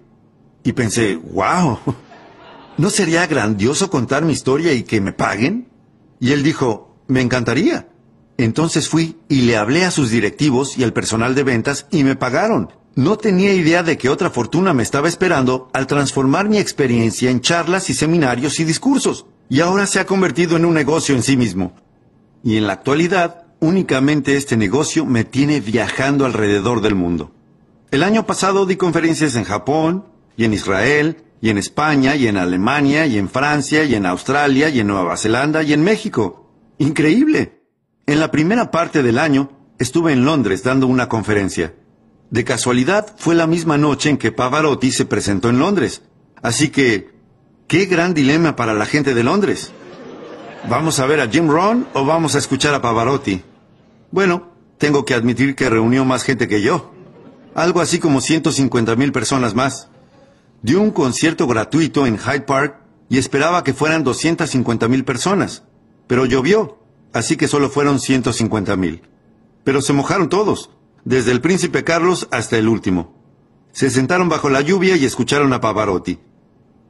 Y 0.63 0.73
pensé, 0.73 1.17
wow, 1.17 1.79
¿no 2.79 2.91
sería 2.91 3.27
grandioso 3.27 3.91
contar 3.91 4.25
mi 4.25 4.33
historia 4.33 4.73
y 4.73 4.83
que 4.83 5.01
me 5.01 5.13
paguen? 5.13 5.69
Y 6.21 6.33
él 6.33 6.43
dijo, 6.43 6.97
me 7.07 7.21
encantaría. 7.21 7.89
Entonces 8.37 8.89
fui 8.89 9.17
y 9.29 9.43
le 9.43 9.57
hablé 9.57 9.85
a 9.85 9.91
sus 9.91 10.11
directivos 10.11 10.77
y 10.77 10.85
al 10.85 10.93
personal 10.93 11.35
de 11.35 11.45
ventas 11.45 11.87
y 11.91 12.03
me 12.03 12.17
pagaron. 12.17 12.71
No 12.97 13.19
tenía 13.19 13.53
idea 13.53 13.83
de 13.83 13.99
que 13.99 14.09
otra 14.09 14.31
fortuna 14.31 14.73
me 14.73 14.83
estaba 14.83 15.09
esperando 15.09 15.69
al 15.73 15.87
transformar 15.87 16.49
mi 16.49 16.59
experiencia 16.59 17.31
en 17.31 17.41
charlas 17.41 17.91
y 17.91 17.95
seminarios 17.95 18.61
y 18.61 18.65
discursos. 18.65 19.27
Y 19.49 19.61
ahora 19.61 19.87
se 19.87 20.01
ha 20.01 20.07
convertido 20.07 20.57
en 20.57 20.65
un 20.65 20.75
negocio 20.75 21.15
en 21.15 21.23
sí 21.23 21.37
mismo. 21.37 21.75
Y 22.43 22.57
en 22.57 22.67
la 22.67 22.75
actualidad, 22.75 23.47
únicamente 23.61 24.37
este 24.37 24.57
negocio 24.57 25.05
me 25.05 25.25
tiene 25.25 25.61
viajando 25.61 26.25
alrededor 26.25 26.81
del 26.81 26.95
mundo. 26.95 27.33
El 27.95 28.03
año 28.03 28.27
pasado 28.27 28.67
di 28.67 28.75
conferencias 28.75 29.37
en 29.37 29.45
Japón, 29.45 30.07
y 30.37 30.45
en 30.45 30.53
Israel, 30.53 31.23
y 31.41 31.51
en 31.51 31.59
España, 31.59 32.17
y 32.17 32.27
en 32.27 32.37
Alemania, 32.37 33.07
y 33.07 33.19
en 33.19 33.29
Francia, 33.29 33.85
y 33.85 33.95
en 33.95 34.05
Australia, 34.05 34.69
y 34.69 34.81
en 34.81 34.89
Nueva 34.89 35.17
Zelanda, 35.17 35.63
y 35.63 35.73
en 35.73 35.85
México. 35.85 36.51
Increíble. 36.79 37.63
En 38.07 38.19
la 38.19 38.33
primera 38.33 38.73
parte 38.73 39.05
del 39.05 39.17
año 39.17 39.53
estuve 39.79 40.13
en 40.13 40.25
Londres 40.25 40.65
dando 40.65 40.89
una 40.89 41.09
conferencia. 41.09 41.73
De 42.31 42.43
casualidad 42.43 43.15
fue 43.17 43.37
la 43.37 43.47
misma 43.47 43.79
noche 43.79 44.11
en 44.11 44.19
que 44.19 44.33
Pavarotti 44.33 44.91
se 44.91 45.05
presentó 45.05 45.49
en 45.49 45.61
Londres. 45.61 46.03
Así 46.43 46.71
que, 46.71 47.13
qué 47.69 47.85
gran 47.87 48.13
dilema 48.13 48.57
para 48.57 48.75
la 48.75 48.87
gente 48.87 49.15
de 49.15 49.23
Londres. 49.23 49.71
¿Vamos 50.69 50.99
a 50.99 51.07
ver 51.07 51.21
a 51.21 51.29
Jim 51.29 51.49
Ron 51.49 51.87
o 51.93 52.05
vamos 52.05 52.35
a 52.35 52.39
escuchar 52.39 52.75
a 52.75 52.83
Pavarotti? 52.83 53.41
Bueno, 54.11 54.49
tengo 54.79 55.05
que 55.05 55.15
admitir 55.15 55.55
que 55.55 55.71
reunió 55.71 56.05
más 56.05 56.25
gente 56.25 56.49
que 56.49 56.61
yo. 56.61 56.94
Algo 57.55 57.81
así 57.81 57.99
como 57.99 58.21
150 58.21 58.97
mil 58.97 59.13
personas 59.13 59.55
más. 59.55 59.89
Dio 60.63 60.81
un 60.81 60.91
concierto 60.91 61.47
gratuito 61.47 62.07
en 62.07 62.19
Hyde 62.19 62.43
Park 62.43 62.81
y 63.09 63.19
esperaba 63.19 63.65
que 63.65 63.75
fueran 63.75 64.05
250 64.05 64.89
mil 64.89 65.05
personas. 65.05 65.63
Pero 66.07 66.27
llovió 66.27 66.85
así 67.15 67.37
que 67.37 67.49
solo 67.49 67.71
fueron 67.71 67.99
150 68.01 68.77
mil. 68.77 69.03
Pero 69.63 69.81
se 69.81 69.95
mojaron 69.95 70.29
todos, 70.29 70.71
desde 71.05 71.31
el 71.31 71.41
príncipe 71.41 71.85
Carlos 71.85 72.29
hasta 72.31 72.59
el 72.59 72.69
último. 72.69 73.15
Se 73.73 73.89
sentaron 73.89 74.29
bajo 74.29 74.51
la 74.51 74.61
lluvia 74.61 74.97
y 74.97 75.07
escucharon 75.07 75.53
a 75.53 75.61
Pavarotti. 75.61 76.19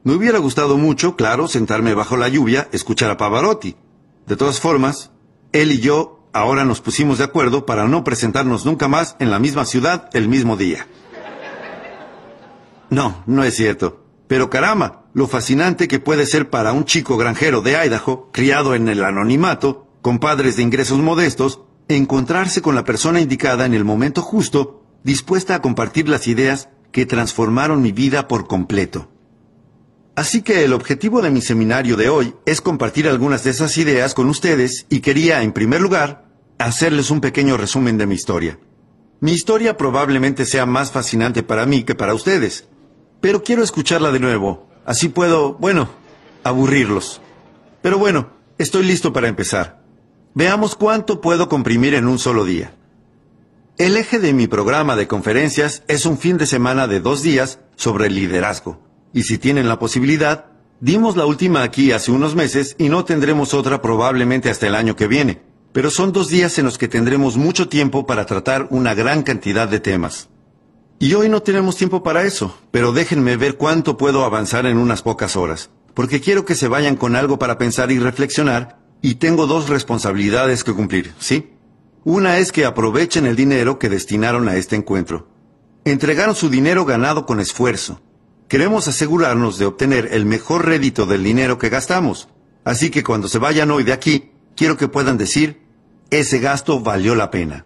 Me 0.03 0.13
hubiera 0.13 0.39
gustado 0.39 0.77
mucho, 0.77 1.15
claro, 1.15 1.47
sentarme 1.47 1.93
bajo 1.93 2.17
la 2.17 2.27
lluvia, 2.27 2.67
escuchar 2.73 3.09
a 3.11 3.17
Pavarotti. 3.17 3.75
De 4.27 4.35
todas 4.35 4.59
formas, 4.59 5.11
él 5.51 5.71
y 5.71 5.79
yo 5.79 6.14
ahora 6.35 6.65
nos 6.65 6.81
pusimos 6.81 7.17
de 7.17 7.23
acuerdo 7.23 7.65
para 7.65 7.87
no 7.87 8.03
presentarnos 8.03 8.65
nunca 8.65 8.89
más 8.89 9.15
en 9.19 9.31
la 9.31 9.39
misma 9.39 9.63
ciudad 9.63 10.09
el 10.11 10.27
mismo 10.27 10.57
día. 10.57 10.85
No, 12.89 13.23
no 13.25 13.45
es 13.45 13.55
cierto. 13.55 14.03
Pero 14.27 14.49
caramba, 14.49 15.05
lo 15.13 15.27
fascinante 15.27 15.87
que 15.87 15.99
puede 15.99 16.25
ser 16.25 16.49
para 16.49 16.73
un 16.73 16.83
chico 16.83 17.15
granjero 17.15 17.61
de 17.61 17.77
Idaho, 17.77 18.29
criado 18.33 18.75
en 18.75 18.89
el 18.89 19.03
anonimato, 19.03 19.87
con 20.01 20.19
padres 20.19 20.57
de 20.57 20.63
ingresos 20.63 20.99
modestos, 20.99 21.61
encontrarse 21.87 22.61
con 22.61 22.75
la 22.75 22.83
persona 22.83 23.21
indicada 23.21 23.65
en 23.65 23.73
el 23.73 23.85
momento 23.85 24.21
justo, 24.21 24.83
dispuesta 25.03 25.55
a 25.55 25.61
compartir 25.61 26.09
las 26.09 26.27
ideas 26.27 26.67
que 26.91 27.05
transformaron 27.05 27.81
mi 27.81 27.93
vida 27.93 28.27
por 28.27 28.47
completo. 28.47 29.09
Así 30.15 30.41
que 30.41 30.65
el 30.65 30.73
objetivo 30.73 31.21
de 31.21 31.31
mi 31.31 31.41
seminario 31.41 31.95
de 31.95 32.09
hoy 32.09 32.35
es 32.45 32.59
compartir 32.59 33.07
algunas 33.07 33.43
de 33.43 33.51
esas 33.51 33.77
ideas 33.77 34.13
con 34.13 34.27
ustedes 34.27 34.85
y 34.89 34.99
quería, 34.99 35.43
en 35.43 35.51
primer 35.51 35.81
lugar, 35.81 36.24
hacerles 36.57 37.11
un 37.11 37.21
pequeño 37.21 37.57
resumen 37.57 37.97
de 37.97 38.07
mi 38.07 38.15
historia. 38.15 38.59
Mi 39.19 39.31
historia 39.31 39.77
probablemente 39.77 40.45
sea 40.45 40.65
más 40.65 40.91
fascinante 40.91 41.43
para 41.43 41.65
mí 41.65 41.83
que 41.83 41.95
para 41.95 42.13
ustedes, 42.13 42.67
pero 43.21 43.43
quiero 43.43 43.63
escucharla 43.63 44.11
de 44.11 44.19
nuevo, 44.19 44.67
así 44.85 45.09
puedo, 45.09 45.53
bueno, 45.55 45.89
aburrirlos. 46.43 47.21
Pero 47.81 47.97
bueno, 47.97 48.29
estoy 48.57 48.83
listo 48.83 49.13
para 49.13 49.27
empezar. 49.27 49.81
Veamos 50.33 50.75
cuánto 50.75 51.21
puedo 51.21 51.49
comprimir 51.49 51.93
en 51.93 52.07
un 52.07 52.19
solo 52.19 52.45
día. 52.45 52.73
El 53.77 53.97
eje 53.97 54.19
de 54.19 54.33
mi 54.33 54.47
programa 54.47 54.95
de 54.95 55.07
conferencias 55.07 55.83
es 55.87 56.05
un 56.05 56.17
fin 56.17 56.37
de 56.37 56.45
semana 56.45 56.87
de 56.87 56.99
dos 56.99 57.21
días 57.23 57.59
sobre 57.75 58.09
liderazgo. 58.09 58.79
Y 59.13 59.23
si 59.23 59.37
tienen 59.37 59.67
la 59.67 59.79
posibilidad, 59.79 60.45
dimos 60.79 61.15
la 61.15 61.25
última 61.25 61.63
aquí 61.63 61.91
hace 61.91 62.11
unos 62.11 62.35
meses 62.35 62.75
y 62.77 62.89
no 62.89 63.05
tendremos 63.05 63.53
otra 63.53 63.81
probablemente 63.81 64.49
hasta 64.49 64.67
el 64.67 64.75
año 64.75 64.95
que 64.95 65.07
viene. 65.07 65.41
Pero 65.75 65.91
son 65.91 66.13
dos 66.13 66.29
días 66.29 66.57
en 66.57 66.63
los 66.63 66.77
que 66.77 66.87
tendremos 66.87 67.35
mucho 67.35 67.67
tiempo 67.67 68.05
para 68.05 68.25
tratar 68.25 68.69
una 68.69 68.93
gran 68.93 69.23
cantidad 69.23 69.67
de 69.67 69.81
temas. 69.81 70.29
Y 70.99 71.15
hoy 71.15 71.27
no 71.27 71.41
tenemos 71.41 71.75
tiempo 71.75 72.01
para 72.01 72.23
eso, 72.23 72.57
pero 72.71 72.93
déjenme 72.93 73.35
ver 73.35 73.57
cuánto 73.57 73.97
puedo 73.97 74.23
avanzar 74.23 74.65
en 74.67 74.77
unas 74.77 75.01
pocas 75.01 75.35
horas, 75.35 75.71
porque 75.93 76.21
quiero 76.21 76.45
que 76.45 76.55
se 76.55 76.69
vayan 76.69 76.95
con 76.95 77.17
algo 77.17 77.39
para 77.39 77.57
pensar 77.57 77.91
y 77.91 77.99
reflexionar, 77.99 78.79
y 79.01 79.15
tengo 79.15 79.47
dos 79.47 79.67
responsabilidades 79.67 80.63
que 80.63 80.71
cumplir, 80.71 81.13
¿sí? 81.19 81.51
Una 82.05 82.37
es 82.37 82.53
que 82.53 82.63
aprovechen 82.63 83.25
el 83.25 83.35
dinero 83.35 83.77
que 83.77 83.89
destinaron 83.89 84.47
a 84.47 84.55
este 84.55 84.77
encuentro. 84.77 85.27
Entregaron 85.83 86.35
su 86.35 86.49
dinero 86.49 86.85
ganado 86.85 87.25
con 87.25 87.41
esfuerzo, 87.41 87.99
Queremos 88.47 88.87
asegurarnos 88.87 89.57
de 89.57 89.65
obtener 89.65 90.07
el 90.13 90.25
mejor 90.25 90.65
rédito 90.65 91.05
del 91.05 91.23
dinero 91.23 91.57
que 91.57 91.67
gastamos. 91.67 92.29
Así 92.63 92.91
que 92.91 93.03
cuando 93.03 93.27
se 93.27 93.39
vayan 93.39 93.71
hoy 93.71 93.83
de 93.83 93.91
aquí, 93.91 94.31
quiero 94.55 94.77
que 94.77 94.87
puedan 94.87 95.17
decir, 95.17 95.64
ese 96.19 96.39
gasto 96.39 96.79
valió 96.79 97.15
la 97.15 97.31
pena. 97.31 97.65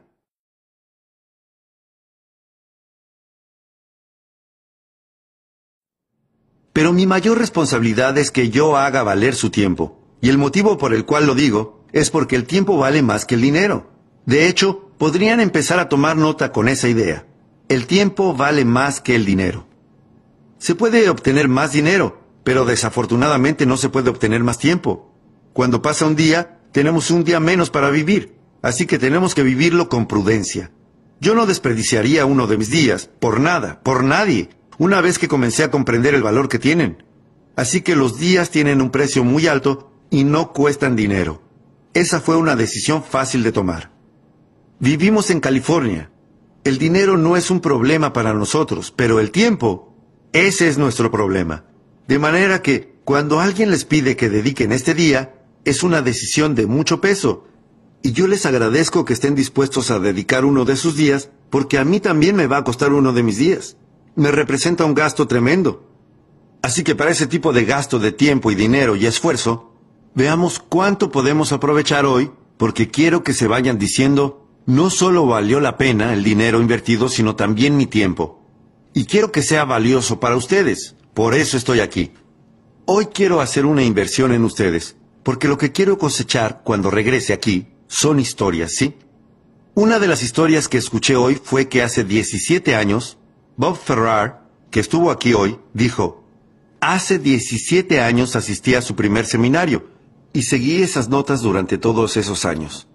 Pero 6.73 6.93
mi 6.93 7.05
mayor 7.05 7.38
responsabilidad 7.38 8.17
es 8.17 8.31
que 8.31 8.49
yo 8.49 8.77
haga 8.77 9.03
valer 9.03 9.35
su 9.35 9.49
tiempo. 9.49 9.99
Y 10.21 10.29
el 10.29 10.38
motivo 10.38 10.77
por 10.77 10.93
el 10.93 11.05
cual 11.05 11.25
lo 11.25 11.35
digo 11.35 11.85
es 11.91 12.09
porque 12.09 12.35
el 12.35 12.45
tiempo 12.45 12.77
vale 12.77 13.01
más 13.01 13.25
que 13.25 13.35
el 13.35 13.41
dinero. 13.41 13.91
De 14.25 14.47
hecho, 14.47 14.91
podrían 14.97 15.39
empezar 15.39 15.79
a 15.79 15.89
tomar 15.89 16.15
nota 16.15 16.51
con 16.51 16.67
esa 16.67 16.88
idea. 16.88 17.25
El 17.67 17.85
tiempo 17.85 18.33
vale 18.33 18.65
más 18.65 19.01
que 19.01 19.15
el 19.15 19.25
dinero. 19.25 19.67
Se 20.57 20.75
puede 20.75 21.09
obtener 21.09 21.47
más 21.47 21.71
dinero, 21.71 22.21
pero 22.43 22.65
desafortunadamente 22.65 23.65
no 23.65 23.77
se 23.77 23.89
puede 23.89 24.09
obtener 24.09 24.43
más 24.43 24.57
tiempo. 24.57 25.13
Cuando 25.53 25.81
pasa 25.81 26.05
un 26.05 26.15
día, 26.15 26.59
tenemos 26.71 27.12
un 27.12 27.23
día 27.23 27.39
menos 27.39 27.69
para 27.69 27.89
vivir, 27.89 28.38
así 28.61 28.85
que 28.85 28.99
tenemos 28.99 29.35
que 29.35 29.43
vivirlo 29.43 29.89
con 29.89 30.07
prudencia. 30.07 30.71
Yo 31.19 31.35
no 31.35 31.45
desperdiciaría 31.45 32.25
uno 32.25 32.47
de 32.47 32.57
mis 32.57 32.69
días, 32.69 33.09
por 33.19 33.39
nada, 33.39 33.81
por 33.83 34.03
nadie, 34.03 34.49
una 34.77 35.01
vez 35.01 35.19
que 35.19 35.27
comencé 35.27 35.63
a 35.63 35.71
comprender 35.71 36.15
el 36.15 36.23
valor 36.23 36.47
que 36.47 36.59
tienen. 36.59 37.03
Así 37.55 37.81
que 37.81 37.95
los 37.95 38.17
días 38.17 38.51
tienen 38.51 38.81
un 38.81 38.89
precio 38.89 39.23
muy 39.23 39.47
alto 39.47 39.91
y 40.09 40.23
no 40.23 40.53
cuestan 40.53 40.95
dinero. 40.95 41.41
Esa 41.93 42.21
fue 42.21 42.37
una 42.37 42.55
decisión 42.55 43.03
fácil 43.03 43.43
de 43.43 43.51
tomar. 43.51 43.91
Vivimos 44.79 45.29
en 45.29 45.41
California. 45.41 46.09
El 46.63 46.77
dinero 46.77 47.17
no 47.17 47.35
es 47.35 47.51
un 47.51 47.59
problema 47.59 48.13
para 48.13 48.33
nosotros, 48.33 48.93
pero 48.95 49.19
el 49.19 49.31
tiempo 49.31 49.89
ese 50.31 50.67
es 50.67 50.77
nuestro 50.77 51.09
problema. 51.09 51.65
De 52.07 52.19
manera 52.19 52.61
que 52.61 52.93
cuando 53.03 53.39
alguien 53.39 53.71
les 53.71 53.83
pide 53.83 54.15
que 54.15 54.29
dediquen 54.29 54.71
este 54.71 54.93
día, 54.93 55.33
es 55.65 55.81
una 55.81 56.03
decisión 56.03 56.53
de 56.53 56.67
mucho 56.67 57.01
peso. 57.01 57.47
Y 58.01 58.13
yo 58.13 58.27
les 58.27 58.45
agradezco 58.45 59.03
que 59.03 59.13
estén 59.13 59.35
dispuestos 59.35 59.91
a 59.91 59.99
dedicar 59.99 60.45
uno 60.45 60.63
de 60.63 60.77
sus 60.77 60.95
días, 60.95 61.31
porque 61.49 61.77
a 61.77 61.83
mí 61.83 61.99
también 61.99 62.35
me 62.35 62.47
va 62.47 62.57
a 62.57 62.63
costar 62.63 62.93
uno 62.93 63.12
de 63.12 63.23
mis 63.23 63.38
días. 63.38 63.75
Me 64.15 64.31
representa 64.31 64.85
un 64.85 64.93
gasto 64.93 65.27
tremendo. 65.27 65.85
Así 66.62 66.83
que 66.83 66.95
para 66.95 67.12
ese 67.12 67.27
tipo 67.27 67.51
de 67.51 67.65
gasto 67.65 67.99
de 67.99 68.12
tiempo 68.12 68.51
y 68.51 68.55
dinero 68.55 68.95
y 68.95 69.05
esfuerzo, 69.05 69.73
veamos 70.15 70.59
cuánto 70.59 71.12
podemos 71.12 71.51
aprovechar 71.51 72.05
hoy, 72.05 72.31
porque 72.57 72.89
quiero 72.89 73.23
que 73.23 73.33
se 73.33 73.47
vayan 73.47 73.77
diciendo, 73.77 74.47
no 74.65 74.89
solo 74.89 75.25
valió 75.25 75.59
la 75.59 75.77
pena 75.77 76.13
el 76.13 76.23
dinero 76.23 76.62
invertido, 76.62 77.09
sino 77.09 77.35
también 77.35 77.75
mi 77.75 77.85
tiempo. 77.85 78.45
Y 78.93 79.05
quiero 79.05 79.31
que 79.31 79.41
sea 79.41 79.65
valioso 79.65 80.19
para 80.19 80.38
ustedes. 80.38 80.95
Por 81.13 81.33
eso 81.35 81.57
estoy 81.57 81.81
aquí. 81.81 82.12
Hoy 82.85 83.07
quiero 83.07 83.41
hacer 83.41 83.65
una 83.65 83.83
inversión 83.83 84.31
en 84.31 84.45
ustedes, 84.45 84.95
porque 85.23 85.47
lo 85.47 85.57
que 85.57 85.71
quiero 85.71 85.97
cosechar 85.97 86.62
cuando 86.63 86.89
regrese 86.89 87.33
aquí 87.33 87.67
son 87.89 88.19
historias, 88.19 88.75
¿sí? 88.75 88.93
Una 89.73 89.97
de 89.99 90.08
las 90.08 90.21
historias 90.21 90.67
que 90.67 90.78
escuché 90.78 91.15
hoy 91.15 91.41
fue 91.43 91.67
que 91.67 91.82
hace 91.82 92.04
17 92.04 92.75
años, 92.75 93.17
Bob 93.58 93.78
Ferrar, 93.78 94.47
que 94.69 94.80
estuvo 94.80 95.10
aquí 95.10 95.34
hoy, 95.34 95.58
dijo, 95.73 96.23
hace 96.80 97.17
17 97.17 97.99
años 97.99 98.36
asistí 98.36 98.75
a 98.75 98.84
su 98.84 98.95
primer 98.95 99.25
seminario 99.25 99.88
y 100.34 100.43
seguí 100.43 100.82
esas 100.84 101.10
notas 101.10 101.41
durante 101.41 101.80
todos 101.80 102.15
esos 102.15 102.45
años. 102.45 102.88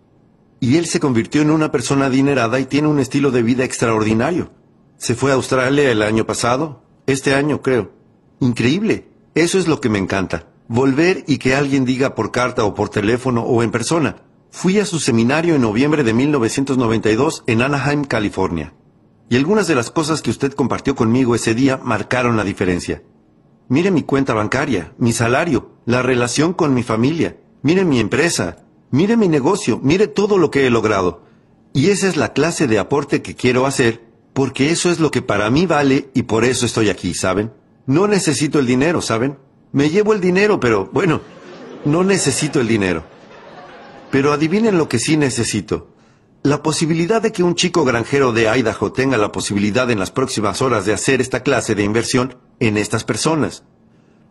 Y 0.61 0.77
él 0.77 0.87
se 0.87 1.01
convirtió 1.01 1.43
en 1.43 1.51
una 1.51 1.73
persona 1.73 2.07
adinerada 2.07 2.61
y 2.61 2.67
tiene 2.67 2.87
un 2.87 3.01
estilo 3.01 3.33
de 3.33 3.43
vida 3.43 3.65
extraordinario. 3.65 4.53
Se 4.97 5.17
fue 5.17 5.33
a 5.33 5.35
Australia 5.35 5.91
el 5.91 6.03
año 6.03 6.25
pasado, 6.25 6.85
este 7.07 7.35
año 7.35 7.63
creo. 7.63 7.91
Increíble. 8.39 9.09
Eso 9.35 9.59
es 9.59 9.67
lo 9.67 9.81
que 9.81 9.89
me 9.89 9.99
encanta. 9.99 10.47
Volver 10.69 11.25
y 11.27 11.39
que 11.39 11.57
alguien 11.57 11.85
diga 11.85 12.15
por 12.15 12.31
carta 12.31 12.65
o 12.65 12.75
por 12.75 12.89
teléfono 12.89 13.43
o 13.43 13.65
en 13.65 13.73
persona. 13.73 14.23
Fui 14.57 14.79
a 14.79 14.87
su 14.87 15.01
seminario 15.01 15.57
en 15.57 15.63
noviembre 15.63 16.05
de 16.05 16.15
1992 16.15 17.43
en 17.49 17.61
Anaheim, 17.61 18.05
California. 18.05 18.73
Y 19.29 19.35
algunas 19.37 19.67
de 19.67 19.75
las 19.75 19.91
cosas 19.91 20.23
que 20.23 20.31
usted 20.31 20.53
compartió 20.53 20.95
conmigo 20.95 21.35
ese 21.35 21.57
día 21.57 21.81
marcaron 21.83 22.37
la 22.37 22.45
diferencia. 22.45 23.03
Mire 23.69 23.91
mi 23.91 24.05
cuenta 24.05 24.33
bancaria, 24.33 24.95
mi 24.97 25.13
salario, 25.13 25.73
la 25.87 26.03
relación 26.03 26.53
con 26.55 26.73
mi 26.73 26.85
familia, 26.85 27.37
mire 27.63 27.85
mi 27.85 27.99
empresa, 27.99 28.65
mire 28.93 29.17
mi 29.17 29.27
negocio, 29.27 29.81
mire 29.83 30.07
todo 30.07 30.39
lo 30.39 30.53
que 30.53 30.69
he 30.69 30.71
logrado. 30.71 31.25
Y 31.73 31.91
esa 31.91 32.07
es 32.07 32.17
la 32.17 32.33
clase 32.33 32.69
de 32.69 32.79
aporte 32.79 33.23
que 33.23 33.35
quiero 33.35 33.67
hacer 33.67 34.05
porque 34.35 34.71
eso 34.71 34.89
es 34.89 35.01
lo 35.01 35.11
que 35.11 35.21
para 35.21 35.51
mí 35.51 35.67
vale 35.67 36.11
y 36.15 36.23
por 36.23 36.45
eso 36.45 36.65
estoy 36.65 36.91
aquí, 36.91 37.13
¿saben? 37.13 37.53
No 37.87 38.07
necesito 38.07 38.61
el 38.61 38.67
dinero, 38.67 39.03
¿saben? 39.03 39.37
Me 39.73 39.91
llevo 39.91 40.15
el 40.15 40.21
dinero, 40.21 40.61
pero 40.61 40.89
bueno, 40.93 41.23
no 41.85 42.05
necesito 42.05 42.61
el 42.61 42.69
dinero. 42.69 43.14
Pero 44.15 44.33
adivinen 44.33 44.79
lo 44.79 44.89
que 44.89 45.01
sí 45.01 45.17
necesito. 45.17 45.89
La 46.45 46.63
posibilidad 46.63 47.21
de 47.21 47.33
que 47.33 47.43
un 47.43 47.57
chico 47.57 47.85
granjero 47.85 48.33
de 48.33 48.47
Idaho 48.47 48.93
tenga 48.93 49.19
la 49.19 49.33
posibilidad 49.33 49.91
en 49.91 49.99
las 49.99 50.13
próximas 50.13 50.63
horas 50.63 50.87
de 50.87 50.93
hacer 50.93 51.21
esta 51.21 51.43
clase 51.43 51.75
de 51.75 51.83
inversión 51.83 52.37
en 52.61 52.77
estas 52.77 53.03
personas. 53.03 53.65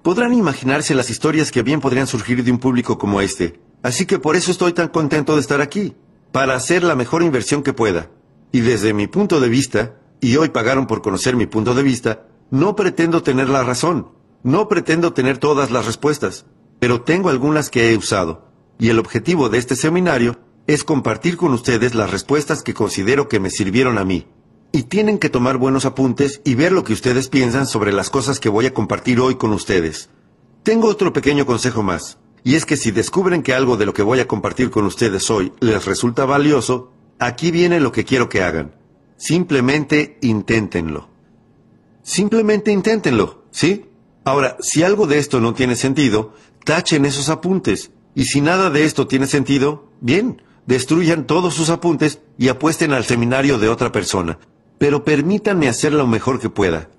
Podrán 0.01 0.33
imaginarse 0.33 0.95
las 0.95 1.09
historias 1.09 1.51
que 1.51 1.63
bien 1.63 1.81
podrían 1.81 2.07
surgir 2.07 2.45
de 2.45 2.51
un 2.53 2.59
público 2.59 2.97
como 2.97 3.19
este. 3.19 3.59
Así 3.81 4.05
que 4.05 4.19
por 4.19 4.37
eso 4.37 4.51
estoy 4.51 4.71
tan 4.71 4.87
contento 4.87 5.35
de 5.35 5.41
estar 5.41 5.59
aquí, 5.59 5.97
para 6.31 6.55
hacer 6.55 6.81
la 6.85 6.95
mejor 6.95 7.21
inversión 7.21 7.61
que 7.61 7.73
pueda. 7.73 8.09
Y 8.53 8.61
desde 8.61 8.93
mi 8.93 9.07
punto 9.07 9.41
de 9.41 9.49
vista, 9.49 9.97
y 10.21 10.37
hoy 10.37 10.47
pagaron 10.47 10.87
por 10.87 11.01
conocer 11.01 11.35
mi 11.35 11.45
punto 11.45 11.75
de 11.75 11.83
vista, 11.83 12.25
no 12.51 12.77
pretendo 12.77 13.21
tener 13.21 13.49
la 13.49 13.65
razón, 13.65 14.13
no 14.43 14.69
pretendo 14.69 15.11
tener 15.11 15.39
todas 15.39 15.71
las 15.71 15.85
respuestas, 15.85 16.45
pero 16.79 17.01
tengo 17.01 17.27
algunas 17.27 17.69
que 17.69 17.91
he 17.91 17.97
usado. 17.97 18.52
Y 18.79 18.89
el 18.89 18.99
objetivo 18.99 19.49
de 19.49 19.57
este 19.57 19.75
seminario 19.75 20.39
es 20.67 20.83
compartir 20.83 21.37
con 21.37 21.53
ustedes 21.53 21.95
las 21.95 22.11
respuestas 22.11 22.63
que 22.63 22.73
considero 22.73 23.27
que 23.27 23.39
me 23.39 23.49
sirvieron 23.49 23.97
a 23.97 24.05
mí. 24.05 24.27
Y 24.71 24.83
tienen 24.83 25.19
que 25.19 25.29
tomar 25.29 25.57
buenos 25.57 25.85
apuntes 25.85 26.41
y 26.43 26.55
ver 26.55 26.71
lo 26.71 26.83
que 26.83 26.93
ustedes 26.93 27.29
piensan 27.29 27.67
sobre 27.67 27.93
las 27.93 28.09
cosas 28.09 28.39
que 28.39 28.49
voy 28.49 28.65
a 28.65 28.73
compartir 28.73 29.19
hoy 29.19 29.35
con 29.35 29.53
ustedes. 29.53 30.09
Tengo 30.63 30.87
otro 30.87 31.13
pequeño 31.13 31.45
consejo 31.45 31.83
más, 31.83 32.17
y 32.43 32.55
es 32.55 32.65
que 32.65 32.77
si 32.77 32.91
descubren 32.91 33.43
que 33.43 33.53
algo 33.53 33.77
de 33.77 33.85
lo 33.85 33.93
que 33.93 34.01
voy 34.01 34.19
a 34.19 34.27
compartir 34.27 34.71
con 34.71 34.85
ustedes 34.85 35.29
hoy 35.29 35.53
les 35.59 35.85
resulta 35.85 36.25
valioso, 36.25 36.93
Aquí 37.19 37.51
viene 37.51 37.79
lo 37.79 37.93
que 37.93 38.03
quiero 38.03 38.27
que 38.27 38.43
hagan. 38.43 38.75
Simplemente 39.15 40.17
inténtenlo. 40.21 41.09
Simplemente 42.01 42.71
inténtenlo, 42.71 43.45
¿sí? 43.51 43.85
Ahora, 44.25 44.57
si 44.59 44.83
algo 44.83 45.07
de 45.07 45.19
esto 45.19 45.39
no 45.39 45.53
tiene 45.53 45.77
sentido, 45.77 46.33
tachen 46.65 47.05
esos 47.05 47.29
apuntes. 47.29 47.91
Y 48.15 48.25
si 48.25 48.41
nada 48.41 48.69
de 48.69 48.85
esto 48.85 49.07
tiene 49.07 49.27
sentido, 49.27 49.89
bien, 50.01 50.41
destruyan 50.65 51.25
todos 51.25 51.53
sus 51.53 51.69
apuntes 51.69 52.19
y 52.37 52.49
apuesten 52.49 52.93
al 52.93 53.05
seminario 53.05 53.57
de 53.57 53.69
otra 53.69 53.91
persona. 53.91 54.39
Pero 54.77 55.03
permítanme 55.03 55.67
hacer 55.67 55.93
lo 55.93 56.07
mejor 56.07 56.39
que 56.39 56.49
pueda. 56.49 56.89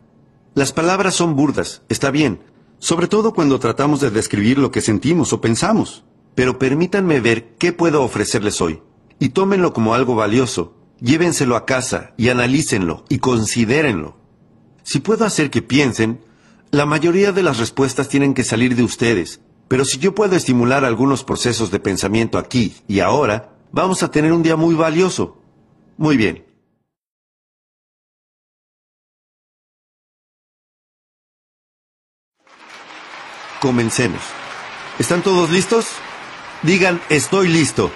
Las 0.55 0.72
palabras 0.72 1.14
son 1.14 1.37
burdas, 1.37 1.83
está 1.88 2.11
bien, 2.11 2.40
sobre 2.79 3.09
todo 3.09 3.33
cuando 3.33 3.59
tratamos 3.59 4.00
de 4.00 4.11
describir 4.11 4.59
lo 4.59 4.70
que 4.70 4.81
sentimos 4.81 5.33
o 5.33 5.40
pensamos. 5.40 6.05
Pero 6.35 6.59
permítanme 6.59 7.20
ver 7.20 7.55
qué 7.59 7.72
puedo 7.72 8.03
ofrecerles 8.03 8.61
hoy. 8.61 8.83
Y 9.18 9.31
tómenlo 9.31 9.72
como 9.72 9.94
algo 9.94 10.14
valioso. 10.14 10.77
Llévenselo 11.00 11.57
a 11.57 11.64
casa 11.64 12.14
y 12.16 12.29
analícenlo 12.29 13.05
y 13.09 13.18
considérenlo. 13.18 14.16
Si 14.83 15.00
puedo 15.00 15.24
hacer 15.24 15.50
que 15.50 15.62
piensen, 15.62 16.20
la 16.70 16.87
mayoría 16.87 17.33
de 17.33 17.42
las 17.42 17.59
respuestas 17.59 18.09
tienen 18.09 18.35
que 18.35 18.44
salir 18.44 18.74
de 18.74 18.83
ustedes. 18.83 19.40
Pero 19.68 19.85
si 19.85 19.98
yo 19.98 20.14
puedo 20.14 20.37
estimular 20.37 20.85
algunos 20.85 21.24
procesos 21.24 21.70
de 21.70 21.81
pensamiento 21.81 22.38
aquí 22.38 22.77
y 22.87 23.00
ahora, 23.00 23.57
vamos 23.72 24.03
a 24.03 24.11
tener 24.11 24.33
un 24.33 24.42
día 24.42 24.57
muy 24.57 24.74
valioso. 24.74 25.38
Muy 25.96 26.16
bien. 26.16 26.44
Comencemos. 33.61 34.20
¿Están 34.98 35.22
todos 35.22 35.50
listos? 35.50 35.87
Digan, 36.62 37.00
estoy 37.09 37.48
listo. 37.48 37.90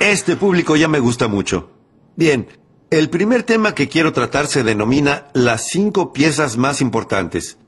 Este 0.00 0.36
público 0.36 0.74
ya 0.76 0.88
me 0.88 0.98
gusta 0.98 1.28
mucho. 1.28 1.70
Bien, 2.16 2.48
el 2.90 3.08
primer 3.08 3.44
tema 3.44 3.74
que 3.74 3.88
quiero 3.88 4.12
tratar 4.12 4.46
se 4.46 4.64
denomina 4.64 5.28
las 5.32 5.68
cinco 5.68 6.12
piezas 6.12 6.56
más 6.56 6.80
importantes. 6.80 7.58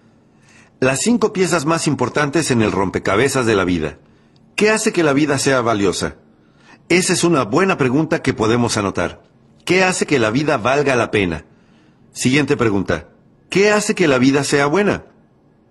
Las 0.79 1.01
cinco 1.01 1.33
piezas 1.33 1.65
más 1.65 1.87
importantes 1.87 2.51
en 2.51 2.61
el 2.61 2.71
rompecabezas 2.71 3.47
de 3.47 3.57
la 3.57 3.65
vida. 3.65 3.99
¿Qué 4.57 4.69
hace 4.69 4.93
que 4.93 5.03
la 5.03 5.15
vida 5.15 5.39
sea 5.39 5.63
valiosa? 5.63 6.17
Esa 6.91 7.15
es 7.15 7.25
una 7.25 7.45
buena 7.45 7.79
pregunta 7.79 8.21
que 8.21 8.35
podemos 8.35 8.77
anotar. 8.77 9.23
¿Qué 9.65 9.85
hace 9.85 10.05
que 10.05 10.19
la 10.19 10.31
vida 10.31 10.59
valga 10.59 10.95
la 10.95 11.11
pena? 11.11 11.47
Siguiente 12.13 12.59
pregunta. 12.59 13.09
¿Qué 13.49 13.71
hace 13.71 13.95
que 13.95 14.07
la 14.07 14.19
vida 14.19 14.45
sea 14.45 14.67
buena? 14.67 15.07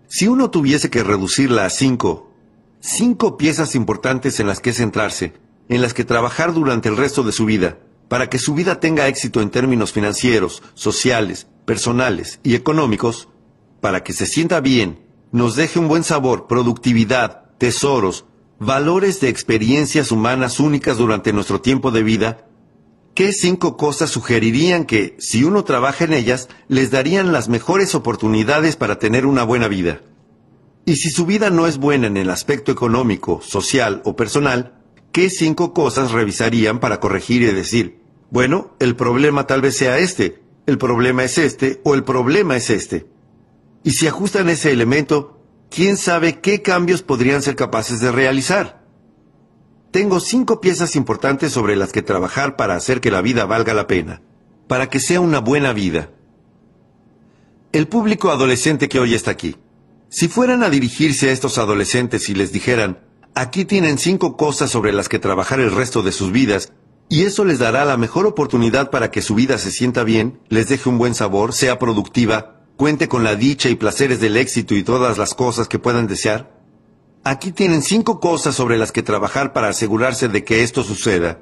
Si 0.08 0.28
uno 0.28 0.50
tuviese 0.50 0.90
que 0.90 1.04
reducirla 1.04 1.66
a 1.66 1.70
cinco, 1.70 2.32
cinco 2.80 3.38
piezas 3.38 3.76
importantes 3.76 4.40
en 4.40 4.48
las 4.48 4.60
que 4.60 4.74
centrarse, 4.74 5.34
en 5.70 5.84
las 5.84 5.94
que 5.94 6.04
trabajar 6.04 6.52
durante 6.52 6.90
el 6.90 6.98
resto 6.98 7.22
de 7.22 7.32
su 7.32 7.46
vida, 7.46 7.78
para 8.08 8.28
que 8.28 8.40
su 8.40 8.56
vida 8.56 8.80
tenga 8.80 9.08
éxito 9.08 9.44
en 9.44 9.52
términos 9.52 9.94
financieros, 9.94 10.64
sociales, 10.74 11.46
personales 11.66 12.40
y 12.42 12.56
económicos, 12.56 13.30
para 13.86 14.04
que 14.04 14.14
se 14.14 14.26
sienta 14.26 14.62
bien, 14.62 14.98
nos 15.32 15.56
deje 15.56 15.78
un 15.78 15.88
buen 15.88 16.04
sabor, 16.04 16.48
productividad, 16.48 17.52
tesoros, 17.60 18.26
valores 18.58 19.20
de 19.20 19.30
experiencias 19.30 20.12
humanas 20.12 20.60
únicas 20.60 20.98
durante 20.98 21.32
nuestro 21.32 21.62
tiempo 21.62 21.92
de 21.92 22.02
vida, 22.02 22.48
¿qué 23.14 23.32
cinco 23.32 23.78
cosas 23.78 24.10
sugerirían 24.10 24.86
que, 24.86 25.16
si 25.20 25.44
uno 25.44 25.64
trabaja 25.64 26.06
en 26.06 26.14
ellas, 26.14 26.50
les 26.68 26.90
darían 26.90 27.32
las 27.32 27.48
mejores 27.48 27.94
oportunidades 27.94 28.76
para 28.76 28.98
tener 28.98 29.28
una 29.28 29.44
buena 29.44 29.68
vida? 29.68 30.02
Y 30.84 30.96
si 30.96 31.12
su 31.12 31.28
vida 31.28 31.52
no 31.52 31.68
es 31.68 31.78
buena 31.78 32.08
en 32.08 32.18
el 32.18 32.32
aspecto 32.32 32.72
económico, 32.72 33.40
social 33.44 34.02
o 34.04 34.16
personal, 34.16 34.80
¿qué 35.12 35.30
cinco 35.30 35.76
cosas 35.76 36.10
revisarían 36.10 36.80
para 36.80 37.00
corregir 37.00 37.44
y 37.44 37.54
decir, 37.54 38.00
bueno, 38.32 38.76
el 38.80 38.96
problema 38.96 39.46
tal 39.46 39.62
vez 39.62 39.78
sea 39.78 40.00
este, 40.00 40.42
el 40.66 40.80
problema 40.80 41.24
es 41.24 41.38
este 41.38 41.82
o 41.84 41.94
el 41.94 42.04
problema 42.04 42.58
es 42.58 42.72
este? 42.72 43.14
Y 43.86 43.92
si 43.92 44.08
ajustan 44.08 44.50
ese 44.50 44.72
elemento, 44.72 45.40
¿quién 45.70 45.96
sabe 45.96 46.40
qué 46.40 46.64
cambios 46.64 47.04
podrían 47.04 47.44
ser 47.44 47.56
capaces 47.56 48.00
de 48.02 48.12
realizar? 48.12 48.84
Tengo 49.92 50.20
cinco 50.20 50.60
piezas 50.60 50.96
importantes 50.96 51.54
sobre 51.54 51.76
las 51.76 51.92
que 51.92 52.02
trabajar 52.02 52.56
para 52.56 52.76
hacer 52.76 53.00
que 53.00 53.12
la 53.12 53.22
vida 53.22 53.46
valga 53.46 53.76
la 53.76 53.86
pena, 53.86 54.24
para 54.68 54.90
que 54.90 55.00
sea 55.00 55.22
una 55.22 55.40
buena 55.40 55.72
vida. 55.72 56.10
El 57.74 57.88
público 57.88 58.32
adolescente 58.32 58.90
que 58.90 59.00
hoy 59.00 59.14
está 59.14 59.30
aquí, 59.30 59.56
si 60.10 60.30
fueran 60.30 60.64
a 60.64 60.72
dirigirse 60.72 61.30
a 61.30 61.32
estos 61.32 61.60
adolescentes 61.60 62.28
y 62.28 62.34
les 62.34 62.52
dijeran, 62.52 63.06
Aquí 63.36 63.66
tienen 63.66 64.00
cinco 64.00 64.36
cosas 64.36 64.72
sobre 64.72 64.94
las 64.94 65.10
que 65.10 65.20
trabajar 65.20 65.60
el 65.60 65.70
resto 65.72 66.02
de 66.02 66.12
sus 66.12 66.32
vidas, 66.32 66.74
y 67.08 67.26
eso 67.26 67.46
les 67.46 67.60
dará 67.60 67.86
la 67.86 67.98
mejor 67.98 68.26
oportunidad 68.26 68.90
para 68.90 69.12
que 69.12 69.22
su 69.22 69.36
vida 69.36 69.60
se 69.60 69.70
sienta 69.70 70.04
bien, 70.04 70.40
les 70.50 70.70
deje 70.70 70.90
un 70.90 70.98
buen 70.98 71.14
sabor, 71.14 71.54
sea 71.54 71.78
productiva, 71.78 72.55
cuente 72.78 73.08
con 73.08 73.24
la 73.24 73.36
dicha 73.36 73.70
y 73.70 73.76
placeres 73.76 74.20
del 74.20 74.38
éxito 74.38 74.76
y 74.76 74.84
todas 74.84 75.18
las 75.18 75.34
cosas 75.34 75.68
que 75.68 75.80
puedan 75.80 76.08
desear. 76.08 76.52
Aquí 77.24 77.52
tienen 77.52 77.82
cinco 77.82 78.20
cosas 78.20 78.56
sobre 78.56 78.78
las 78.78 78.92
que 78.92 79.04
trabajar 79.04 79.54
para 79.54 79.70
asegurarse 79.70 80.28
de 80.28 80.44
que 80.44 80.64
esto 80.64 80.84
suceda. 80.84 81.42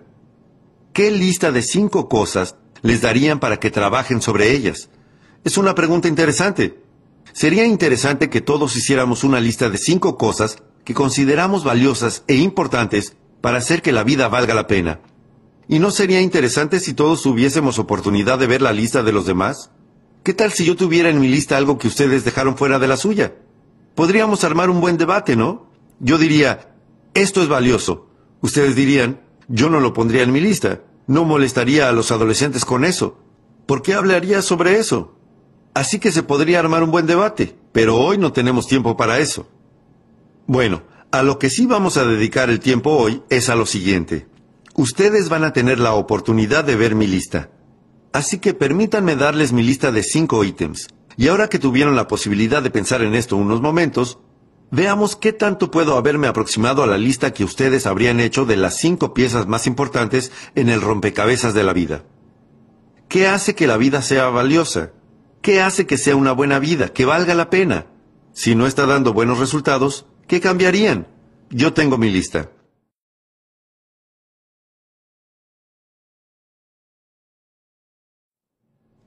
¿Qué 0.93 1.11
lista 1.11 1.51
de 1.51 1.61
cinco 1.61 2.07
cosas 2.07 2.55
les 2.81 3.01
darían 3.01 3.39
para 3.39 3.59
que 3.59 3.71
trabajen 3.71 4.21
sobre 4.21 4.51
ellas? 4.51 4.89
Es 5.43 5.57
una 5.57 5.75
pregunta 5.75 6.07
interesante. 6.07 6.81
Sería 7.33 7.65
interesante 7.65 8.29
que 8.29 8.41
todos 8.41 8.75
hiciéramos 8.75 9.23
una 9.23 9.39
lista 9.39 9.69
de 9.69 9.77
cinco 9.77 10.17
cosas 10.17 10.57
que 10.85 10.93
consideramos 10.93 11.63
valiosas 11.63 12.23
e 12.27 12.35
importantes 12.35 13.15
para 13.41 13.57
hacer 13.57 13.81
que 13.81 13.91
la 13.91 14.03
vida 14.03 14.27
valga 14.27 14.53
la 14.53 14.67
pena. 14.67 15.01
¿Y 15.67 15.79
no 15.79 15.91
sería 15.91 16.21
interesante 16.21 16.79
si 16.79 16.93
todos 16.93 17.23
tuviésemos 17.23 17.79
oportunidad 17.79 18.37
de 18.37 18.47
ver 18.47 18.61
la 18.61 18.71
lista 18.71 19.01
de 19.01 19.11
los 19.11 19.25
demás? 19.25 19.71
¿Qué 20.23 20.33
tal 20.33 20.53
si 20.53 20.63
yo 20.63 20.77
tuviera 20.77 21.09
en 21.09 21.19
mi 21.19 21.27
lista 21.27 21.57
algo 21.57 21.77
que 21.77 21.89
ustedes 21.89 22.23
dejaron 22.23 22.55
fuera 22.55 22.79
de 22.79 22.87
la 22.87 22.95
suya? 22.95 23.35
Podríamos 23.93 24.45
armar 24.45 24.69
un 24.69 24.79
buen 24.79 24.97
debate, 24.97 25.35
¿no? 25.35 25.67
Yo 25.99 26.17
diría, 26.17 26.73
esto 27.13 27.41
es 27.41 27.49
valioso. 27.49 28.07
Ustedes 28.39 28.73
dirían, 28.73 29.19
yo 29.49 29.69
no 29.69 29.81
lo 29.81 29.93
pondría 29.93 30.23
en 30.23 30.31
mi 30.31 30.39
lista. 30.39 30.81
No 31.07 31.25
molestaría 31.25 31.89
a 31.89 31.91
los 31.91 32.11
adolescentes 32.11 32.63
con 32.63 32.85
eso. 32.85 33.19
¿Por 33.65 33.81
qué 33.81 33.95
hablaría 33.95 34.41
sobre 34.41 34.79
eso? 34.79 35.15
Así 35.73 35.99
que 35.99 36.11
se 36.13 36.23
podría 36.23 36.59
armar 36.59 36.83
un 36.83 36.91
buen 36.91 37.05
debate, 37.05 37.55
pero 37.73 37.97
hoy 37.97 38.17
no 38.17 38.31
tenemos 38.31 38.67
tiempo 38.67 38.95
para 38.95 39.19
eso. 39.19 39.47
Bueno, 40.47 40.83
a 41.11 41.21
lo 41.21 41.37
que 41.37 41.49
sí 41.49 41.65
vamos 41.65 41.97
a 41.97 42.05
dedicar 42.05 42.49
el 42.49 42.61
tiempo 42.61 42.91
hoy 42.91 43.23
es 43.29 43.49
a 43.49 43.55
lo 43.55 43.65
siguiente. 43.65 44.27
Ustedes 44.73 45.27
van 45.27 45.43
a 45.43 45.51
tener 45.51 45.79
la 45.79 45.95
oportunidad 45.95 46.63
de 46.63 46.77
ver 46.77 46.95
mi 46.95 47.07
lista. 47.07 47.49
Así 48.13 48.39
que 48.39 48.53
permítanme 48.53 49.15
darles 49.15 49.51
mi 49.51 49.63
lista 49.63 49.91
de 49.91 50.03
cinco 50.03 50.43
ítems. 50.43 50.87
Y 51.17 51.27
ahora 51.27 51.49
que 51.49 51.59
tuvieron 51.59 51.95
la 51.95 52.07
posibilidad 52.07 52.63
de 52.63 52.71
pensar 52.71 53.01
en 53.01 53.15
esto 53.15 53.35
unos 53.35 53.61
momentos, 53.61 54.19
veamos 54.71 55.15
qué 55.15 55.33
tanto 55.33 55.69
puedo 55.69 55.97
haberme 55.97 56.27
aproximado 56.27 56.83
a 56.83 56.87
la 56.87 56.97
lista 56.97 57.33
que 57.33 57.43
ustedes 57.43 57.85
habrían 57.85 58.19
hecho 58.19 58.45
de 58.45 58.55
las 58.55 58.77
cinco 58.77 59.13
piezas 59.13 59.47
más 59.47 59.67
importantes 59.67 60.31
en 60.55 60.69
el 60.69 60.81
rompecabezas 60.81 61.53
de 61.53 61.63
la 61.63 61.73
vida. 61.73 62.03
¿Qué 63.09 63.27
hace 63.27 63.53
que 63.53 63.67
la 63.67 63.77
vida 63.77 64.01
sea 64.01 64.29
valiosa? 64.29 64.93
¿Qué 65.41 65.61
hace 65.61 65.85
que 65.85 65.97
sea 65.97 66.15
una 66.15 66.31
buena 66.31 66.59
vida, 66.59 66.89
que 66.89 67.05
valga 67.05 67.35
la 67.35 67.49
pena? 67.49 67.87
Si 68.31 68.55
no 68.55 68.65
está 68.65 68.85
dando 68.85 69.13
buenos 69.13 69.39
resultados, 69.39 70.07
¿Qué 70.27 70.39
cambiarían? 70.39 71.07
Yo 71.49 71.73
tengo 71.73 71.97
mi 71.97 72.09
lista. 72.09 72.49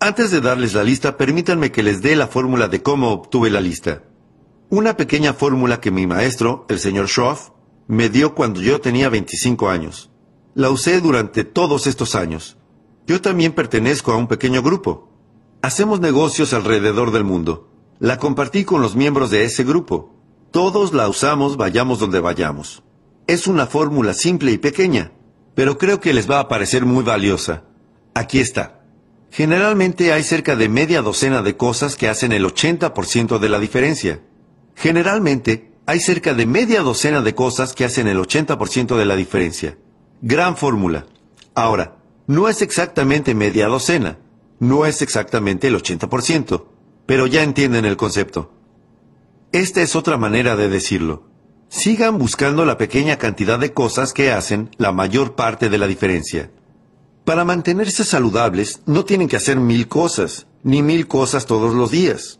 Antes 0.06 0.30
de 0.30 0.40
darles 0.40 0.72
la 0.72 0.84
lista, 0.84 1.16
permítanme 1.16 1.72
que 1.72 1.82
les 1.82 2.00
dé 2.00 2.14
la 2.14 2.28
fórmula 2.28 2.68
de 2.68 2.80
cómo 2.80 3.10
obtuve 3.10 3.50
la 3.50 3.60
lista. 3.60 4.04
Una 4.70 4.96
pequeña 4.96 5.34
fórmula 5.34 5.80
que 5.80 5.90
mi 5.90 6.06
maestro, 6.06 6.64
el 6.68 6.78
señor 6.78 7.08
Schroff, 7.08 7.48
me 7.88 8.08
dio 8.08 8.32
cuando 8.36 8.60
yo 8.60 8.80
tenía 8.80 9.08
25 9.08 9.68
años. 9.68 10.12
La 10.54 10.70
usé 10.70 11.00
durante 11.00 11.42
todos 11.42 11.88
estos 11.88 12.14
años. 12.14 12.56
Yo 13.08 13.20
también 13.20 13.52
pertenezco 13.52 14.12
a 14.12 14.16
un 14.16 14.28
pequeño 14.28 14.62
grupo. 14.62 15.10
Hacemos 15.60 15.98
negocios 15.98 16.52
alrededor 16.52 17.10
del 17.10 17.24
mundo. 17.24 17.68
La 17.98 18.18
compartí 18.18 18.64
con 18.64 18.82
los 18.82 18.94
miembros 18.94 19.32
de 19.32 19.42
ese 19.42 19.64
grupo. 19.64 20.14
Todos 20.52 20.94
la 20.94 21.08
usamos 21.08 21.56
vayamos 21.56 21.98
donde 21.98 22.20
vayamos. 22.20 22.84
Es 23.26 23.48
una 23.48 23.66
fórmula 23.66 24.14
simple 24.14 24.52
y 24.52 24.58
pequeña, 24.58 25.14
pero 25.56 25.78
creo 25.78 25.98
que 25.98 26.14
les 26.14 26.30
va 26.30 26.38
a 26.38 26.46
parecer 26.46 26.86
muy 26.86 27.02
valiosa. 27.02 27.64
Aquí 28.14 28.38
está. 28.38 28.75
Generalmente 29.37 30.14
hay 30.14 30.22
cerca 30.22 30.57
de 30.57 30.70
media 30.70 31.03
docena 31.03 31.42
de 31.42 31.59
cosas 31.59 31.94
que 31.94 32.09
hacen 32.09 32.33
el 32.33 32.46
80% 32.46 33.38
de 33.38 33.51
la 33.51 33.59
diferencia. 33.59 34.22
Generalmente 34.75 35.72
hay 35.85 36.01
cerca 36.01 36.33
de 36.33 36.46
media 36.46 36.81
docena 36.81 37.20
de 37.20 37.35
cosas 37.35 37.75
que 37.75 37.85
hacen 37.85 38.09
el 38.09 38.16
80% 38.16 38.96
de 38.96 39.05
la 39.05 39.14
diferencia. 39.14 39.77
Gran 40.22 40.57
fórmula. 40.57 41.05
Ahora, 41.55 41.99
no 42.27 42.49
es 42.49 42.62
exactamente 42.62 43.35
media 43.35 43.66
docena, 43.66 44.16
no 44.59 44.87
es 44.87 45.03
exactamente 45.03 45.66
el 45.66 45.77
80%, 45.77 46.64
pero 47.05 47.27
ya 47.27 47.42
entienden 47.42 47.85
el 47.85 47.99
concepto. 47.99 48.55
Esta 49.53 49.83
es 49.83 49.96
otra 49.96 50.16
manera 50.16 50.57
de 50.57 50.70
decirlo. 50.70 51.25
Sigan 51.68 52.16
buscando 52.16 52.64
la 52.64 52.79
pequeña 52.79 53.18
cantidad 53.18 53.59
de 53.59 53.75
cosas 53.75 54.14
que 54.14 54.33
hacen 54.33 54.70
la 54.79 54.92
mayor 54.92 55.35
parte 55.35 55.68
de 55.68 55.77
la 55.77 55.88
diferencia. 55.88 56.51
Para 57.26 57.44
mantenerse 57.44 58.04
saludables 58.04 58.82
no 58.86 59.04
tienen 59.04 59.26
que 59.26 59.34
hacer 59.34 59.58
mil 59.58 59.88
cosas, 59.88 60.46
ni 60.62 60.80
mil 60.80 61.08
cosas 61.08 61.44
todos 61.46 61.74
los 61.74 61.90
días. 61.90 62.38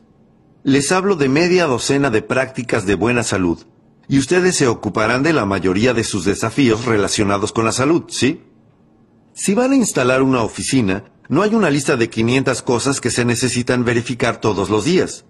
Les 0.63 0.93
hablo 0.93 1.17
de 1.17 1.29
media 1.29 1.67
docena 1.67 2.09
de 2.09 2.23
prácticas 2.23 2.87
de 2.87 2.95
buena 2.95 3.25
salud, 3.25 3.59
y 4.07 4.21
ustedes 4.21 4.55
se 4.55 4.69
ocuparán 4.69 5.25
de 5.25 5.33
la 5.33 5.45
mayoría 5.45 5.93
de 5.93 6.05
sus 6.05 6.25
desafíos 6.25 6.85
relacionados 6.85 7.51
con 7.51 7.65
la 7.65 7.73
salud, 7.73 8.05
¿sí? 8.07 8.45
Si 9.33 9.55
van 9.55 9.73
a 9.73 9.77
instalar 9.77 10.23
una 10.23 10.45
oficina, 10.45 11.03
no 11.29 11.43
hay 11.43 11.57
una 11.57 11.71
lista 11.71 11.97
de 11.97 12.09
500 12.09 12.63
cosas 12.63 13.01
que 13.01 13.11
se 13.11 13.25
necesitan 13.25 13.85
verificar 13.85 14.41
todos 14.41 14.71
los 14.71 14.85
días. 14.85 15.25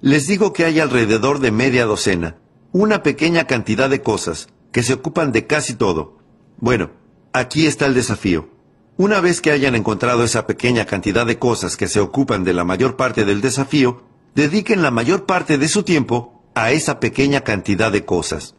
Les 0.00 0.26
digo 0.26 0.52
que 0.52 0.64
hay 0.64 0.80
alrededor 0.80 1.38
de 1.38 1.52
media 1.52 1.86
docena, 1.86 2.38
una 2.72 3.04
pequeña 3.04 3.46
cantidad 3.46 3.88
de 3.88 4.02
cosas 4.02 4.48
que 4.72 4.82
se 4.82 4.94
ocupan 4.94 5.30
de 5.30 5.46
casi 5.46 5.74
todo. 5.74 6.18
Bueno, 6.56 6.90
aquí 7.32 7.68
está 7.68 7.86
el 7.86 7.94
desafío. 7.94 8.57
Una 8.98 9.20
vez 9.20 9.40
que 9.40 9.52
hayan 9.52 9.76
encontrado 9.76 10.24
esa 10.24 10.44
pequeña 10.48 10.84
cantidad 10.84 11.24
de 11.24 11.38
cosas 11.38 11.76
que 11.76 11.86
se 11.86 12.00
ocupan 12.00 12.42
de 12.42 12.52
la 12.52 12.64
mayor 12.64 12.96
parte 12.96 13.24
del 13.24 13.40
desafío, 13.40 14.02
dediquen 14.34 14.82
la 14.82 14.90
mayor 14.90 15.24
parte 15.24 15.56
de 15.56 15.68
su 15.68 15.84
tiempo 15.84 16.42
a 16.56 16.72
esa 16.72 16.98
pequeña 16.98 17.42
cantidad 17.42 17.92
de 17.92 18.04
cosas. 18.04 18.56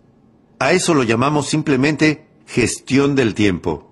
A 0.58 0.71
eso 0.71 0.93
lo 0.93 1.04
llamamos 1.04 1.49
simplemente 1.49 2.25
gestión 2.45 3.15
del 3.15 3.34
tiempo. 3.34 3.91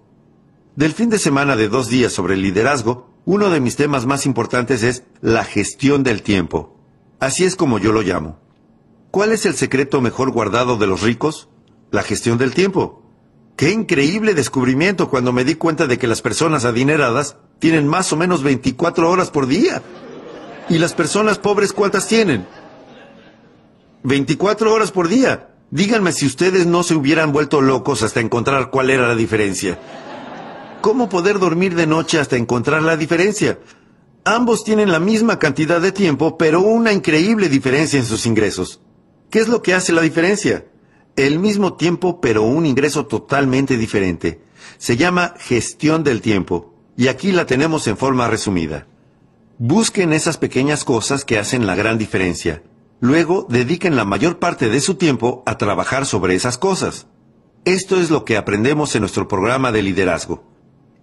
Del 0.77 0.93
fin 0.93 1.09
de 1.09 1.19
semana 1.19 1.57
de 1.57 1.67
dos 1.67 1.89
días 1.89 2.13
sobre 2.13 2.35
el 2.35 2.43
liderazgo, 2.43 3.09
uno 3.25 3.49
de 3.49 3.59
mis 3.59 3.75
temas 3.75 4.05
más 4.05 4.25
importantes 4.25 4.83
es 4.83 5.03
la 5.19 5.43
gestión 5.43 6.03
del 6.03 6.21
tiempo. 6.21 6.79
Así 7.19 7.43
es 7.43 7.57
como 7.57 7.77
yo 7.77 7.91
lo 7.91 8.03
llamo. 8.03 8.39
¿Cuál 9.11 9.33
es 9.33 9.45
el 9.45 9.55
secreto 9.55 9.99
mejor 9.99 10.31
guardado 10.31 10.77
de 10.77 10.87
los 10.87 11.01
ricos? 11.01 11.49
La 11.91 12.03
gestión 12.03 12.37
del 12.37 12.53
tiempo. 12.53 13.03
Qué 13.57 13.71
increíble 13.71 14.35
descubrimiento 14.35 15.09
cuando 15.09 15.33
me 15.33 15.43
di 15.43 15.55
cuenta 15.55 15.87
de 15.87 15.97
que 15.97 16.05
las 16.05 16.21
personas 16.21 16.63
adineradas 16.63 17.37
tienen 17.57 17.87
más 17.87 18.13
o 18.13 18.15
menos 18.15 18.43
24 18.43 19.09
horas 19.09 19.31
por 19.31 19.47
día. 19.47 19.81
¿Y 20.69 20.77
las 20.77 20.93
personas 20.93 21.39
pobres 21.39 21.73
cuántas 21.73 22.07
tienen? 22.07 22.45
24 24.03 24.71
horas 24.71 24.91
por 24.91 25.07
día. 25.07 25.49
Díganme 25.71 26.11
si 26.11 26.27
ustedes 26.27 26.67
no 26.67 26.83
se 26.83 26.93
hubieran 26.93 27.31
vuelto 27.31 27.59
locos 27.61 28.03
hasta 28.03 28.19
encontrar 28.19 28.69
cuál 28.69 28.91
era 28.91 29.07
la 29.07 29.15
diferencia. 29.15 29.79
¿Cómo 30.81 31.09
poder 31.09 31.39
dormir 31.39 31.73
de 31.73 31.87
noche 31.87 32.19
hasta 32.19 32.37
encontrar 32.37 32.83
la 32.83 32.95
diferencia? 32.95 33.57
Ambos 34.23 34.63
tienen 34.65 34.91
la 34.91 34.99
misma 34.99 35.39
cantidad 35.39 35.81
de 35.81 35.91
tiempo, 35.91 36.37
pero 36.37 36.61
una 36.61 36.93
increíble 36.93 37.49
diferencia 37.49 37.97
en 37.97 38.05
sus 38.05 38.27
ingresos. 38.27 38.81
¿Qué 39.31 39.39
es 39.39 39.47
lo 39.47 39.63
que 39.63 39.73
hace 39.73 39.93
la 39.93 40.01
diferencia? 40.01 40.65
El 41.17 41.39
mismo 41.39 41.73
tiempo, 41.73 42.21
pero 42.21 42.43
un 42.43 42.65
ingreso 42.65 43.05
totalmente 43.07 43.77
diferente. 43.77 44.41
Se 44.77 44.95
llama 44.95 45.33
gestión 45.37 46.05
del 46.05 46.21
tiempo, 46.21 46.73
y 46.95 47.09
aquí 47.09 47.33
la 47.33 47.45
tenemos 47.45 47.87
en 47.87 47.97
forma 47.97 48.29
resumida. 48.29 48.87
Busquen 49.57 50.13
esas 50.13 50.37
pequeñas 50.37 50.85
cosas 50.85 51.25
que 51.25 51.37
hacen 51.37 51.67
la 51.67 51.75
gran 51.75 51.97
diferencia. 51.97 52.63
Luego 53.01 53.45
dediquen 53.49 53.97
la 53.97 54.05
mayor 54.05 54.39
parte 54.39 54.69
de 54.69 54.79
su 54.79 54.95
tiempo 54.95 55.43
a 55.45 55.57
trabajar 55.57 56.05
sobre 56.05 56.35
esas 56.35 56.57
cosas. 56.57 57.07
Esto 57.65 57.99
es 57.99 58.09
lo 58.09 58.23
que 58.23 58.37
aprendemos 58.37 58.95
en 58.95 59.01
nuestro 59.01 59.27
programa 59.27 59.73
de 59.73 59.81
liderazgo. 59.81 60.45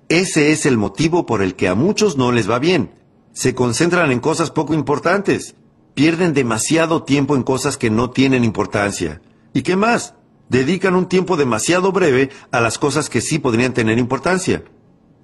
Ese 0.09 0.53
es 0.53 0.65
el 0.65 0.79
motivo 0.79 1.27
por 1.27 1.43
el 1.43 1.55
que 1.55 1.69
a 1.69 1.75
muchos 1.75 2.17
no 2.17 2.33
les 2.33 2.49
va 2.49 2.59
bien 2.59 3.05
se 3.35 3.55
concentran 3.55 4.13
en 4.13 4.21
cosas 4.21 4.51
poco 4.51 4.75
importantes. 4.75 5.57
Pierden 5.95 6.33
demasiado 6.33 7.03
tiempo 7.03 7.37
en 7.37 7.43
cosas 7.43 7.77
que 7.77 7.91
no 7.91 8.11
tienen 8.11 8.45
importancia. 8.45 9.21
¿Y 9.55 9.63
qué 9.63 9.77
más? 9.77 10.15
Dedican 10.51 10.95
un 10.95 11.09
tiempo 11.09 11.39
demasiado 11.39 11.93
breve 11.93 12.29
a 12.51 12.61
las 12.61 12.77
cosas 12.77 13.09
que 13.09 13.23
sí 13.23 13.39
podrían 13.39 13.73
tener 13.73 13.97
importancia. 13.97 14.65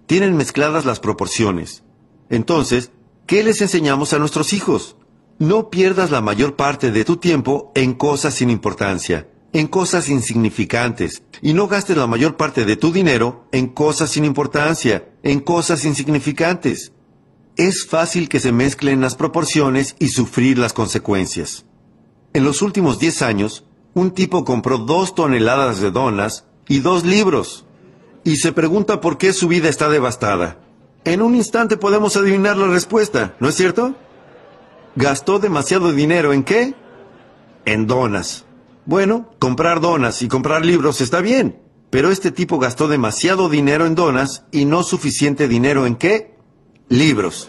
Tienen 0.07 0.37
mezcladas 0.39 0.87
las 0.87 1.01
proporciones. 1.01 1.83
Entonces, 2.31 2.91
¿qué 3.27 3.45
les 3.45 3.61
enseñamos 3.61 4.15
a 4.15 4.19
nuestros 4.19 4.55
hijos? 4.55 4.97
No 5.39 5.69
pierdas 5.69 6.11
la 6.11 6.23
mayor 6.23 6.57
parte 6.57 6.91
de 6.91 7.05
tu 7.05 7.19
tiempo 7.19 7.73
en 7.75 7.93
cosas 7.93 8.33
sin 8.33 8.49
importancia, 8.49 9.29
en 9.53 9.67
cosas 9.67 10.09
insignificantes, 10.09 11.23
y 11.43 11.53
no 11.53 11.69
gastes 11.69 11.99
la 11.99 12.07
mayor 12.07 12.39
parte 12.39 12.65
de 12.65 12.77
tu 12.77 12.93
dinero 12.93 13.47
en 13.53 13.69
cosas 13.69 14.11
sin 14.11 14.25
importancia, 14.25 15.11
en 15.23 15.41
cosas 15.41 15.85
insignificantes 15.85 16.93
es 17.57 17.85
fácil 17.87 18.31
que 18.31 18.41
se 18.41 18.53
mezclen 18.53 19.03
las 19.03 19.17
proporciones 19.17 19.95
y 19.99 20.09
sufrir 20.09 20.59
las 20.59 20.73
consecuencias. 20.73 21.67
En 22.33 22.45
los 22.45 22.63
últimos 22.63 22.99
10 22.99 23.21
años, 23.21 23.65
un 23.95 24.13
tipo 24.13 24.45
compró 24.45 24.79
dos 24.79 25.15
toneladas 25.15 25.81
de 25.81 25.91
donas 25.91 26.45
y 26.69 26.81
dos 26.81 27.05
libros, 27.05 27.67
y 28.25 28.37
se 28.37 28.53
pregunta 28.53 29.01
por 29.01 29.19
qué 29.19 29.33
su 29.33 29.49
vida 29.49 29.69
está 29.69 29.89
devastada. 29.89 30.59
En 31.05 31.23
un 31.23 31.35
instante 31.35 31.77
podemos 31.77 32.17
adivinar 32.17 32.57
la 32.57 32.69
respuesta, 32.69 33.35
¿no 33.41 33.49
es 33.49 33.55
cierto? 33.55 33.95
Gastó 34.97 35.39
demasiado 35.39 35.93
dinero 35.93 36.33
en 36.33 36.45
qué? 36.45 36.75
En 37.65 37.87
donas. 37.87 38.45
Bueno, 38.87 39.31
comprar 39.39 39.81
donas 39.81 40.23
y 40.23 40.29
comprar 40.29 40.65
libros 40.65 41.01
está 41.01 41.21
bien, 41.21 41.61
pero 41.91 42.11
este 42.11 42.31
tipo 42.31 42.59
gastó 42.59 42.89
demasiado 42.89 43.49
dinero 43.49 43.87
en 43.87 43.95
donas 43.95 44.45
y 44.53 44.65
no 44.65 44.83
suficiente 44.83 45.49
dinero 45.49 45.87
en 45.87 45.97
qué? 45.97 46.31
libros. 46.91 47.49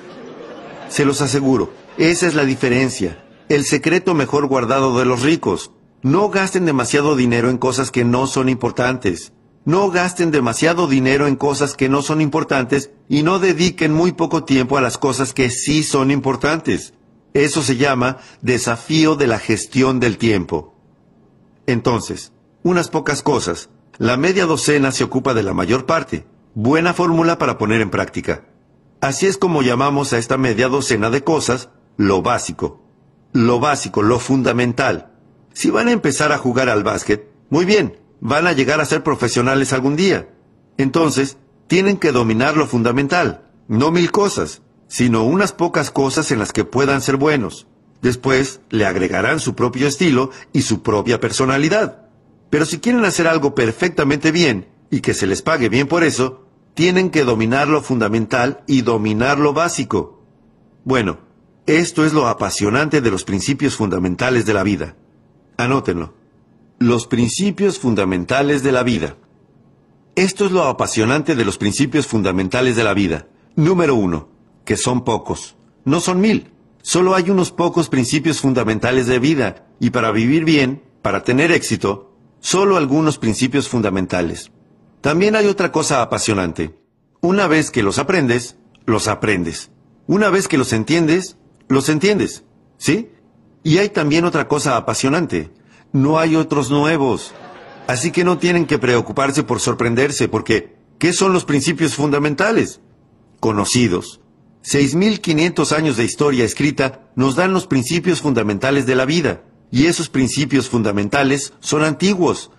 Se 0.88 1.04
los 1.04 1.22
aseguro, 1.22 1.74
esa 1.98 2.28
es 2.28 2.36
la 2.36 2.46
diferencia, 2.46 3.26
el 3.50 3.66
secreto 3.66 4.14
mejor 4.14 4.48
guardado 4.48 4.98
de 4.98 5.06
los 5.06 5.24
ricos. 5.24 5.72
No 6.04 6.30
gasten 6.30 6.66
demasiado 6.66 7.16
dinero 7.16 7.52
en 7.52 7.60
cosas 7.60 7.92
que 7.92 8.04
no 8.04 8.26
son 8.26 8.50
importantes. 8.50 9.34
No 9.66 9.92
gasten 9.92 10.32
demasiado 10.32 10.88
dinero 10.88 11.28
en 11.28 11.36
cosas 11.36 11.76
que 11.76 11.90
no 11.90 12.02
son 12.02 12.22
importantes 12.22 12.90
y 13.08 13.22
no 13.22 13.38
dediquen 13.38 13.94
muy 13.94 14.12
poco 14.12 14.44
tiempo 14.44 14.78
a 14.78 14.82
las 14.82 14.98
cosas 14.98 15.34
que 15.34 15.52
sí 15.52 15.84
son 15.84 16.10
importantes. 16.10 16.96
Eso 17.36 17.62
se 17.62 17.78
llama 17.78 18.18
desafío 18.42 19.16
de 19.16 19.28
la 19.28 19.38
gestión 19.38 20.00
del 20.00 20.18
tiempo. 20.18 20.74
Entonces, 21.68 22.34
unas 22.64 22.88
pocas 22.88 23.22
cosas. 23.22 23.70
La 24.00 24.18
media 24.18 24.48
docena 24.48 24.92
se 24.92 25.04
ocupa 25.04 25.36
de 25.36 25.44
la 25.44 25.54
mayor 25.54 25.86
parte. 25.86 26.26
Buena 26.56 26.96
fórmula 26.96 27.38
para 27.38 27.60
poner 27.60 27.80
en 27.82 27.92
práctica. 27.92 28.48
Así 29.02 29.28
es 29.28 29.38
como 29.38 29.62
llamamos 29.62 30.14
a 30.14 30.18
esta 30.18 30.38
media 30.38 30.68
docena 30.68 31.12
de 31.12 31.24
cosas 31.24 31.70
lo 31.96 32.24
básico. 32.24 32.82
Lo 33.34 33.60
básico, 33.60 34.02
lo 34.02 34.18
fundamental. 34.18 35.11
Si 35.54 35.70
van 35.70 35.88
a 35.88 35.92
empezar 35.92 36.32
a 36.32 36.38
jugar 36.38 36.70
al 36.70 36.84
básquet, 36.84 37.28
muy 37.50 37.66
bien, 37.66 37.98
van 38.20 38.48
a 38.48 38.54
llegar 38.54 38.80
a 38.80 38.86
ser 38.86 39.04
profesionales 39.04 39.74
algún 39.74 39.96
día. 39.96 40.30
Entonces, 40.78 41.38
tienen 41.68 41.98
que 41.98 42.12
dominar 42.12 42.58
lo 42.58 42.68
fundamental, 42.68 43.50
no 43.68 43.92
mil 43.92 44.12
cosas, 44.12 44.62
sino 44.88 45.24
unas 45.24 45.54
pocas 45.54 45.92
cosas 45.92 46.32
en 46.32 46.40
las 46.40 46.52
que 46.52 46.66
puedan 46.66 47.02
ser 47.02 47.18
buenos. 47.18 47.68
Después 48.02 48.62
le 48.70 48.86
agregarán 48.86 49.40
su 49.40 49.56
propio 49.56 49.88
estilo 49.88 50.32
y 50.54 50.64
su 50.64 50.82
propia 50.82 51.20
personalidad. 51.20 52.08
Pero 52.50 52.66
si 52.66 52.80
quieren 52.80 53.06
hacer 53.06 53.28
algo 53.28 53.56
perfectamente 53.56 54.32
bien 54.32 54.68
y 54.90 55.02
que 55.02 55.14
se 55.14 55.28
les 55.28 55.42
pague 55.42 55.70
bien 55.70 55.88
por 55.88 56.04
eso, 56.04 56.46
tienen 56.74 57.10
que 57.10 57.24
dominar 57.24 57.68
lo 57.68 57.82
fundamental 57.82 58.64
y 58.68 58.82
dominar 58.82 59.40
lo 59.40 59.54
básico. 59.54 60.24
Bueno, 60.84 61.20
esto 61.68 62.06
es 62.06 62.14
lo 62.14 62.28
apasionante 62.28 63.02
de 63.02 63.12
los 63.12 63.24
principios 63.24 63.76
fundamentales 63.76 64.46
de 64.46 64.54
la 64.54 64.64
vida. 64.64 64.96
Anótenlo. 65.62 66.14
Los 66.80 67.08
principios 67.08 67.80
fundamentales 67.80 68.64
de 68.64 68.72
la 68.72 68.84
vida. 68.84 69.16
Esto 70.16 70.46
es 70.46 70.52
lo 70.52 70.64
apasionante 70.64 71.36
de 71.36 71.46
los 71.46 71.58
principios 71.58 72.08
fundamentales 72.08 72.76
de 72.76 72.84
la 72.84 72.94
vida. 72.94 73.28
Número 73.56 73.96
uno, 73.96 74.30
que 74.66 74.76
son 74.78 75.04
pocos. 75.04 75.56
No 75.86 76.02
son 76.02 76.20
mil. 76.20 76.52
Solo 76.82 77.16
hay 77.16 77.30
unos 77.30 77.52
pocos 77.52 77.90
principios 77.90 78.42
fundamentales 78.42 79.08
de 79.08 79.20
vida. 79.20 79.68
Y 79.80 79.92
para 79.92 80.12
vivir 80.12 80.44
bien, 80.44 80.84
para 81.02 81.24
tener 81.24 81.52
éxito, 81.52 82.16
solo 82.40 82.76
algunos 82.76 83.18
principios 83.18 83.70
fundamentales. 83.70 84.52
También 85.02 85.36
hay 85.36 85.48
otra 85.48 85.72
cosa 85.72 86.02
apasionante. 86.02 86.76
Una 87.22 87.48
vez 87.48 87.72
que 87.72 87.84
los 87.84 88.00
aprendes, 88.00 88.58
los 88.86 89.08
aprendes. 89.08 89.72
Una 90.08 90.30
vez 90.30 90.48
que 90.48 90.58
los 90.58 90.74
entiendes, 90.74 91.38
los 91.68 91.88
entiendes. 91.90 92.44
¿Sí? 92.78 93.12
Y 93.64 93.78
hay 93.78 93.90
también 93.90 94.26
otra 94.26 94.48
cosa 94.48 94.76
apasionante. 94.76 95.52
No 95.94 96.20
hay 96.20 96.36
otros 96.36 96.70
nuevos. 96.70 97.34
Así 97.88 98.12
que 98.12 98.24
no 98.24 98.38
tienen 98.38 98.66
que 98.66 98.80
preocuparse 98.80 99.44
por 99.44 99.60
sorprenderse, 99.60 100.28
porque 100.28 100.78
¿qué 100.98 101.14
son 101.14 101.34
los 101.34 101.46
principios 101.46 101.96
fundamentales? 101.96 102.80
Conocidos. 103.40 104.22
6.500 104.64 105.76
años 105.76 105.98
de 105.98 106.06
historia 106.06 106.46
escrita 106.46 107.10
nos 107.16 107.36
dan 107.36 107.54
los 107.54 107.68
principios 107.68 108.22
fundamentales 108.22 108.86
de 108.86 108.96
la 108.96 109.06
vida. 109.06 109.42
Y 109.72 109.88
esos 109.88 110.10
principios 110.10 110.70
fundamentales 110.70 111.54
son 111.60 111.84
antiguos, 111.84 112.52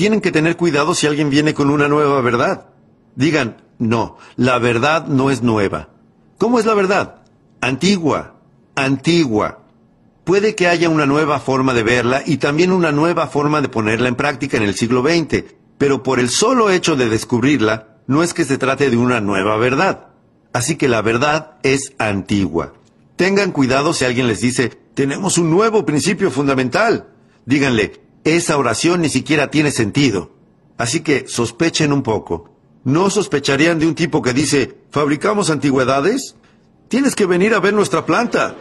tienen 0.00 0.22
que 0.22 0.32
tener 0.32 0.56
cuidado 0.56 0.94
si 0.94 1.06
alguien 1.06 1.28
viene 1.28 1.52
con 1.52 1.68
una 1.68 1.86
nueva 1.88 2.22
verdad. 2.22 2.68
Digan, 3.16 3.62
no, 3.78 4.16
la 4.36 4.58
verdad 4.58 5.06
no 5.06 5.30
es 5.30 5.42
nueva. 5.42 5.90
¿Cómo 6.38 6.58
es 6.58 6.64
la 6.64 6.74
verdad? 6.74 7.22
Antigua, 7.60 8.36
antigua. 8.74 9.59
Puede 10.30 10.54
que 10.54 10.68
haya 10.68 10.88
una 10.88 11.06
nueva 11.06 11.40
forma 11.40 11.74
de 11.74 11.82
verla 11.82 12.22
y 12.24 12.36
también 12.36 12.70
una 12.70 12.92
nueva 12.92 13.26
forma 13.26 13.60
de 13.60 13.68
ponerla 13.68 14.06
en 14.06 14.14
práctica 14.14 14.56
en 14.56 14.62
el 14.62 14.76
siglo 14.76 15.02
XX, 15.02 15.42
pero 15.76 16.04
por 16.04 16.20
el 16.20 16.28
solo 16.28 16.70
hecho 16.70 16.94
de 16.94 17.08
descubrirla, 17.08 17.96
no 18.06 18.22
es 18.22 18.32
que 18.32 18.44
se 18.44 18.56
trate 18.56 18.90
de 18.90 18.96
una 18.96 19.20
nueva 19.20 19.56
verdad. 19.56 20.10
Así 20.52 20.76
que 20.76 20.86
la 20.86 21.02
verdad 21.02 21.56
es 21.64 21.94
antigua. 21.98 22.74
Tengan 23.16 23.50
cuidado 23.50 23.92
si 23.92 24.04
alguien 24.04 24.28
les 24.28 24.40
dice, 24.40 24.68
tenemos 24.94 25.36
un 25.36 25.50
nuevo 25.50 25.84
principio 25.84 26.30
fundamental. 26.30 27.08
Díganle, 27.44 28.00
esa 28.22 28.56
oración 28.56 29.00
ni 29.00 29.08
siquiera 29.08 29.50
tiene 29.50 29.72
sentido. 29.72 30.30
Así 30.78 31.00
que 31.00 31.26
sospechen 31.26 31.92
un 31.92 32.04
poco. 32.04 32.54
¿No 32.84 33.10
sospecharían 33.10 33.80
de 33.80 33.88
un 33.88 33.96
tipo 33.96 34.22
que 34.22 34.32
dice, 34.32 34.78
¿fabricamos 34.90 35.50
antigüedades? 35.50 36.36
Tienes 36.86 37.16
que 37.16 37.26
venir 37.26 37.52
a 37.52 37.58
ver 37.58 37.74
nuestra 37.74 38.06
planta. 38.06 38.54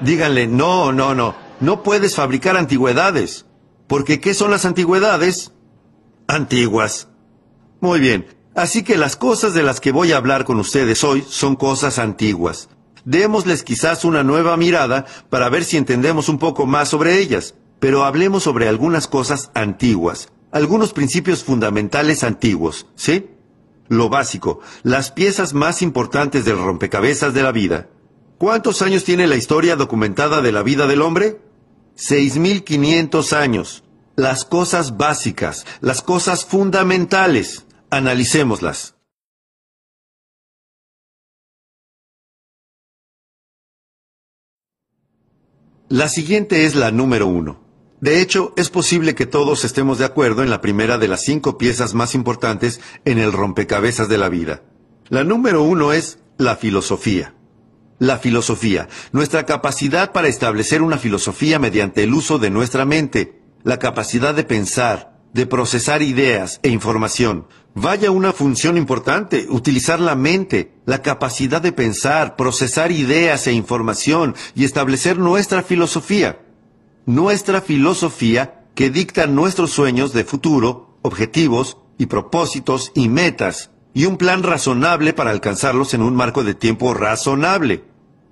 Díganle, 0.00 0.46
no, 0.46 0.92
no, 0.92 1.14
no, 1.14 1.34
no 1.60 1.82
puedes 1.82 2.16
fabricar 2.16 2.56
antigüedades. 2.56 3.46
Porque 3.86 4.20
¿qué 4.20 4.34
son 4.34 4.50
las 4.50 4.64
antigüedades? 4.64 5.52
Antiguas. 6.26 7.08
Muy 7.80 8.00
bien, 8.00 8.26
así 8.54 8.84
que 8.84 8.96
las 8.96 9.16
cosas 9.16 9.54
de 9.54 9.62
las 9.62 9.80
que 9.80 9.92
voy 9.92 10.12
a 10.12 10.16
hablar 10.16 10.44
con 10.44 10.58
ustedes 10.58 11.04
hoy 11.04 11.24
son 11.28 11.56
cosas 11.56 11.98
antiguas. 11.98 12.68
Démosles 13.04 13.64
quizás 13.64 14.04
una 14.04 14.22
nueva 14.22 14.56
mirada 14.56 15.04
para 15.28 15.48
ver 15.48 15.64
si 15.64 15.76
entendemos 15.76 16.28
un 16.28 16.38
poco 16.38 16.66
más 16.66 16.88
sobre 16.88 17.18
ellas, 17.18 17.56
pero 17.80 18.04
hablemos 18.04 18.44
sobre 18.44 18.68
algunas 18.68 19.08
cosas 19.08 19.50
antiguas, 19.54 20.28
algunos 20.52 20.92
principios 20.92 21.42
fundamentales 21.42 22.22
antiguos, 22.22 22.86
¿sí? 22.94 23.30
Lo 23.88 24.08
básico, 24.08 24.60
las 24.84 25.10
piezas 25.10 25.52
más 25.52 25.82
importantes 25.82 26.44
del 26.44 26.58
rompecabezas 26.58 27.34
de 27.34 27.42
la 27.42 27.50
vida. 27.50 27.88
¿Cuántos 28.42 28.82
años 28.82 29.04
tiene 29.04 29.28
la 29.28 29.36
historia 29.36 29.76
documentada 29.76 30.42
de 30.42 30.50
la 30.50 30.64
vida 30.64 30.88
del 30.88 31.02
hombre? 31.02 31.40
6.500 31.96 33.34
años. 33.34 33.84
Las 34.16 34.44
cosas 34.44 34.96
básicas, 34.96 35.64
las 35.80 36.02
cosas 36.02 36.44
fundamentales. 36.44 37.66
Analicémoslas. 37.90 38.96
La 45.88 46.08
siguiente 46.08 46.66
es 46.66 46.74
la 46.74 46.90
número 46.90 47.28
uno. 47.28 47.60
De 48.00 48.20
hecho, 48.20 48.54
es 48.56 48.70
posible 48.70 49.14
que 49.14 49.26
todos 49.26 49.64
estemos 49.64 49.98
de 49.98 50.04
acuerdo 50.04 50.42
en 50.42 50.50
la 50.50 50.60
primera 50.60 50.98
de 50.98 51.06
las 51.06 51.20
cinco 51.22 51.58
piezas 51.58 51.94
más 51.94 52.16
importantes 52.16 52.80
en 53.04 53.20
el 53.20 53.30
rompecabezas 53.30 54.08
de 54.08 54.18
la 54.18 54.28
vida. 54.28 54.64
La 55.10 55.22
número 55.22 55.62
uno 55.62 55.92
es 55.92 56.18
la 56.38 56.56
filosofía. 56.56 57.36
La 58.02 58.18
filosofía, 58.18 58.88
nuestra 59.12 59.46
capacidad 59.46 60.10
para 60.10 60.26
establecer 60.26 60.82
una 60.82 60.98
filosofía 60.98 61.60
mediante 61.60 62.02
el 62.02 62.12
uso 62.12 62.40
de 62.40 62.50
nuestra 62.50 62.84
mente, 62.84 63.40
la 63.62 63.78
capacidad 63.78 64.34
de 64.34 64.42
pensar, 64.42 65.20
de 65.32 65.46
procesar 65.46 66.02
ideas 66.02 66.58
e 66.64 66.70
información. 66.70 67.46
Vaya 67.76 68.10
una 68.10 68.32
función 68.32 68.76
importante, 68.76 69.46
utilizar 69.48 70.00
la 70.00 70.16
mente, 70.16 70.74
la 70.84 71.00
capacidad 71.00 71.62
de 71.62 71.70
pensar, 71.70 72.34
procesar 72.34 72.90
ideas 72.90 73.46
e 73.46 73.52
información 73.52 74.34
y 74.56 74.64
establecer 74.64 75.18
nuestra 75.18 75.62
filosofía 75.62 76.40
nuestra 77.06 77.60
filosofía 77.60 78.64
que 78.74 78.90
dicta 78.90 79.26
nuestros 79.26 79.70
sueños 79.70 80.12
de 80.12 80.24
futuro, 80.24 80.98
objetivos 81.02 81.78
y 81.98 82.06
propósitos 82.06 82.92
y 82.94 83.08
metas, 83.08 83.70
y 83.94 84.06
un 84.06 84.16
plan 84.16 84.42
razonable 84.42 85.12
para 85.12 85.30
alcanzarlos 85.30 85.94
en 85.94 86.02
un 86.02 86.16
marco 86.16 86.44
de 86.44 86.54
tiempo 86.54 86.94
razonable. 86.94 87.84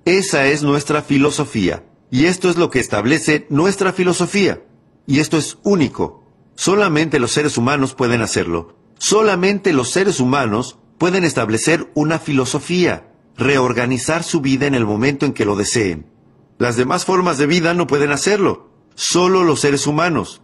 Esa 0.05 0.47
es 0.47 0.63
nuestra 0.63 1.03
filosofía, 1.03 1.83
y 2.09 2.25
esto 2.25 2.49
es 2.49 2.57
lo 2.57 2.71
que 2.71 2.79
establece 2.79 3.45
nuestra 3.49 3.93
filosofía. 3.93 4.63
Y 5.05 5.19
esto 5.19 5.37
es 5.37 5.57
único. 5.63 6.23
Solamente 6.55 7.19
los 7.19 7.31
seres 7.31 7.57
humanos 7.57 7.93
pueden 7.93 8.21
hacerlo. 8.21 8.77
Solamente 8.97 9.73
los 9.73 9.89
seres 9.89 10.19
humanos 10.19 10.77
pueden 10.97 11.23
establecer 11.23 11.91
una 11.95 12.19
filosofía, 12.19 13.11
reorganizar 13.37 14.23
su 14.23 14.41
vida 14.41 14.67
en 14.67 14.75
el 14.75 14.85
momento 14.85 15.25
en 15.25 15.33
que 15.33 15.45
lo 15.45 15.55
deseen. 15.55 16.07
Las 16.57 16.75
demás 16.75 17.05
formas 17.05 17.37
de 17.37 17.47
vida 17.47 17.73
no 17.73 17.87
pueden 17.87 18.11
hacerlo. 18.11 18.69
Solo 18.95 19.43
los 19.43 19.61
seres 19.61 19.87
humanos. 19.87 20.41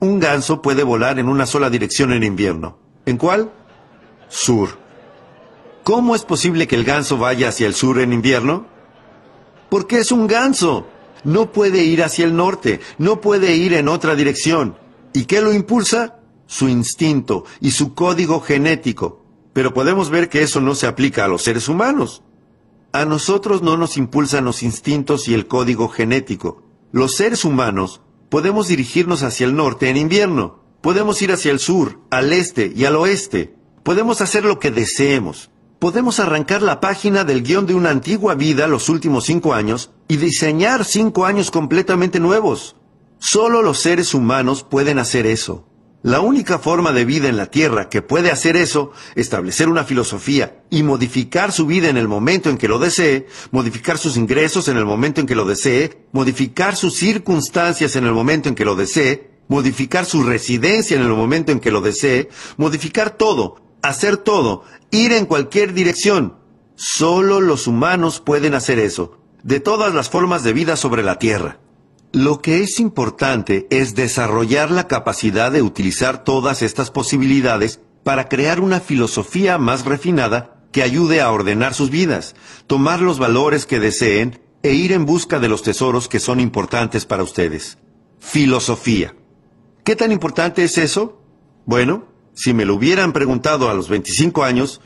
Un 0.00 0.20
ganso 0.20 0.60
puede 0.60 0.82
volar 0.82 1.18
en 1.18 1.28
una 1.28 1.46
sola 1.46 1.70
dirección 1.70 2.12
en 2.12 2.22
invierno. 2.22 2.78
¿En 3.06 3.16
cuál? 3.16 3.52
Sur. 4.28 4.78
¿Cómo 5.82 6.14
es 6.14 6.24
posible 6.24 6.66
que 6.66 6.76
el 6.76 6.84
ganso 6.84 7.16
vaya 7.16 7.48
hacia 7.48 7.66
el 7.66 7.74
sur 7.74 8.00
en 8.00 8.12
invierno? 8.12 8.66
Porque 9.74 9.98
es 9.98 10.12
un 10.12 10.28
ganso. 10.28 10.86
No 11.24 11.50
puede 11.50 11.82
ir 11.82 12.04
hacia 12.04 12.24
el 12.26 12.36
norte, 12.36 12.78
no 12.96 13.20
puede 13.20 13.56
ir 13.56 13.74
en 13.74 13.88
otra 13.88 14.14
dirección. 14.14 14.78
¿Y 15.12 15.24
qué 15.24 15.40
lo 15.40 15.52
impulsa? 15.52 16.20
Su 16.46 16.68
instinto 16.68 17.44
y 17.60 17.72
su 17.72 17.92
código 17.92 18.40
genético. 18.40 19.24
Pero 19.52 19.74
podemos 19.74 20.10
ver 20.10 20.28
que 20.28 20.42
eso 20.42 20.60
no 20.60 20.76
se 20.76 20.86
aplica 20.86 21.24
a 21.24 21.28
los 21.28 21.42
seres 21.42 21.68
humanos. 21.68 22.22
A 22.92 23.04
nosotros 23.04 23.62
no 23.62 23.76
nos 23.76 23.96
impulsan 23.96 24.44
los 24.44 24.62
instintos 24.62 25.26
y 25.26 25.34
el 25.34 25.48
código 25.48 25.88
genético. 25.88 26.62
Los 26.92 27.16
seres 27.16 27.44
humanos 27.44 28.00
podemos 28.28 28.68
dirigirnos 28.68 29.24
hacia 29.24 29.44
el 29.44 29.56
norte 29.56 29.90
en 29.90 29.96
invierno, 29.96 30.62
podemos 30.82 31.20
ir 31.20 31.32
hacia 31.32 31.50
el 31.50 31.58
sur, 31.58 31.98
al 32.10 32.32
este 32.32 32.72
y 32.72 32.84
al 32.84 32.94
oeste, 32.94 33.56
podemos 33.82 34.20
hacer 34.20 34.44
lo 34.44 34.60
que 34.60 34.70
deseemos, 34.70 35.50
podemos 35.84 36.18
arrancar 36.18 36.62
la 36.62 36.80
página 36.80 37.24
del 37.24 37.42
guion 37.42 37.66
de 37.66 37.74
una 37.74 37.90
antigua 37.90 38.34
vida 38.34 38.66
los 38.68 38.88
últimos 38.88 39.26
cinco 39.26 39.52
años 39.52 39.90
y 40.08 40.16
diseñar 40.16 40.82
cinco 40.82 41.26
años 41.26 41.50
completamente 41.50 42.20
nuevos. 42.20 42.76
Solo 43.18 43.60
los 43.60 43.80
seres 43.80 44.14
humanos 44.14 44.62
pueden 44.64 44.98
hacer 44.98 45.26
eso. 45.26 45.68
La 46.02 46.20
única 46.20 46.58
forma 46.58 46.92
de 46.92 47.04
vida 47.04 47.28
en 47.28 47.36
la 47.36 47.50
Tierra 47.50 47.90
que 47.90 48.00
puede 48.00 48.30
hacer 48.30 48.56
eso, 48.56 48.92
establecer 49.14 49.68
una 49.68 49.84
filosofía 49.84 50.62
y 50.70 50.82
modificar 50.84 51.52
su 51.52 51.66
vida 51.66 51.90
en 51.90 51.98
el 51.98 52.08
momento 52.08 52.48
en 52.48 52.56
que 52.56 52.66
lo 52.66 52.78
desee, 52.78 53.26
modificar 53.50 53.98
sus 53.98 54.16
ingresos 54.16 54.68
en 54.68 54.78
el 54.78 54.86
momento 54.86 55.20
en 55.20 55.26
que 55.26 55.34
lo 55.34 55.44
desee, 55.44 56.06
modificar 56.12 56.76
sus 56.76 56.94
circunstancias 56.94 57.94
en 57.94 58.06
el 58.06 58.12
momento 58.14 58.48
en 58.48 58.54
que 58.54 58.64
lo 58.64 58.74
desee, 58.74 59.34
modificar 59.48 60.06
su 60.06 60.22
residencia 60.22 60.96
en 60.96 61.02
el 61.02 61.12
momento 61.12 61.52
en 61.52 61.60
que 61.60 61.70
lo 61.70 61.82
desee, 61.82 62.30
modificar 62.56 63.18
todo, 63.18 63.63
hacer 63.84 64.16
todo, 64.16 64.64
ir 64.90 65.12
en 65.12 65.26
cualquier 65.26 65.74
dirección. 65.74 66.38
Solo 66.74 67.40
los 67.40 67.66
humanos 67.66 68.20
pueden 68.20 68.54
hacer 68.54 68.78
eso, 68.78 69.18
de 69.42 69.60
todas 69.60 69.94
las 69.94 70.10
formas 70.10 70.42
de 70.42 70.52
vida 70.52 70.76
sobre 70.76 71.02
la 71.02 71.18
Tierra. 71.18 71.60
Lo 72.12 72.40
que 72.40 72.62
es 72.62 72.80
importante 72.80 73.66
es 73.70 73.94
desarrollar 73.94 74.70
la 74.70 74.88
capacidad 74.88 75.52
de 75.52 75.62
utilizar 75.62 76.24
todas 76.24 76.62
estas 76.62 76.90
posibilidades 76.90 77.80
para 78.04 78.28
crear 78.28 78.60
una 78.60 78.80
filosofía 78.80 79.58
más 79.58 79.84
refinada 79.84 80.64
que 80.72 80.82
ayude 80.82 81.20
a 81.20 81.30
ordenar 81.30 81.74
sus 81.74 81.90
vidas, 81.90 82.34
tomar 82.66 83.00
los 83.00 83.18
valores 83.18 83.66
que 83.66 83.80
deseen 83.80 84.40
e 84.62 84.72
ir 84.72 84.92
en 84.92 85.06
busca 85.06 85.38
de 85.40 85.48
los 85.48 85.62
tesoros 85.62 86.08
que 86.08 86.20
son 86.20 86.40
importantes 86.40 87.04
para 87.04 87.22
ustedes. 87.22 87.78
Filosofía. 88.18 89.14
¿Qué 89.84 89.94
tan 89.94 90.10
importante 90.10 90.64
es 90.64 90.78
eso? 90.78 91.20
Bueno, 91.66 92.13
si 92.34 92.52
me 92.52 92.64
lo 92.64 92.74
hubieran 92.74 93.12
preguntado 93.12 93.70
a 93.70 93.74
los 93.74 93.88
25 93.88 94.44
años, 94.44 94.80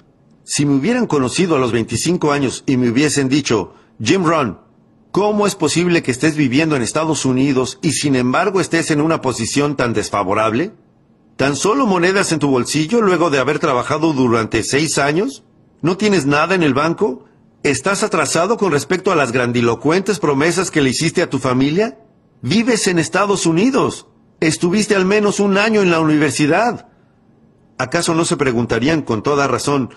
si 0.44 0.64
me 0.64 0.74
hubieran 0.76 1.06
conocido 1.06 1.56
a 1.56 1.58
los 1.58 1.72
25 1.72 2.32
años 2.32 2.64
y 2.66 2.76
me 2.76 2.90
hubiesen 2.90 3.28
dicho, 3.28 3.74
Jim 4.00 4.24
Ron, 4.24 4.68
¿Cómo 5.10 5.46
es 5.46 5.54
posible 5.54 6.02
que 6.02 6.10
estés 6.10 6.36
viviendo 6.36 6.76
en 6.76 6.82
Estados 6.82 7.24
Unidos 7.24 7.78
y 7.80 7.92
sin 7.92 8.14
embargo 8.14 8.60
estés 8.60 8.90
en 8.90 9.00
una 9.00 9.22
posición 9.22 9.74
tan 9.74 9.94
desfavorable? 9.94 10.72
¿Tan 11.36 11.56
solo 11.56 11.86
monedas 11.86 12.30
en 12.32 12.38
tu 12.38 12.48
bolsillo 12.50 13.00
luego 13.00 13.30
de 13.30 13.38
haber 13.38 13.58
trabajado 13.58 14.12
durante 14.12 14.62
seis 14.62 14.98
años? 14.98 15.44
¿No 15.80 15.96
tienes 15.96 16.26
nada 16.26 16.54
en 16.54 16.62
el 16.62 16.74
banco? 16.74 17.24
¿Estás 17.62 18.02
atrasado 18.02 18.58
con 18.58 18.70
respecto 18.70 19.10
a 19.10 19.16
las 19.16 19.32
grandilocuentes 19.32 20.18
promesas 20.18 20.70
que 20.70 20.82
le 20.82 20.90
hiciste 20.90 21.22
a 21.22 21.30
tu 21.30 21.38
familia? 21.38 21.98
Vives 22.42 22.86
en 22.86 22.98
Estados 22.98 23.46
Unidos. 23.46 24.06
Estuviste 24.40 24.94
al 24.94 25.06
menos 25.06 25.40
un 25.40 25.56
año 25.56 25.80
en 25.80 25.90
la 25.90 26.00
universidad. 26.00 26.87
¿Acaso 27.78 28.14
no 28.14 28.24
se 28.24 28.36
preguntarían 28.36 29.02
con 29.02 29.22
toda 29.22 29.46
razón 29.46 29.90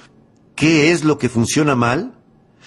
qué 0.55 0.91
es 0.91 1.03
lo 1.03 1.17
que 1.17 1.29
funciona 1.29 1.75
mal? 1.75 2.13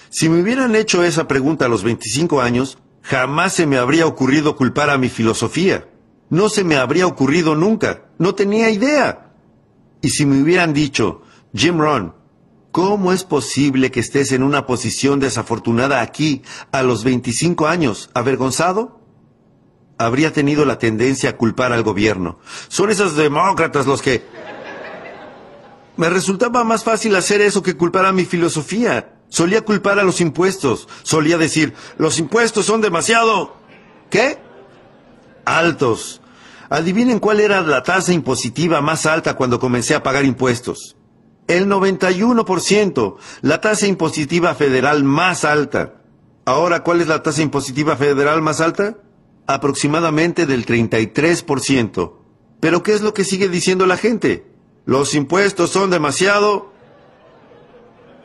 Si 0.09 0.27
me 0.27 0.41
hubieran 0.41 0.75
hecho 0.75 1.03
esa 1.03 1.27
pregunta 1.27 1.65
a 1.65 1.69
los 1.69 1.83
25 1.83 2.41
años, 2.41 2.77
jamás 3.01 3.53
se 3.53 3.65
me 3.65 3.77
habría 3.77 4.07
ocurrido 4.07 4.57
culpar 4.57 4.89
a 4.89 4.97
mi 4.97 5.07
filosofía. 5.07 5.87
No 6.29 6.49
se 6.49 6.63
me 6.63 6.75
habría 6.75 7.07
ocurrido 7.07 7.55
nunca. 7.55 8.05
No 8.17 8.35
tenía 8.35 8.69
idea. 8.69 9.33
Y 10.01 10.09
si 10.09 10.25
me 10.25 10.41
hubieran 10.41 10.73
dicho, 10.73 11.21
Jim 11.53 11.79
Ron, 11.79 12.13
¿cómo 12.71 13.13
es 13.13 13.23
posible 13.23 13.91
que 13.91 14.01
estés 14.01 14.33
en 14.33 14.43
una 14.43 14.65
posición 14.65 15.19
desafortunada 15.19 16.01
aquí 16.01 16.41
a 16.71 16.83
los 16.83 17.05
25 17.05 17.67
años, 17.67 18.09
avergonzado? 18.13 18.99
Habría 19.97 20.33
tenido 20.33 20.65
la 20.65 20.77
tendencia 20.77 21.29
a 21.29 21.37
culpar 21.37 21.71
al 21.71 21.83
gobierno. 21.83 22.39
Son 22.67 22.89
esos 22.89 23.15
demócratas 23.15 23.85
los 23.85 24.01
que... 24.01 24.23
Me 25.97 26.09
resultaba 26.09 26.63
más 26.63 26.83
fácil 26.83 27.15
hacer 27.15 27.41
eso 27.41 27.63
que 27.63 27.77
culpar 27.77 28.05
a 28.05 28.11
mi 28.11 28.25
filosofía. 28.25 29.13
Solía 29.29 29.61
culpar 29.61 29.99
a 29.99 30.03
los 30.03 30.21
impuestos. 30.21 30.87
Solía 31.03 31.37
decir, 31.37 31.73
los 31.97 32.19
impuestos 32.19 32.65
son 32.65 32.81
demasiado... 32.81 33.55
¿Qué? 34.09 34.37
Altos. 35.45 36.21
Adivinen 36.69 37.19
cuál 37.19 37.39
era 37.39 37.61
la 37.61 37.83
tasa 37.83 38.13
impositiva 38.13 38.81
más 38.81 39.05
alta 39.05 39.35
cuando 39.35 39.59
comencé 39.59 39.95
a 39.95 40.03
pagar 40.03 40.25
impuestos. 40.25 40.95
El 41.47 41.67
91%, 41.67 43.15
la 43.41 43.61
tasa 43.61 43.87
impositiva 43.87 44.55
federal 44.55 45.03
más 45.03 45.45
alta. 45.45 46.01
Ahora, 46.45 46.83
¿cuál 46.83 47.01
es 47.01 47.07
la 47.07 47.23
tasa 47.23 47.41
impositiva 47.41 47.95
federal 47.95 48.41
más 48.41 48.61
alta? 48.61 48.97
Aproximadamente 49.47 50.45
del 50.45 50.65
33%. 50.65 52.13
Pero 52.59 52.83
¿qué 52.83 52.93
es 52.93 53.01
lo 53.01 53.13
que 53.13 53.23
sigue 53.23 53.47
diciendo 53.47 53.85
la 53.85 53.97
gente? 53.97 54.54
Los 54.85 55.13
impuestos 55.15 55.71
son 55.71 55.89
demasiado... 55.89 56.73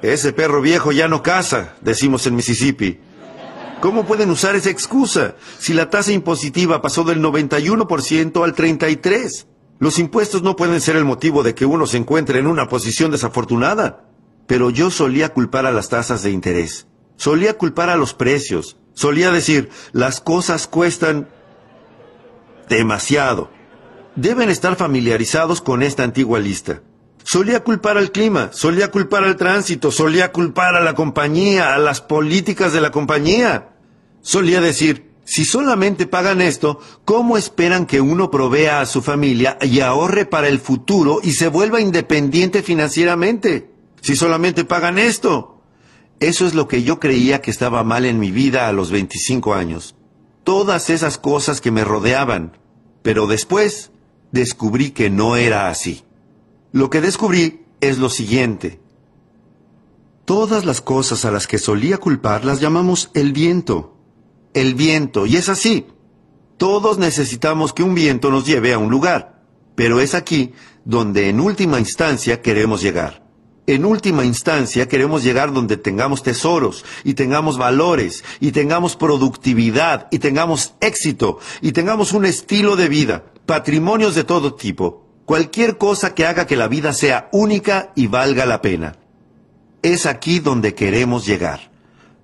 Ese 0.03 0.33
perro 0.33 0.63
viejo 0.63 0.93
ya 0.93 1.09
no 1.09 1.23
caza, 1.23 1.75
decimos 1.83 2.27
en 2.27 2.35
Mississippi. 2.35 3.01
¿Cómo 3.81 4.07
pueden 4.07 4.31
usar 4.31 4.57
esa 4.57 4.71
excusa 4.71 5.35
si 5.59 5.75
la 5.75 5.91
tasa 5.91 6.13
impositiva 6.13 6.81
pasó 6.81 7.05
del 7.05 7.21
91% 7.21 8.43
al 8.43 8.55
33%? 8.55 9.47
Los 9.79 9.99
impuestos 9.99 10.43
no 10.43 10.57
pueden 10.57 10.81
ser 10.83 10.97
el 10.97 11.07
motivo 11.07 11.43
de 11.43 11.55
que 11.55 11.65
uno 11.65 11.87
se 11.87 11.97
encuentre 11.97 12.39
en 12.39 12.47
una 12.47 12.69
posición 12.69 13.11
desafortunada. 13.11 14.07
Pero 14.47 14.69
yo 14.69 14.91
solía 14.91 15.31
culpar 15.31 15.65
a 15.65 15.71
las 15.71 15.89
tasas 15.89 16.23
de 16.23 16.31
interés. 16.31 16.87
Solía 17.17 17.57
culpar 17.57 17.89
a 17.89 17.97
los 17.97 18.13
precios. 18.13 18.77
Solía 18.93 19.31
decir, 19.31 19.71
las 19.93 20.21
cosas 20.21 20.67
cuestan 20.67 21.29
demasiado. 22.69 23.51
Deben 24.17 24.51
estar 24.51 24.77
familiarizados 24.77 25.61
con 25.61 25.83
esta 25.83 26.03
antigua 26.03 26.41
lista. 26.41 26.83
Solía 27.23 27.63
culpar 27.63 27.97
al 27.97 28.11
clima, 28.11 28.51
solía 28.53 28.91
culpar 28.91 29.25
al 29.25 29.37
tránsito, 29.37 29.93
solía 29.93 30.33
culpar 30.33 30.75
a 30.75 30.81
la 30.81 30.95
compañía, 30.95 31.75
a 31.75 31.79
las 31.79 32.01
políticas 32.01 32.73
de 32.73 32.81
la 32.81 32.91
compañía. 32.91 33.69
Solía 34.21 34.61
decir, 34.61 35.13
si 35.25 35.45
solamente 35.45 36.07
pagan 36.07 36.41
esto, 36.41 36.81
¿cómo 37.05 37.37
esperan 37.37 37.87
que 37.87 38.01
uno 38.01 38.33
provea 38.33 38.81
a 38.81 38.87
su 38.87 39.01
familia 39.01 39.59
y 39.63 39.79
ahorre 39.81 40.27
para 40.27 40.49
el 40.49 40.59
futuro 40.59 41.21
y 41.23 41.33
se 41.33 41.47
vuelva 41.47 41.81
independiente 41.81 42.63
financieramente? 42.63 43.71
Si 44.01 44.17
solamente 44.17 44.65
pagan 44.65 44.99
esto. 44.99 45.63
Eso 46.19 46.47
es 46.47 46.55
lo 46.55 46.67
que 46.67 46.83
yo 46.83 46.99
creía 46.99 47.41
que 47.41 47.51
estaba 47.51 47.85
mal 47.85 48.07
en 48.07 48.19
mi 48.19 48.33
vida 48.33 48.67
a 48.67 48.73
los 48.73 48.91
25 48.91 49.55
años. 49.55 49.95
Todas 50.43 50.91
esas 50.91 51.17
cosas 51.17 51.61
que 51.61 51.71
me 51.71 51.85
rodeaban. 51.85 52.59
Pero 53.03 53.27
después 53.27 53.93
descubrí 54.33 54.91
que 54.91 55.11
no 55.11 55.37
era 55.37 55.69
así. 55.69 56.03
Lo 56.73 56.91
que 56.91 57.01
descubrí 57.01 57.63
es 57.81 57.99
lo 57.99 58.11
siguiente. 58.11 58.81
Todas 60.25 60.65
las 60.65 60.81
cosas 60.81 61.25
a 61.25 61.31
las 61.31 61.47
que 61.47 61.59
solía 61.59 61.99
culpar 61.99 62.45
las 62.45 62.61
llamamos 62.61 63.11
el 63.15 63.33
viento 63.33 63.97
el 64.55 64.75
viento, 64.75 65.27
y 65.27 65.37
es 65.37 65.49
así. 65.49 65.87
Todos 66.57 66.99
necesitamos 66.99 67.73
que 67.73 67.83
un 67.83 67.95
viento 67.95 68.31
nos 68.31 68.47
lleve 68.47 68.73
a 68.73 68.79
un 68.79 68.91
lugar, 68.91 69.43
pero 69.75 70.01
es 70.01 70.15
aquí 70.15 70.53
donde 70.85 71.29
en 71.29 71.41
última 71.41 71.79
instancia 71.79 72.43
queremos 72.43 72.83
llegar. 72.83 73.30
En 73.71 73.85
última 73.85 74.25
instancia 74.25 74.89
queremos 74.89 75.23
llegar 75.23 75.53
donde 75.53 75.77
tengamos 75.77 76.25
tesoros 76.25 76.85
y 77.05 77.15
tengamos 77.15 77.57
valores 77.57 78.25
y 78.41 78.51
tengamos 78.51 78.97
productividad 78.97 80.09
y 80.11 80.19
tengamos 80.19 80.75
éxito 80.81 81.39
y 81.61 81.71
tengamos 81.71 82.13
un 82.13 82.25
estilo 82.25 82.75
de 82.75 82.89
vida, 82.89 83.27
patrimonios 83.47 84.17
de 84.17 84.25
todo 84.25 84.55
tipo, 84.55 85.07
cualquier 85.25 85.79
cosa 85.79 86.17
que 86.17 86.27
haga 86.27 86.49
que 86.49 86.57
la 86.57 86.67
vida 86.67 86.93
sea 86.93 87.29
única 87.31 87.93
y 87.95 88.09
valga 88.09 88.45
la 88.45 88.61
pena. 88.61 88.97
Es 89.83 90.05
aquí 90.05 90.41
donde 90.41 90.75
queremos 90.75 91.25
llegar. 91.25 91.71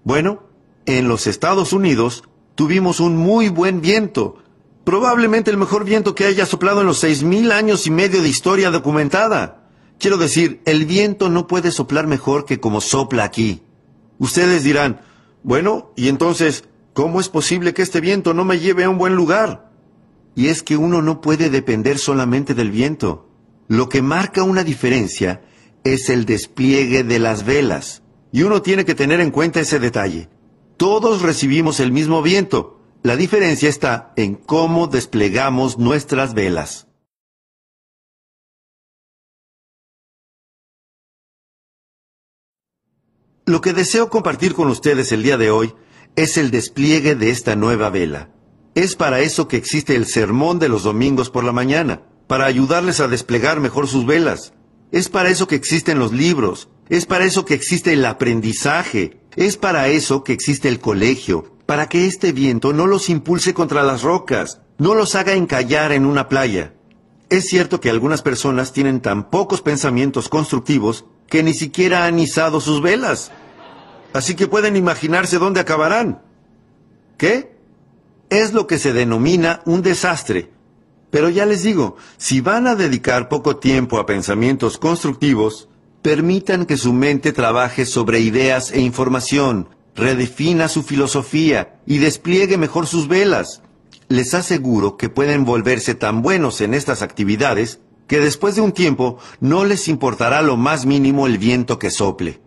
Bueno, 0.02 0.48
en 0.84 1.06
los 1.06 1.28
Estados 1.28 1.72
Unidos 1.72 2.24
tuvimos 2.56 2.98
un 2.98 3.16
muy 3.16 3.50
buen 3.50 3.80
viento, 3.80 4.38
probablemente 4.82 5.52
el 5.52 5.58
mejor 5.58 5.84
viento 5.84 6.16
que 6.16 6.24
haya 6.24 6.44
soplado 6.44 6.80
en 6.80 6.88
los 6.88 6.98
seis 6.98 7.22
mil 7.22 7.52
años 7.52 7.86
y 7.86 7.92
medio 7.92 8.20
de 8.20 8.28
historia 8.28 8.72
documentada. 8.72 9.65
Quiero 9.98 10.18
decir, 10.18 10.60
el 10.66 10.84
viento 10.84 11.30
no 11.30 11.46
puede 11.46 11.70
soplar 11.70 12.06
mejor 12.06 12.44
que 12.44 12.60
como 12.60 12.80
sopla 12.80 13.24
aquí. 13.24 13.62
Ustedes 14.18 14.62
dirán, 14.62 15.00
bueno, 15.42 15.92
y 15.96 16.08
entonces, 16.08 16.64
¿cómo 16.92 17.20
es 17.20 17.28
posible 17.28 17.72
que 17.72 17.82
este 17.82 18.00
viento 18.00 18.34
no 18.34 18.44
me 18.44 18.58
lleve 18.58 18.84
a 18.84 18.90
un 18.90 18.98
buen 18.98 19.14
lugar? 19.14 19.70
Y 20.34 20.48
es 20.48 20.62
que 20.62 20.76
uno 20.76 21.00
no 21.00 21.20
puede 21.20 21.48
depender 21.48 21.98
solamente 21.98 22.54
del 22.54 22.70
viento. 22.70 23.28
Lo 23.68 23.88
que 23.88 24.02
marca 24.02 24.42
una 24.42 24.64
diferencia 24.64 25.42
es 25.82 26.10
el 26.10 26.26
despliegue 26.26 27.02
de 27.02 27.18
las 27.18 27.46
velas. 27.46 28.02
Y 28.32 28.42
uno 28.42 28.60
tiene 28.60 28.84
que 28.84 28.94
tener 28.94 29.20
en 29.20 29.30
cuenta 29.30 29.60
ese 29.60 29.78
detalle. 29.78 30.28
Todos 30.76 31.22
recibimos 31.22 31.80
el 31.80 31.90
mismo 31.90 32.20
viento. 32.20 32.80
La 33.02 33.16
diferencia 33.16 33.68
está 33.68 34.12
en 34.16 34.34
cómo 34.34 34.88
desplegamos 34.88 35.78
nuestras 35.78 36.34
velas. 36.34 36.85
Lo 43.48 43.60
que 43.60 43.72
deseo 43.72 44.10
compartir 44.10 44.54
con 44.54 44.66
ustedes 44.66 45.12
el 45.12 45.22
día 45.22 45.36
de 45.36 45.52
hoy 45.52 45.72
es 46.16 46.36
el 46.36 46.50
despliegue 46.50 47.14
de 47.14 47.30
esta 47.30 47.54
nueva 47.54 47.90
vela. 47.90 48.28
Es 48.74 48.96
para 48.96 49.20
eso 49.20 49.46
que 49.46 49.56
existe 49.56 49.94
el 49.94 50.06
sermón 50.06 50.58
de 50.58 50.68
los 50.68 50.82
domingos 50.82 51.30
por 51.30 51.44
la 51.44 51.52
mañana, 51.52 52.02
para 52.26 52.46
ayudarles 52.46 52.98
a 52.98 53.06
desplegar 53.06 53.60
mejor 53.60 53.86
sus 53.86 54.04
velas. 54.04 54.52
Es 54.90 55.08
para 55.08 55.28
eso 55.28 55.46
que 55.46 55.54
existen 55.54 56.00
los 56.00 56.10
libros, 56.10 56.70
es 56.88 57.06
para 57.06 57.24
eso 57.24 57.44
que 57.44 57.54
existe 57.54 57.92
el 57.92 58.04
aprendizaje, 58.04 59.20
es 59.36 59.56
para 59.56 59.86
eso 59.86 60.24
que 60.24 60.32
existe 60.32 60.66
el 60.68 60.80
colegio, 60.80 61.54
para 61.66 61.88
que 61.88 62.06
este 62.06 62.32
viento 62.32 62.72
no 62.72 62.88
los 62.88 63.08
impulse 63.08 63.54
contra 63.54 63.84
las 63.84 64.02
rocas, 64.02 64.60
no 64.78 64.96
los 64.96 65.14
haga 65.14 65.34
encallar 65.34 65.92
en 65.92 66.04
una 66.04 66.28
playa. 66.28 66.74
Es 67.30 67.48
cierto 67.48 67.80
que 67.80 67.90
algunas 67.90 68.22
personas 68.22 68.72
tienen 68.72 69.00
tan 69.00 69.30
pocos 69.30 69.62
pensamientos 69.62 70.28
constructivos 70.28 71.04
que 71.28 71.42
ni 71.42 71.54
siquiera 71.54 72.06
han 72.06 72.18
izado 72.18 72.60
sus 72.60 72.80
velas. 72.80 73.32
Así 74.12 74.34
que 74.34 74.46
pueden 74.46 74.76
imaginarse 74.76 75.38
dónde 75.38 75.60
acabarán. 75.60 76.22
¿Qué? 77.18 77.56
Es 78.30 78.52
lo 78.52 78.66
que 78.66 78.78
se 78.78 78.92
denomina 78.92 79.62
un 79.64 79.82
desastre. 79.82 80.50
Pero 81.10 81.28
ya 81.28 81.46
les 81.46 81.62
digo, 81.62 81.96
si 82.16 82.40
van 82.40 82.66
a 82.66 82.74
dedicar 82.74 83.28
poco 83.28 83.56
tiempo 83.56 83.98
a 83.98 84.06
pensamientos 84.06 84.78
constructivos, 84.78 85.68
Permitan 86.06 86.66
que 86.66 86.76
su 86.76 86.92
mente 86.92 87.32
trabaje 87.32 87.84
sobre 87.84 88.20
ideas 88.20 88.70
e 88.70 88.80
información, 88.80 89.70
redefina 89.96 90.68
su 90.68 90.84
filosofía 90.84 91.80
y 91.84 91.98
despliegue 91.98 92.58
mejor 92.58 92.86
sus 92.86 93.08
velas. 93.08 93.60
Les 94.06 94.32
aseguro 94.32 94.96
que 94.98 95.08
pueden 95.08 95.44
volverse 95.44 95.96
tan 95.96 96.22
buenos 96.22 96.60
en 96.60 96.74
estas 96.74 97.02
actividades 97.02 97.80
que 98.06 98.20
después 98.20 98.54
de 98.54 98.60
un 98.60 98.72
tiempo 98.72 99.18
no 99.40 99.64
les 99.64 99.88
importará 99.88 100.42
lo 100.42 100.56
más 100.56 100.86
mínimo 100.86 101.26
el 101.26 101.38
viento 101.38 101.78
que 101.78 101.90
sople. 101.90 102.40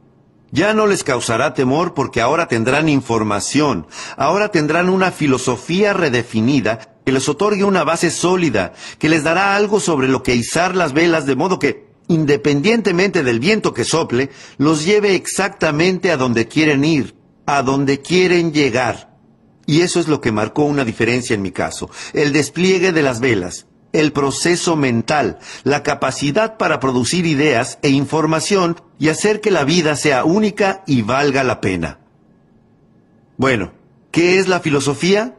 Ya 0.51 0.73
no 0.73 0.87
les 0.87 1.03
causará 1.03 1.53
temor 1.53 1.93
porque 1.93 2.21
ahora 2.21 2.47
tendrán 2.47 2.89
información, 2.89 3.85
ahora 4.17 4.49
tendrán 4.49 4.89
una 4.89 5.11
filosofía 5.11 5.93
redefinida 5.93 6.97
que 7.05 7.11
les 7.11 7.29
otorgue 7.29 7.63
una 7.63 7.83
base 7.83 8.09
sólida, 8.09 8.73
que 8.97 9.09
les 9.09 9.23
dará 9.23 9.55
algo 9.55 9.79
sobre 9.79 10.07
lo 10.07 10.23
que 10.23 10.35
izar 10.35 10.75
las 10.75 10.93
velas 10.93 11.25
de 11.25 11.35
modo 11.35 11.59
que 11.59 11.89
independientemente 12.09 13.23
del 13.23 13.39
viento 13.39 13.73
que 13.73 13.85
sople, 13.85 14.31
los 14.57 14.83
lleve 14.83 15.15
exactamente 15.15 16.11
a 16.11 16.17
donde 16.17 16.47
quieren 16.47 16.83
ir, 16.83 17.15
a 17.45 17.61
donde 17.61 18.01
quieren 18.01 18.51
llegar. 18.51 19.15
Y 19.67 19.81
eso 19.81 19.99
es 19.99 20.07
lo 20.07 20.19
que 20.19 20.31
marcó 20.31 20.63
una 20.63 20.83
diferencia 20.83 21.35
en 21.35 21.43
mi 21.43 21.51
caso, 21.51 21.89
el 22.13 22.33
despliegue 22.33 22.91
de 22.91 23.03
las 23.03 23.19
velas, 23.19 23.67
el 23.93 24.11
proceso 24.11 24.75
mental, 24.75 25.39
la 25.63 25.83
capacidad 25.83 26.57
para 26.57 26.79
producir 26.79 27.25
ideas 27.25 27.79
e 27.81 27.89
información 27.89 28.81
y 28.99 29.09
hacer 29.09 29.41
que 29.41 29.51
la 29.51 29.63
vida 29.63 29.95
sea 29.95 30.25
única 30.25 30.83
y 30.85 31.01
valga 31.01 31.43
la 31.43 31.61
pena. 31.61 31.99
Bueno, 33.37 33.71
¿qué 34.11 34.37
es 34.37 34.47
la 34.47 34.59
filosofía? 34.59 35.37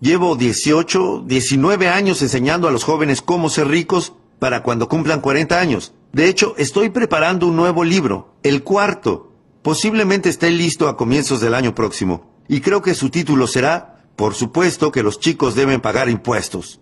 Llevo 0.00 0.36
18, 0.36 1.24
19 1.26 1.88
años 1.88 2.22
enseñando 2.22 2.68
a 2.68 2.70
los 2.70 2.84
jóvenes 2.84 3.22
cómo 3.22 3.50
ser 3.50 3.68
ricos 3.68 4.14
para 4.38 4.62
cuando 4.62 4.88
cumplan 4.88 5.20
40 5.20 5.60
años. 5.60 5.94
De 6.12 6.28
hecho, 6.28 6.54
estoy 6.58 6.90
preparando 6.90 7.46
un 7.46 7.56
nuevo 7.56 7.84
libro, 7.84 8.34
el 8.42 8.62
cuarto. 8.62 9.32
Posiblemente 9.62 10.28
esté 10.28 10.50
listo 10.50 10.88
a 10.88 10.96
comienzos 10.96 11.40
del 11.40 11.54
año 11.54 11.74
próximo. 11.74 12.30
Y 12.48 12.60
creo 12.60 12.82
que 12.82 12.94
su 12.94 13.10
título 13.10 13.46
será, 13.46 14.04
por 14.16 14.34
supuesto 14.34 14.90
que 14.90 15.02
los 15.02 15.20
chicos 15.20 15.54
deben 15.54 15.80
pagar 15.80 16.08
impuestos. 16.08 16.80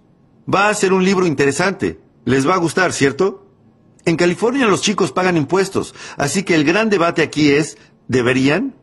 Va 0.52 0.68
a 0.68 0.74
ser 0.74 0.92
un 0.92 1.04
libro 1.04 1.26
interesante. 1.26 2.00
Les 2.24 2.48
va 2.48 2.54
a 2.54 2.58
gustar, 2.58 2.92
¿cierto? 2.92 3.46
En 4.04 4.16
California 4.16 4.66
los 4.66 4.80
chicos 4.80 5.12
pagan 5.12 5.36
impuestos, 5.36 5.94
así 6.16 6.42
que 6.42 6.54
el 6.54 6.64
gran 6.64 6.88
debate 6.88 7.20
aquí 7.20 7.50
es, 7.50 7.76
¿deberían? 8.06 8.74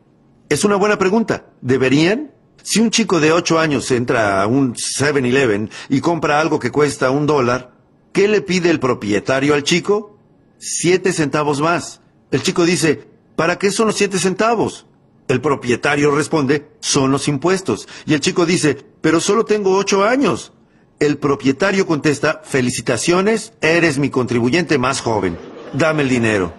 Es 0.48 0.64
una 0.64 0.76
buena 0.76 0.98
pregunta. 0.98 1.46
¿Deberían? 1.60 2.32
Si 2.62 2.80
un 2.80 2.90
chico 2.90 3.18
de 3.18 3.32
ocho 3.32 3.58
años 3.58 3.90
entra 3.90 4.42
a 4.42 4.46
un 4.46 4.74
7-Eleven 4.74 5.70
y 5.88 6.00
compra 6.00 6.40
algo 6.40 6.58
que 6.58 6.70
cuesta 6.70 7.10
un 7.10 7.26
dólar, 7.26 7.72
¿qué 8.12 8.28
le 8.28 8.40
pide 8.40 8.70
el 8.70 8.80
propietario 8.80 9.54
al 9.54 9.64
chico? 9.64 10.16
siete 10.58 11.12
centavos 11.12 11.60
más. 11.60 12.00
El 12.30 12.42
chico 12.42 12.64
dice, 12.64 13.08
¿para 13.36 13.58
qué 13.58 13.70
son 13.70 13.88
los 13.88 13.96
siete 13.96 14.18
centavos? 14.18 14.86
El 15.28 15.40
propietario 15.40 16.10
responde, 16.14 16.68
son 16.80 17.10
los 17.10 17.28
impuestos. 17.28 17.88
Y 18.06 18.14
el 18.14 18.20
chico 18.20 18.46
dice, 18.46 18.76
pero 19.00 19.20
solo 19.20 19.44
tengo 19.44 19.76
ocho 19.76 20.04
años. 20.04 20.52
El 20.98 21.18
propietario 21.18 21.86
contesta, 21.86 22.40
felicitaciones, 22.42 23.52
eres 23.60 23.98
mi 23.98 24.08
contribuyente 24.08 24.78
más 24.78 25.02
joven. 25.02 25.36
Dame 25.74 26.02
el 26.02 26.08
dinero. 26.08 26.54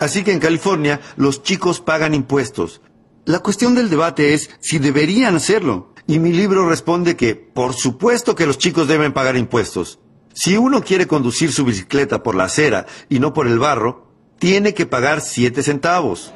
Así 0.00 0.24
que 0.24 0.32
en 0.32 0.38
California 0.38 1.00
los 1.16 1.42
chicos 1.42 1.80
pagan 1.80 2.14
impuestos. 2.14 2.80
La 3.26 3.40
cuestión 3.40 3.74
del 3.74 3.90
debate 3.90 4.32
es 4.32 4.48
si 4.60 4.78
deberían 4.78 5.36
hacerlo. 5.36 5.92
Y 6.06 6.20
mi 6.20 6.32
libro 6.32 6.68
responde 6.68 7.16
que, 7.16 7.34
por 7.34 7.74
supuesto 7.74 8.34
que 8.34 8.46
los 8.46 8.56
chicos 8.56 8.88
deben 8.88 9.12
pagar 9.12 9.36
impuestos. 9.36 9.98
Si 10.32 10.56
uno 10.56 10.82
quiere 10.82 11.06
conducir 11.06 11.52
su 11.52 11.66
bicicleta 11.66 12.22
por 12.22 12.34
la 12.34 12.44
acera 12.44 12.86
y 13.10 13.18
no 13.20 13.34
por 13.34 13.46
el 13.46 13.58
barro, 13.58 14.10
tiene 14.38 14.72
que 14.72 14.86
pagar 14.86 15.20
siete 15.20 15.62
centavos. 15.62 16.32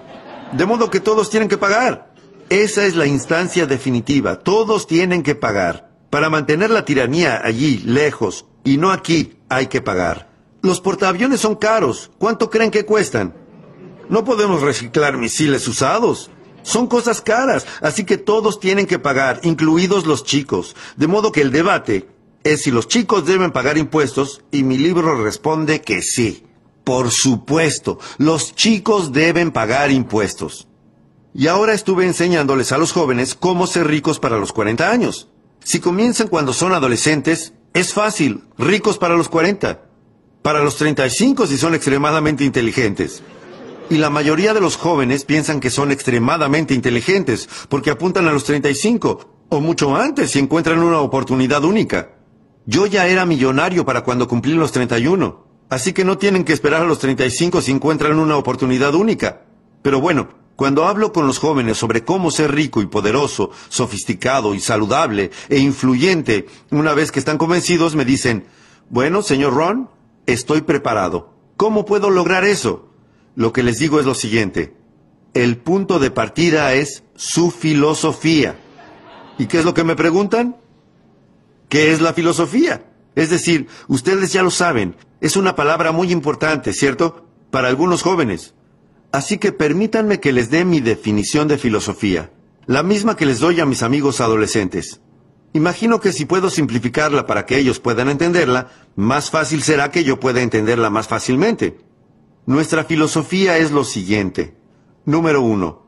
De 0.53 0.67
modo 0.67 0.91
que 0.91 1.01
todos 1.01 1.31
tienen 1.31 1.49
que 1.49 1.59
pagar. 1.59 2.13
Esa 2.51 2.85
es 2.85 2.97
la 2.97 3.07
instancia 3.07 3.67
definitiva. 3.67 4.41
Todos 4.41 4.87
tienen 4.87 5.23
que 5.23 5.35
pagar. 5.35 5.88
Para 6.11 6.31
mantener 6.31 6.71
la 6.71 6.85
tiranía 6.85 7.41
allí, 7.45 7.79
lejos, 7.85 8.47
y 8.65 8.79
no 8.79 8.91
aquí, 8.91 9.35
hay 9.49 9.67
que 9.67 9.83
pagar. 9.83 10.31
Los 10.63 10.81
portaaviones 10.81 11.41
son 11.41 11.55
caros. 11.55 12.11
¿Cuánto 12.19 12.51
creen 12.51 12.71
que 12.71 12.85
cuestan? 12.85 13.35
No 14.09 14.25
podemos 14.25 14.63
reciclar 14.63 15.17
misiles 15.17 15.69
usados. 15.69 16.31
Son 16.63 16.87
cosas 16.87 17.21
caras, 17.21 17.67
así 17.83 18.05
que 18.05 18.19
todos 18.19 18.59
tienen 18.59 18.87
que 18.87 18.99
pagar, 18.99 19.41
incluidos 19.43 20.07
los 20.07 20.25
chicos. 20.25 20.75
De 20.97 21.07
modo 21.07 21.31
que 21.31 21.43
el 21.43 21.53
debate 21.53 22.09
es 22.43 22.63
si 22.63 22.71
los 22.71 22.89
chicos 22.89 23.27
deben 23.27 23.53
pagar 23.53 23.79
impuestos 23.79 24.43
y 24.51 24.63
mi 24.63 24.79
libro 24.79 25.23
responde 25.23 25.83
que 25.83 26.03
sí. 26.03 26.45
Por 26.85 27.11
supuesto, 27.11 27.99
los 28.17 28.55
chicos 28.55 29.13
deben 29.13 29.51
pagar 29.51 29.91
impuestos. 29.91 30.69
Y 31.35 31.47
ahora 31.47 31.75
estuve 31.75 32.07
enseñándoles 32.07 32.73
a 32.73 32.79
los 32.79 32.93
jóvenes 32.93 33.35
cómo 33.35 33.67
ser 33.67 33.87
ricos 33.87 34.19
para 34.19 34.39
los 34.39 34.53
40 34.53 34.91
años. 34.91 35.29
Si 35.69 35.81
comienzan 35.81 36.29
cuando 36.29 36.55
son 36.55 36.73
adolescentes, 36.73 37.53
es 37.75 37.93
fácil, 37.93 38.45
ricos 38.57 38.97
para 38.97 39.17
los 39.19 39.29
40. 39.29 39.83
Para 40.41 40.65
los 40.65 40.77
35 40.77 41.47
si 41.47 41.59
son 41.59 41.75
extremadamente 41.75 42.43
inteligentes. 42.43 43.23
Y 43.91 43.99
la 43.99 44.09
mayoría 44.09 44.55
de 44.55 44.63
los 44.63 44.79
jóvenes 44.79 45.27
piensan 45.27 45.61
que 45.61 45.69
son 45.69 45.91
extremadamente 45.93 46.73
inteligentes 46.73 47.51
porque 47.69 47.91
apuntan 47.91 48.27
a 48.29 48.33
los 48.33 48.45
35 48.45 49.47
o 49.51 49.61
mucho 49.61 49.95
antes 49.95 50.31
si 50.31 50.39
encuentran 50.39 50.79
una 50.79 51.01
oportunidad 51.01 51.63
única. 51.65 52.13
Yo 52.65 52.87
ya 52.87 53.07
era 53.07 53.27
millonario 53.27 53.85
para 53.85 54.05
cuando 54.05 54.27
cumplí 54.27 54.55
los 54.55 54.73
31, 54.73 55.45
así 55.69 55.93
que 55.93 56.03
no 56.03 56.17
tienen 56.17 56.45
que 56.45 56.55
esperar 56.55 56.81
a 56.81 56.87
los 56.87 56.99
35 56.99 57.61
si 57.61 57.73
encuentran 57.73 58.19
una 58.19 58.39
oportunidad 58.39 58.95
única. 58.95 59.43
Pero 59.83 60.01
bueno, 60.01 60.31
cuando 60.59 60.89
hablo 60.89 61.13
con 61.13 61.29
los 61.29 61.39
jóvenes 61.39 61.79
sobre 61.79 62.03
cómo 62.03 62.33
ser 62.33 62.53
rico 62.53 62.83
y 62.83 62.87
poderoso, 62.87 63.53
sofisticado 63.69 64.57
y 64.57 64.61
saludable 64.61 65.31
e 65.49 65.61
influyente, 65.61 66.49
una 66.73 66.95
vez 66.95 67.13
que 67.13 67.21
están 67.21 67.39
convencidos 67.39 67.95
me 67.95 68.05
dicen, 68.05 68.45
bueno, 68.91 69.23
señor 69.23 69.55
Ron, 69.55 69.89
estoy 70.27 70.63
preparado. 70.63 71.33
¿Cómo 71.57 71.85
puedo 71.85 72.11
lograr 72.11 72.43
eso? 72.43 72.89
Lo 73.37 73.53
que 73.53 73.63
les 73.63 73.79
digo 73.79 74.01
es 74.01 74.05
lo 74.05 74.17
siguiente. 74.17 74.75
El 75.33 75.59
punto 75.59 76.01
de 76.01 76.11
partida 76.11 76.75
es 76.75 77.05
su 77.15 77.53
filosofía. 77.53 78.59
¿Y 79.39 79.47
qué 79.47 79.61
es 79.61 79.65
lo 79.65 79.75
que 79.75 79.85
me 79.85 79.95
preguntan? 79.95 80.57
¿Qué 81.69 81.93
es 81.93 82.01
la 82.01 82.15
filosofía? 82.15 82.85
Es 83.15 83.31
decir, 83.31 83.69
ustedes 83.87 84.33
ya 84.33 84.43
lo 84.43 84.51
saben, 84.51 84.97
es 85.21 85.37
una 85.37 85.55
palabra 85.55 85.93
muy 85.93 86.11
importante, 86.11 86.73
¿cierto? 86.73 87.29
Para 87.53 87.69
algunos 87.69 88.03
jóvenes. 88.03 88.55
Así 89.11 89.39
que 89.39 89.53
permítanme 89.53 90.21
que 90.21 90.33
les 90.33 90.51
dé 90.51 90.65
mi 90.67 90.81
definición 90.81 91.49
de 91.49 91.57
filosofía, 91.57 92.31
la 92.67 92.83
misma 92.83 93.17
que 93.17 93.25
les 93.25 93.41
doy 93.41 93.59
a 93.61 93.67
mis 93.67 93.83
amigos 93.83 94.21
adolescentes. 94.21 95.01
Imagino 95.55 95.99
que 95.99 96.13
si 96.13 96.27
puedo 96.27 96.51
simplificarla 96.51 97.27
para 97.27 97.47
que 97.47 97.57
ellos 97.57 97.81
puedan 97.81 98.11
entenderla, 98.11 98.69
más 98.97 99.31
fácil 99.31 99.63
será 99.63 99.91
que 99.91 100.05
yo 100.05 100.21
pueda 100.21 100.43
entenderla 100.43 100.91
más 100.91 101.09
fácilmente. 101.09 101.79
Nuestra 102.45 102.85
filosofía 102.85 103.57
es 103.57 103.71
lo 103.71 103.85
siguiente. 103.85 104.59
Número 105.07 105.41
uno. 105.41 105.87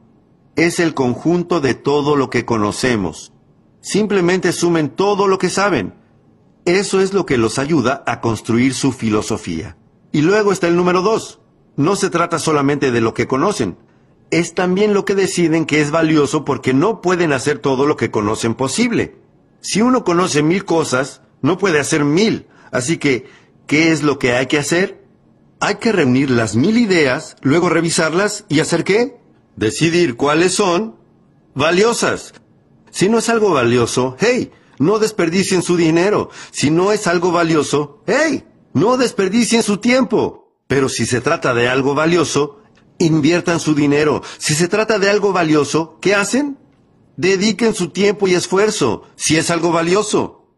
Es 0.57 0.81
el 0.81 0.95
conjunto 0.95 1.61
de 1.61 1.75
todo 1.75 2.17
lo 2.17 2.31
que 2.31 2.47
conocemos. 2.47 3.35
Simplemente 3.83 4.53
sumen 4.53 4.89
todo 4.89 5.29
lo 5.29 5.39
que 5.39 5.51
saben. 5.51 5.95
Eso 6.65 7.01
es 7.01 7.13
lo 7.13 7.27
que 7.27 7.37
los 7.37 7.59
ayuda 7.59 8.03
a 8.07 8.23
construir 8.23 8.73
su 8.73 8.93
filosofía. 8.93 9.77
Y 10.11 10.23
luego 10.23 10.53
está 10.53 10.69
el 10.69 10.77
número 10.77 11.03
dos 11.03 11.41
no 11.77 11.97
se 11.97 12.11
trata 12.11 12.39
solamente 12.39 12.91
de 12.91 13.01
lo 13.01 13.15
que 13.15 13.27
conocen, 13.27 13.77
es 14.31 14.55
también 14.55 14.95
lo 14.95 15.05
que 15.05 15.15
deciden 15.15 15.67
que 15.67 15.81
es 15.81 15.91
valioso 15.91 16.45
porque 16.45 16.73
no 16.73 17.01
pueden 17.01 17.33
hacer 17.33 17.59
todo 17.59 17.87
lo 17.87 17.97
que 17.97 18.11
conocen 18.11 18.55
posible. 18.55 19.17
Si 19.61 19.83
uno 19.83 20.05
conoce 20.05 20.43
mil 20.43 20.65
cosas, 20.65 21.23
no 21.43 21.59
puede 21.59 21.81
hacer 21.81 22.05
mil. 22.05 22.47
Así 22.71 22.99
que, 22.99 23.27
¿qué 23.67 23.93
es 23.93 24.03
lo 24.03 24.19
que 24.19 24.33
hay 24.33 24.47
que 24.47 24.59
hacer? 24.59 25.05
Hay 25.59 25.77
que 25.77 25.93
reunir 25.93 26.31
las 26.31 26.57
mil 26.57 26.79
ideas, 26.79 27.37
luego 27.43 27.69
revisarlas 27.69 28.45
y 28.49 28.61
hacer 28.61 28.85
qué? 28.85 29.21
Decidir 29.57 30.17
cuáles 30.17 30.55
son 30.55 30.97
valiosas. 31.55 32.33
Si 32.91 33.09
no 33.09 33.19
es 33.19 33.29
algo 33.29 33.51
valioso, 33.51 34.17
hey, 34.19 34.51
no 34.79 34.99
desperdicien 34.99 35.63
su 35.63 35.77
dinero. 35.77 36.31
Si 36.51 36.71
no 36.71 36.93
es 36.93 37.07
algo 37.07 37.33
valioso, 37.33 38.03
hey, 38.07 38.45
no 38.73 38.97
desperdicien 38.97 39.63
su 39.63 39.77
tiempo. 39.79 40.40
Pero 40.71 40.89
si 40.89 41.05
se 41.05 41.21
trata 41.21 41.53
de 41.53 41.69
algo 41.69 41.97
valioso, 41.97 42.63
inviertan 42.99 43.59
su 43.59 43.75
dinero. 43.75 44.23
Si 44.39 44.55
se 44.55 44.69
trata 44.69 45.01
de 45.01 45.11
algo 45.11 45.33
valioso, 45.33 45.99
¿qué 46.01 46.15
hacen? 46.15 46.59
Dediquen 47.17 47.75
su 47.75 47.89
tiempo 47.91 48.29
y 48.29 48.35
esfuerzo, 48.35 49.03
si 49.17 49.37
es 49.37 49.51
algo 49.51 49.73
valioso. 49.73 50.55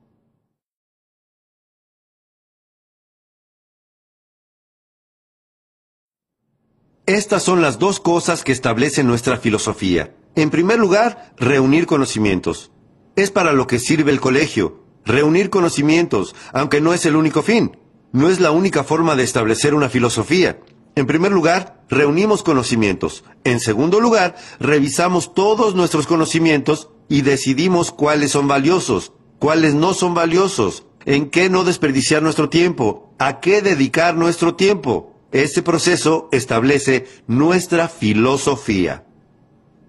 Estas 7.07 7.43
son 7.43 7.63
las 7.63 7.79
dos 7.79 7.99
cosas 7.99 8.45
que 8.45 8.53
establece 8.53 9.03
nuestra 9.05 9.39
filosofía. 9.39 10.15
En 10.35 10.51
primer 10.51 10.79
lugar, 10.79 11.33
reunir 11.39 11.87
conocimientos. 11.87 12.71
Es 13.17 13.31
para 13.31 13.55
lo 13.55 13.67
que 13.67 13.79
sirve 13.79 14.11
el 14.11 14.21
colegio, 14.21 14.85
reunir 15.07 15.49
conocimientos, 15.49 16.35
aunque 16.53 16.83
no 16.83 16.93
es 16.93 17.07
el 17.07 17.17
único 17.17 17.43
fin 17.43 17.79
no 18.13 18.29
es 18.29 18.41
la 18.41 18.51
única 18.51 18.85
forma 18.85 19.17
de 19.17 19.25
establecer 19.25 19.75
una 19.75 19.89
filosofía. 19.89 20.61
En 20.95 21.07
primer 21.07 21.33
lugar, 21.33 21.83
reunimos 21.89 22.43
conocimientos. 22.43 23.25
En 23.45 23.61
segundo 23.61 24.01
lugar, 24.01 24.37
revisamos 24.61 25.35
todos 25.35 25.75
nuestros 25.75 26.07
conocimientos 26.07 26.91
y 27.09 27.23
decidimos 27.23 27.91
cuáles 27.91 28.31
son 28.31 28.47
valiosos, 28.47 29.13
cuáles 29.39 29.75
no 29.75 29.95
son 29.95 30.15
valiosos, 30.15 30.85
en 31.07 31.31
qué 31.31 31.49
no 31.49 31.65
desperdiciar 31.65 32.23
nuestro 32.23 32.49
tiempo, 32.49 33.15
a 33.19 33.41
qué 33.41 33.63
dedicar 33.63 34.15
nuestro 34.15 34.55
tiempo. 34.55 35.15
Este 35.33 35.63
proceso 35.63 36.29
establece 36.31 37.07
nuestra 37.27 37.89
filosofía. 37.89 39.07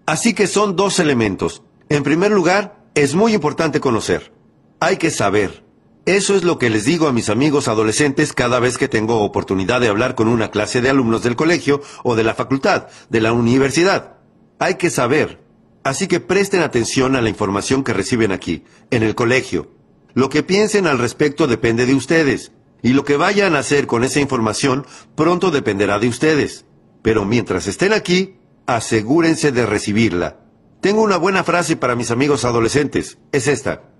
Así 0.06 0.34
que 0.34 0.48
son 0.48 0.78
dos 0.78 1.00
elementos. 1.00 1.64
En 1.90 2.04
primer 2.04 2.32
lugar, 2.32 2.84
es 2.96 3.14
muy 3.14 3.34
importante 3.34 3.82
conocer. 3.82 4.34
Hay 4.80 4.98
que 4.98 5.12
saber. 5.12 5.64
Eso 6.06 6.36
es 6.36 6.44
lo 6.44 6.60
que 6.60 6.70
les 6.70 6.84
digo 6.84 7.08
a 7.08 7.14
mis 7.14 7.30
amigos 7.30 7.70
adolescentes 7.70 8.34
cada 8.34 8.60
vez 8.60 8.78
que 8.78 8.90
tengo 8.90 9.22
oportunidad 9.22 9.80
de 9.80 9.88
hablar 9.88 10.16
con 10.16 10.28
una 10.28 10.52
clase 10.52 10.82
de 10.82 10.90
alumnos 10.90 11.24
del 11.24 11.38
colegio 11.38 11.82
o 12.04 12.16
de 12.16 12.26
la 12.26 12.36
facultad, 12.36 12.88
de 13.10 13.22
la 13.22 13.32
universidad. 13.32 14.18
Hay 14.60 14.76
que 14.76 14.90
saber. 14.90 15.42
Así 15.86 16.08
que 16.08 16.20
presten 16.20 16.62
atención 16.62 17.16
a 17.16 17.22
la 17.22 17.30
información 17.30 17.86
que 17.86 17.94
reciben 17.94 18.34
aquí, 18.34 18.66
en 18.92 19.04
el 19.04 19.16
colegio. 19.16 19.72
Lo 20.14 20.30
que 20.30 20.44
piensen 20.44 20.88
al 20.88 21.00
respecto 21.00 21.48
depende 21.48 21.86
de 21.86 21.96
ustedes, 21.96 22.52
y 22.82 22.92
lo 22.92 23.06
que 23.06 23.16
vayan 23.16 23.56
a 23.56 23.60
hacer 23.60 23.88
con 23.88 24.04
esa 24.04 24.20
información 24.20 24.86
pronto 25.16 25.52
dependerá 25.52 26.00
de 26.00 26.10
ustedes. 26.10 26.66
Pero 27.02 27.24
mientras 27.24 27.68
estén 27.68 27.94
aquí, 27.94 28.36
asegúrense 28.66 29.54
de 29.54 29.66
recibirla. 29.66 30.40
Tengo 30.82 31.02
una 31.02 31.16
buena 31.16 31.46
frase 31.46 31.78
para 31.78 31.96
mis 31.96 32.12
amigos 32.12 32.44
adolescentes. 32.44 33.18
Es 33.32 33.48
esta. 33.48 33.93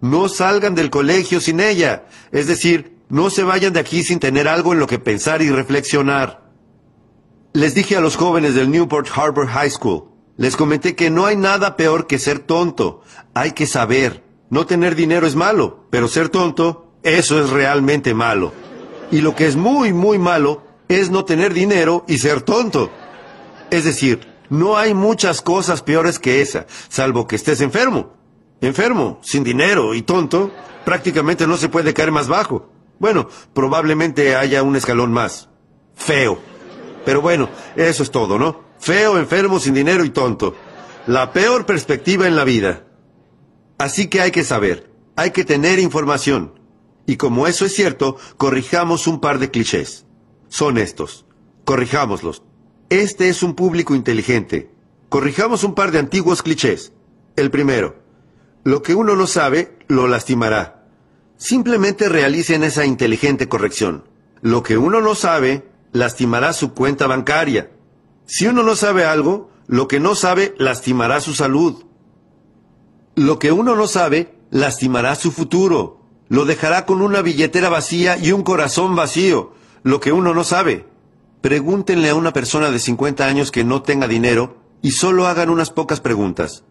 No 0.00 0.28
salgan 0.28 0.74
del 0.74 0.90
colegio 0.90 1.40
sin 1.40 1.60
ella. 1.60 2.06
Es 2.32 2.46
decir, 2.46 2.96
no 3.08 3.30
se 3.30 3.44
vayan 3.44 3.72
de 3.72 3.80
aquí 3.80 4.02
sin 4.02 4.18
tener 4.18 4.48
algo 4.48 4.72
en 4.72 4.78
lo 4.78 4.86
que 4.86 4.98
pensar 4.98 5.42
y 5.42 5.50
reflexionar. 5.50 6.50
Les 7.52 7.74
dije 7.74 7.96
a 7.96 8.00
los 8.00 8.16
jóvenes 8.16 8.54
del 8.54 8.70
Newport 8.70 9.08
Harbor 9.14 9.46
High 9.46 9.70
School, 9.70 10.04
les 10.36 10.56
comenté 10.56 10.94
que 10.94 11.08
no 11.08 11.24
hay 11.24 11.36
nada 11.36 11.76
peor 11.76 12.06
que 12.06 12.18
ser 12.18 12.40
tonto. 12.40 13.00
Hay 13.32 13.52
que 13.52 13.66
saber. 13.66 14.22
No 14.50 14.66
tener 14.66 14.94
dinero 14.94 15.26
es 15.26 15.34
malo, 15.34 15.86
pero 15.90 16.08
ser 16.08 16.28
tonto, 16.28 16.92
eso 17.02 17.42
es 17.42 17.50
realmente 17.50 18.12
malo. 18.12 18.52
Y 19.10 19.22
lo 19.22 19.34
que 19.34 19.46
es 19.46 19.56
muy, 19.56 19.92
muy 19.92 20.18
malo 20.18 20.62
es 20.88 21.10
no 21.10 21.24
tener 21.24 21.54
dinero 21.54 22.04
y 22.06 22.18
ser 22.18 22.42
tonto. 22.42 22.90
Es 23.70 23.84
decir, 23.84 24.28
no 24.50 24.76
hay 24.76 24.94
muchas 24.94 25.42
cosas 25.42 25.82
peores 25.82 26.18
que 26.18 26.42
esa, 26.42 26.66
salvo 26.88 27.26
que 27.26 27.36
estés 27.36 27.60
enfermo 27.60 28.15
enfermo, 28.60 29.18
sin 29.22 29.44
dinero 29.44 29.94
y 29.94 30.02
tonto, 30.02 30.50
prácticamente 30.84 31.46
no 31.46 31.56
se 31.56 31.68
puede 31.68 31.94
caer 31.94 32.12
más 32.12 32.28
bajo. 32.28 32.70
Bueno, 32.98 33.28
probablemente 33.52 34.36
haya 34.36 34.62
un 34.62 34.76
escalón 34.76 35.12
más. 35.12 35.48
Feo. 35.94 36.38
Pero 37.04 37.20
bueno, 37.20 37.48
eso 37.76 38.02
es 38.02 38.10
todo, 38.10 38.38
¿no? 38.38 38.60
Feo, 38.78 39.18
enfermo, 39.18 39.58
sin 39.60 39.74
dinero 39.74 40.04
y 40.04 40.10
tonto. 40.10 40.54
La 41.06 41.32
peor 41.32 41.66
perspectiva 41.66 42.26
en 42.26 42.36
la 42.36 42.44
vida. 42.44 42.84
Así 43.78 44.08
que 44.08 44.20
hay 44.20 44.30
que 44.30 44.44
saber, 44.44 44.90
hay 45.16 45.30
que 45.30 45.44
tener 45.44 45.78
información. 45.78 46.58
Y 47.06 47.16
como 47.16 47.46
eso 47.46 47.64
es 47.64 47.74
cierto, 47.74 48.16
corrijamos 48.36 49.06
un 49.06 49.20
par 49.20 49.38
de 49.38 49.50
clichés. 49.50 50.06
Son 50.48 50.78
estos. 50.78 51.26
Corrijámoslos. 51.64 52.42
Este 52.88 53.28
es 53.28 53.42
un 53.42 53.54
público 53.54 53.94
inteligente. 53.94 54.70
Corrijamos 55.08 55.62
un 55.64 55.74
par 55.74 55.92
de 55.92 55.98
antiguos 55.98 56.42
clichés. 56.42 56.92
El 57.36 57.50
primero, 57.50 57.96
lo 58.66 58.82
que 58.82 58.96
uno 58.96 59.14
no 59.14 59.28
sabe, 59.28 59.78
lo 59.86 60.08
lastimará. 60.08 60.88
Simplemente 61.36 62.08
realicen 62.08 62.64
esa 62.64 62.84
inteligente 62.84 63.48
corrección. 63.48 64.02
Lo 64.40 64.64
que 64.64 64.76
uno 64.76 65.00
no 65.00 65.14
sabe, 65.14 65.68
lastimará 65.92 66.52
su 66.52 66.74
cuenta 66.74 67.06
bancaria. 67.06 67.70
Si 68.24 68.48
uno 68.48 68.64
no 68.64 68.74
sabe 68.74 69.04
algo, 69.04 69.52
lo 69.68 69.86
que 69.86 70.00
no 70.00 70.16
sabe, 70.16 70.52
lastimará 70.58 71.20
su 71.20 71.32
salud. 71.32 71.84
Lo 73.14 73.38
que 73.38 73.52
uno 73.52 73.76
no 73.76 73.86
sabe, 73.86 74.34
lastimará 74.50 75.14
su 75.14 75.30
futuro. 75.30 76.00
Lo 76.26 76.44
dejará 76.44 76.86
con 76.86 77.02
una 77.02 77.22
billetera 77.22 77.68
vacía 77.68 78.18
y 78.18 78.32
un 78.32 78.42
corazón 78.42 78.96
vacío. 78.96 79.52
Lo 79.84 80.00
que 80.00 80.10
uno 80.10 80.34
no 80.34 80.42
sabe. 80.42 80.88
Pregúntenle 81.40 82.08
a 82.08 82.16
una 82.16 82.32
persona 82.32 82.72
de 82.72 82.80
50 82.80 83.26
años 83.26 83.52
que 83.52 83.62
no 83.62 83.82
tenga 83.82 84.08
dinero 84.08 84.56
y 84.82 84.90
solo 84.90 85.28
hagan 85.28 85.50
unas 85.50 85.70
pocas 85.70 86.00
preguntas. 86.00 86.64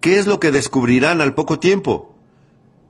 ¿Qué 0.00 0.18
es 0.18 0.26
lo 0.26 0.40
que 0.40 0.50
descubrirán 0.50 1.20
al 1.20 1.34
poco 1.34 1.58
tiempo? 1.58 2.14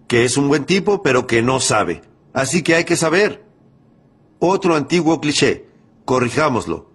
Que 0.08 0.24
es 0.24 0.36
un 0.36 0.48
buen 0.48 0.64
tipo, 0.64 1.02
pero 1.02 1.26
que 1.26 1.42
no 1.42 1.60
sabe. 1.60 2.02
Así 2.32 2.62
que 2.62 2.74
hay 2.74 2.84
que 2.84 2.96
saber. 2.96 3.44
Otro 4.38 4.74
antiguo 4.74 5.20
cliché. 5.20 5.66
Corrijámoslo. 6.04 6.90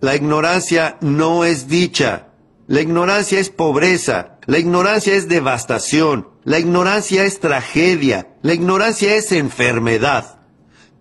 La 0.00 0.16
ignorancia 0.16 0.98
no 1.00 1.44
es 1.44 1.68
dicha. 1.68 2.28
La 2.66 2.80
ignorancia 2.80 3.38
es 3.38 3.50
pobreza. 3.50 4.38
La 4.46 4.58
ignorancia 4.58 5.14
es 5.14 5.28
devastación. 5.28 6.28
La 6.44 6.58
ignorancia 6.58 7.24
es 7.24 7.40
tragedia. 7.40 8.34
La 8.42 8.54
ignorancia 8.54 9.14
es 9.14 9.32
enfermedad. 9.32 10.40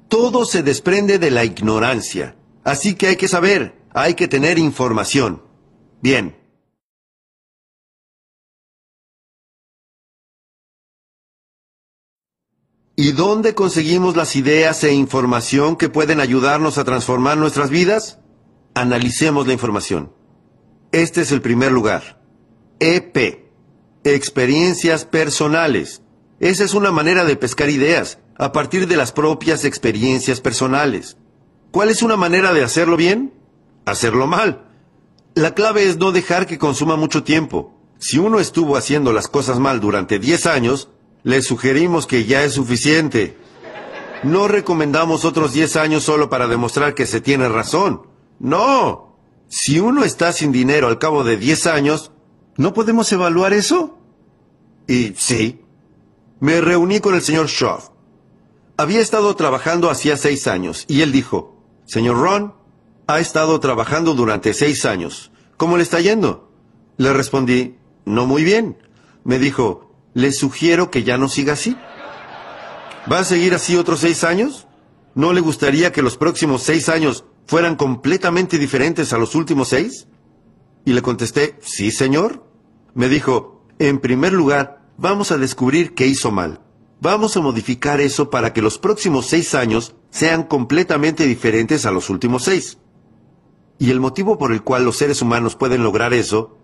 Todo 0.07 0.45
se 0.45 0.63
desprende 0.63 1.17
de 1.17 1.31
la 1.31 1.43
ignorancia. 1.43 2.35
Así 2.63 2.95
que 2.95 3.07
hay 3.07 3.15
que 3.15 3.27
saber, 3.27 3.75
hay 3.93 4.15
que 4.15 4.27
tener 4.27 4.57
información. 4.57 5.43
Bien. 6.01 6.35
¿Y 12.97 13.11
dónde 13.11 13.53
conseguimos 13.53 14.15
las 14.15 14.37
ideas 14.37 14.81
e 14.85 14.93
información 14.93 15.75
que 15.75 15.89
pueden 15.89 16.21
ayudarnos 16.21 16.77
a 16.77 16.85
transformar 16.85 17.37
nuestras 17.37 17.69
vidas? 17.69 18.19
Analicemos 18.73 19.47
la 19.47 19.53
información. 19.53 20.13
Este 20.93 21.19
es 21.21 21.33
el 21.33 21.41
primer 21.41 21.73
lugar. 21.73 22.21
EP. 22.79 23.49
Experiencias 24.05 25.03
personales. 25.03 26.03
Esa 26.39 26.63
es 26.63 26.73
una 26.73 26.91
manera 26.91 27.25
de 27.25 27.35
pescar 27.35 27.69
ideas 27.69 28.19
a 28.37 28.53
partir 28.53 28.87
de 28.87 28.95
las 28.95 29.11
propias 29.11 29.65
experiencias 29.65 30.39
personales. 30.39 31.17
¿Cuál 31.71 31.89
es 31.89 32.01
una 32.01 32.15
manera 32.15 32.53
de 32.53 32.63
hacerlo 32.63 32.95
bien? 32.95 33.33
Hacerlo 33.85 34.25
mal. 34.25 34.69
La 35.33 35.53
clave 35.53 35.89
es 35.89 35.97
no 35.97 36.13
dejar 36.13 36.47
que 36.47 36.57
consuma 36.57 36.95
mucho 36.95 37.23
tiempo. 37.23 37.73
Si 37.99 38.19
uno 38.19 38.39
estuvo 38.39 38.77
haciendo 38.77 39.11
las 39.11 39.27
cosas 39.27 39.59
mal 39.59 39.81
durante 39.81 40.17
10 40.17 40.45
años, 40.45 40.89
le 41.25 41.41
sugerimos 41.41 42.05
que 42.05 42.25
ya 42.25 42.43
es 42.43 42.53
suficiente. 42.53 43.35
No 44.21 44.47
recomendamos 44.47 45.25
otros 45.25 45.53
10 45.53 45.75
años 45.75 46.03
solo 46.03 46.29
para 46.29 46.47
demostrar 46.47 46.93
que 46.93 47.07
se 47.07 47.19
tiene 47.19 47.49
razón. 47.49 48.03
No. 48.37 49.17
Si 49.47 49.79
uno 49.79 50.03
está 50.03 50.31
sin 50.31 50.51
dinero 50.51 50.87
al 50.87 50.99
cabo 50.99 51.23
de 51.23 51.37
10 51.37 51.65
años, 51.65 52.11
¿no 52.57 52.75
podemos 52.75 53.11
evaluar 53.11 53.53
eso? 53.53 53.97
Y 54.87 55.15
sí. 55.17 55.61
Me 56.39 56.61
reuní 56.61 56.99
con 56.99 57.15
el 57.15 57.23
señor 57.23 57.47
Shaw. 57.47 57.79
Había 58.77 58.99
estado 58.99 59.35
trabajando 59.35 59.89
hacía 59.89 60.17
seis 60.17 60.45
años 60.45 60.85
y 60.87 61.01
él 61.01 61.11
dijo, 61.11 61.59
Señor 61.85 62.19
Ron, 62.19 62.53
ha 63.07 63.19
estado 63.19 63.59
trabajando 63.59 64.13
durante 64.13 64.53
seis 64.53 64.85
años. 64.85 65.31
¿Cómo 65.57 65.77
le 65.77 65.83
está 65.83 65.99
yendo? 66.01 66.51
Le 66.97 67.13
respondí, 67.13 67.77
no 68.05 68.27
muy 68.27 68.43
bien. 68.43 68.77
Me 69.23 69.39
dijo, 69.39 69.84
le 70.15 70.31
sugiero 70.31 70.89
que 70.89 71.03
ya 71.03 71.17
no 71.19 71.27
siga 71.27 71.53
así. 71.53 71.77
¿Va 73.11 73.19
a 73.19 73.23
seguir 73.25 73.53
así 73.53 73.75
otros 73.75 73.99
seis 73.99 74.23
años? 74.23 74.65
¿No 75.13 75.33
le 75.33 75.41
gustaría 75.41 75.91
que 75.91 76.01
los 76.01 76.17
próximos 76.17 76.63
seis 76.63 76.89
años 76.89 77.25
fueran 77.45 77.75
completamente 77.75 78.57
diferentes 78.57 79.13
a 79.13 79.17
los 79.17 79.35
últimos 79.35 79.67
seis? 79.67 80.07
Y 80.85 80.93
le 80.93 81.01
contesté, 81.01 81.59
sí, 81.61 81.91
señor. 81.91 82.47
Me 82.93 83.09
dijo, 83.09 83.65
en 83.77 83.99
primer 83.99 84.31
lugar, 84.31 84.81
vamos 84.97 85.31
a 85.31 85.37
descubrir 85.37 85.93
qué 85.93 86.07
hizo 86.07 86.31
mal. 86.31 86.61
Vamos 87.01 87.35
a 87.35 87.41
modificar 87.41 87.99
eso 87.99 88.29
para 88.29 88.53
que 88.53 88.61
los 88.61 88.77
próximos 88.77 89.25
seis 89.27 89.53
años 89.53 89.95
sean 90.11 90.43
completamente 90.43 91.25
diferentes 91.25 91.85
a 91.85 91.91
los 91.91 92.09
últimos 92.09 92.43
seis. 92.45 92.77
Y 93.77 93.91
el 93.91 93.99
motivo 93.99 94.37
por 94.37 94.53
el 94.53 94.63
cual 94.63 94.85
los 94.85 94.95
seres 94.95 95.21
humanos 95.21 95.57
pueden 95.57 95.83
lograr 95.83 96.13
eso 96.13 96.57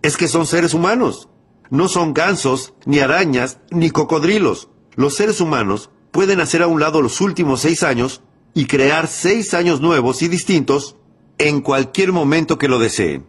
es 0.00 0.16
que 0.16 0.26
son 0.26 0.46
seres 0.46 0.72
humanos. 0.72 1.28
No 1.70 1.88
son 1.88 2.14
gansos, 2.14 2.74
ni 2.84 2.98
arañas, 2.98 3.58
ni 3.70 3.90
cocodrilos. 3.90 4.68
Los 4.94 5.14
seres 5.14 5.40
humanos 5.40 5.90
pueden 6.10 6.40
hacer 6.40 6.62
a 6.62 6.66
un 6.66 6.80
lado 6.80 7.02
los 7.02 7.20
últimos 7.20 7.60
seis 7.60 7.82
años 7.82 8.22
y 8.54 8.66
crear 8.66 9.08
seis 9.08 9.54
años 9.54 9.80
nuevos 9.80 10.22
y 10.22 10.28
distintos 10.28 10.96
en 11.38 11.60
cualquier 11.60 12.12
momento 12.12 12.58
que 12.58 12.68
lo 12.68 12.78
deseen. 12.78 13.26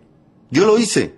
Yo 0.52 0.66
lo 0.66 0.78
hice. 0.78 1.16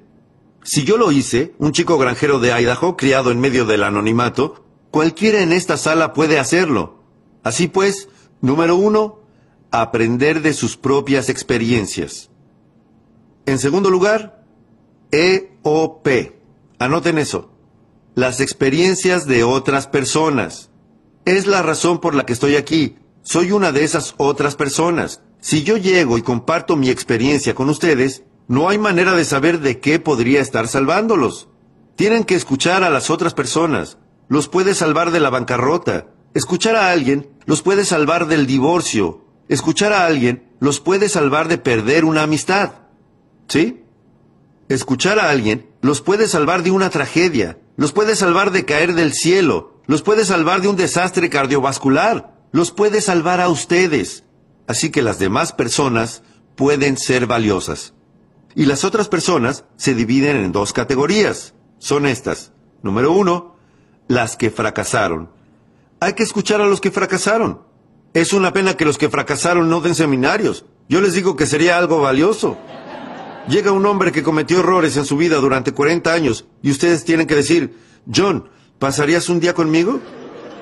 Si 0.63 0.83
yo 0.83 0.97
lo 0.97 1.11
hice, 1.11 1.53
un 1.59 1.71
chico 1.71 1.97
granjero 1.97 2.39
de 2.39 2.51
Idaho, 2.51 2.97
criado 2.97 3.31
en 3.31 3.39
medio 3.39 3.65
del 3.65 3.83
anonimato, 3.83 4.65
cualquiera 4.91 5.41
en 5.41 5.53
esta 5.53 5.77
sala 5.77 6.13
puede 6.13 6.39
hacerlo. 6.39 7.03
Así 7.43 7.67
pues, 7.67 8.09
número 8.41 8.75
uno, 8.75 9.19
aprender 9.71 10.41
de 10.41 10.53
sus 10.53 10.77
propias 10.77 11.29
experiencias. 11.29 12.29
En 13.45 13.59
segundo 13.59 13.89
lugar, 13.89 14.43
EOP. 15.11 16.07
Anoten 16.79 17.17
eso. 17.17 17.51
Las 18.13 18.39
experiencias 18.39 19.25
de 19.25 19.43
otras 19.43 19.87
personas. 19.87 20.69
Es 21.25 21.47
la 21.47 21.63
razón 21.63 21.99
por 21.99 22.13
la 22.13 22.25
que 22.25 22.33
estoy 22.33 22.55
aquí. 22.55 22.97
Soy 23.23 23.51
una 23.51 23.71
de 23.71 23.83
esas 23.83 24.13
otras 24.17 24.55
personas. 24.55 25.21
Si 25.41 25.63
yo 25.63 25.77
llego 25.77 26.17
y 26.17 26.21
comparto 26.21 26.75
mi 26.75 26.89
experiencia 26.89 27.55
con 27.55 27.69
ustedes, 27.69 28.23
no 28.47 28.69
hay 28.69 28.77
manera 28.77 29.13
de 29.13 29.25
saber 29.25 29.59
de 29.59 29.79
qué 29.79 29.99
podría 29.99 30.39
estar 30.39 30.67
salvándolos. 30.67 31.49
Tienen 31.95 32.23
que 32.23 32.35
escuchar 32.35 32.83
a 32.83 32.91
las 32.91 33.09
otras 33.09 33.33
personas. 33.33 33.97
Los 34.27 34.47
puede 34.47 34.75
salvar 34.75 35.09
de 35.09 35.19
la 35.19 35.31
bancarrota. 35.31 36.07
Escuchar 36.35 36.75
a 36.75 36.91
alguien 36.91 37.29
los 37.45 37.63
puede 37.63 37.85
salvar 37.85 38.27
del 38.27 38.45
divorcio. 38.45 39.25
Escuchar 39.49 39.93
a 39.93 40.05
alguien 40.05 40.47
los 40.59 40.79
puede 40.79 41.09
salvar 41.09 41.47
de 41.47 41.57
perder 41.57 42.05
una 42.05 42.21
amistad. 42.21 42.73
¿Sí? 43.47 43.83
Escuchar 44.69 45.19
a 45.19 45.29
alguien 45.29 45.69
los 45.81 46.01
puede 46.01 46.27
salvar 46.27 46.63
de 46.63 46.71
una 46.71 46.89
tragedia, 46.89 47.57
los 47.77 47.93
puede 47.93 48.15
salvar 48.15 48.51
de 48.51 48.65
caer 48.65 48.95
del 48.95 49.13
cielo, 49.13 49.81
los 49.85 50.01
puede 50.01 50.25
salvar 50.25 50.61
de 50.61 50.67
un 50.67 50.75
desastre 50.75 51.29
cardiovascular, 51.29 52.35
los 52.51 52.71
puede 52.71 52.99
salvar 53.01 53.39
a 53.39 53.47
ustedes. 53.47 54.25
Así 54.67 54.89
que 54.89 55.01
las 55.01 55.19
demás 55.19 55.53
personas 55.53 56.23
pueden 56.55 56.97
ser 56.97 57.27
valiosas. 57.27 57.93
Y 58.55 58.65
las 58.65 58.83
otras 58.83 59.07
personas 59.07 59.63
se 59.77 59.93
dividen 59.93 60.35
en 60.37 60.51
dos 60.51 60.73
categorías. 60.73 61.53
Son 61.77 62.05
estas. 62.05 62.51
Número 62.81 63.11
uno, 63.11 63.55
las 64.07 64.35
que 64.35 64.49
fracasaron. 64.49 65.29
Hay 65.99 66.13
que 66.13 66.23
escuchar 66.23 66.59
a 66.59 66.65
los 66.65 66.81
que 66.81 66.91
fracasaron. 66.91 67.61
Es 68.13 68.33
una 68.33 68.51
pena 68.51 68.75
que 68.75 68.85
los 68.85 68.97
que 68.97 69.09
fracasaron 69.09 69.69
no 69.69 69.79
den 69.79 69.95
seminarios. 69.95 70.65
Yo 70.89 71.01
les 71.01 71.13
digo 71.13 71.35
que 71.35 71.45
sería 71.45 71.77
algo 71.77 72.01
valioso. 72.01 72.57
Llega 73.47 73.71
un 73.71 73.85
hombre 73.85 74.11
que 74.11 74.23
cometió 74.23 74.59
errores 74.59 74.97
en 74.97 75.05
su 75.05 75.15
vida 75.15 75.37
durante 75.37 75.71
40 75.71 76.11
años 76.11 76.45
y 76.61 76.69
ustedes 76.69 77.05
tienen 77.05 77.27
que 77.27 77.35
decir, 77.35 77.77
John, 78.13 78.49
¿pasarías 78.77 79.29
un 79.29 79.39
día 79.39 79.53
conmigo? 79.53 80.01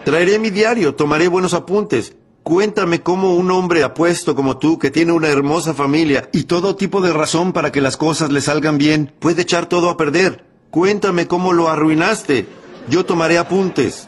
Traeré 0.04 0.38
mi 0.38 0.52
diario, 0.52 0.94
tomaré 0.94 1.28
buenos 1.28 1.56
apuntes. 1.56 2.16
Cuéntame 2.44 3.02
cómo 3.02 3.34
un 3.34 3.50
hombre 3.50 3.84
apuesto 3.84 4.36
como 4.36 4.60
tú, 4.60 4.78
que 4.78 4.92
tiene 4.92 5.14
una 5.14 5.30
hermosa 5.30 5.74
familia 5.74 6.30
y 6.32 6.44
todo 6.44 6.76
tipo 6.76 7.02
de 7.02 7.12
razón 7.12 7.54
para 7.54 7.72
que 7.72 7.82
las 7.82 7.98
cosas 7.98 8.32
le 8.32 8.40
salgan 8.40 8.78
bien, 8.78 9.12
puede 9.18 9.42
echar 9.42 9.66
todo 9.66 9.90
a 9.90 9.98
perder. 9.98 10.46
Cuéntame 10.70 11.26
cómo 11.28 11.54
lo 11.54 11.70
arruinaste. 11.70 12.46
Yo 12.88 13.04
tomaré 13.04 13.40
apuntes. 13.40 14.08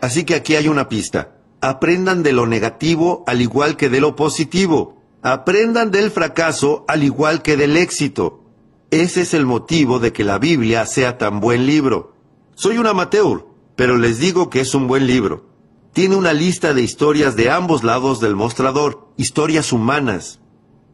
Así 0.00 0.24
que 0.24 0.34
aquí 0.34 0.56
hay 0.56 0.68
una 0.68 0.88
pista. 0.88 1.36
Aprendan 1.60 2.22
de 2.22 2.32
lo 2.32 2.46
negativo 2.46 3.22
al 3.26 3.42
igual 3.42 3.76
que 3.76 3.90
de 3.90 4.00
lo 4.00 4.16
positivo. 4.16 5.03
Aprendan 5.26 5.90
del 5.90 6.10
fracaso 6.10 6.84
al 6.86 7.02
igual 7.02 7.40
que 7.40 7.56
del 7.56 7.78
éxito. 7.78 8.44
Ese 8.90 9.22
es 9.22 9.32
el 9.32 9.46
motivo 9.46 9.98
de 9.98 10.12
que 10.12 10.22
la 10.22 10.38
Biblia 10.38 10.84
sea 10.84 11.16
tan 11.16 11.40
buen 11.40 11.64
libro. 11.64 12.12
Soy 12.56 12.76
un 12.76 12.86
amateur, 12.86 13.46
pero 13.74 13.96
les 13.96 14.18
digo 14.18 14.50
que 14.50 14.60
es 14.60 14.74
un 14.74 14.86
buen 14.86 15.06
libro. 15.06 15.46
Tiene 15.94 16.16
una 16.16 16.34
lista 16.34 16.74
de 16.74 16.82
historias 16.82 17.36
de 17.36 17.50
ambos 17.50 17.84
lados 17.84 18.20
del 18.20 18.36
mostrador, 18.36 19.08
historias 19.16 19.72
humanas. 19.72 20.40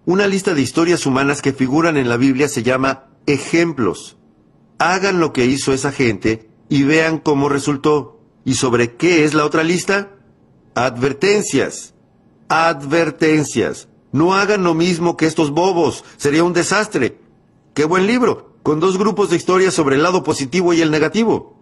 Una 0.07 0.28
lista 0.28 0.55
de 0.55 0.62
historias 0.62 1.07
humanas 1.07 1.43
que 1.43 1.53
figuran 1.53 1.97
en 1.97 2.09
la 2.09 2.16
Biblia 2.16 2.49
se 2.49 2.62
llama 2.62 3.09
ejemplos. 3.26 4.16
Hagan 4.78 5.18
lo 5.18 5.33
que 5.33 5.47
hizo 5.47 5.72
esa 5.72 5.91
gente 5.91 6.49
y 6.68 6.85
vean 6.85 7.18
cómo 7.18 7.49
resultó. 7.49 8.20
¿Y 8.45 8.55
sobre 8.55 8.95
qué 8.95 9.24
es 9.24 9.35
la 9.35 9.45
otra 9.45 9.64
lista? 9.64 10.12
Advertencias. 10.76 11.95
Advertencias. 12.49 13.89
No 14.13 14.35
hagan 14.35 14.65
lo 14.65 14.75
mismo 14.75 15.17
que 15.17 15.27
estos 15.27 15.51
bobos. 15.51 16.05
Sería 16.17 16.45
un 16.45 16.53
desastre. 16.53 17.19
Qué 17.75 17.85
buen 17.85 18.07
libro, 18.07 18.57
con 18.63 18.81
dos 18.81 18.99
grupos 18.99 19.31
de 19.31 19.37
historias 19.37 19.75
sobre 19.75 19.97
el 19.97 20.03
lado 20.03 20.25
positivo 20.25 20.73
y 20.73 20.81
el 20.81 20.91
negativo. 20.91 21.57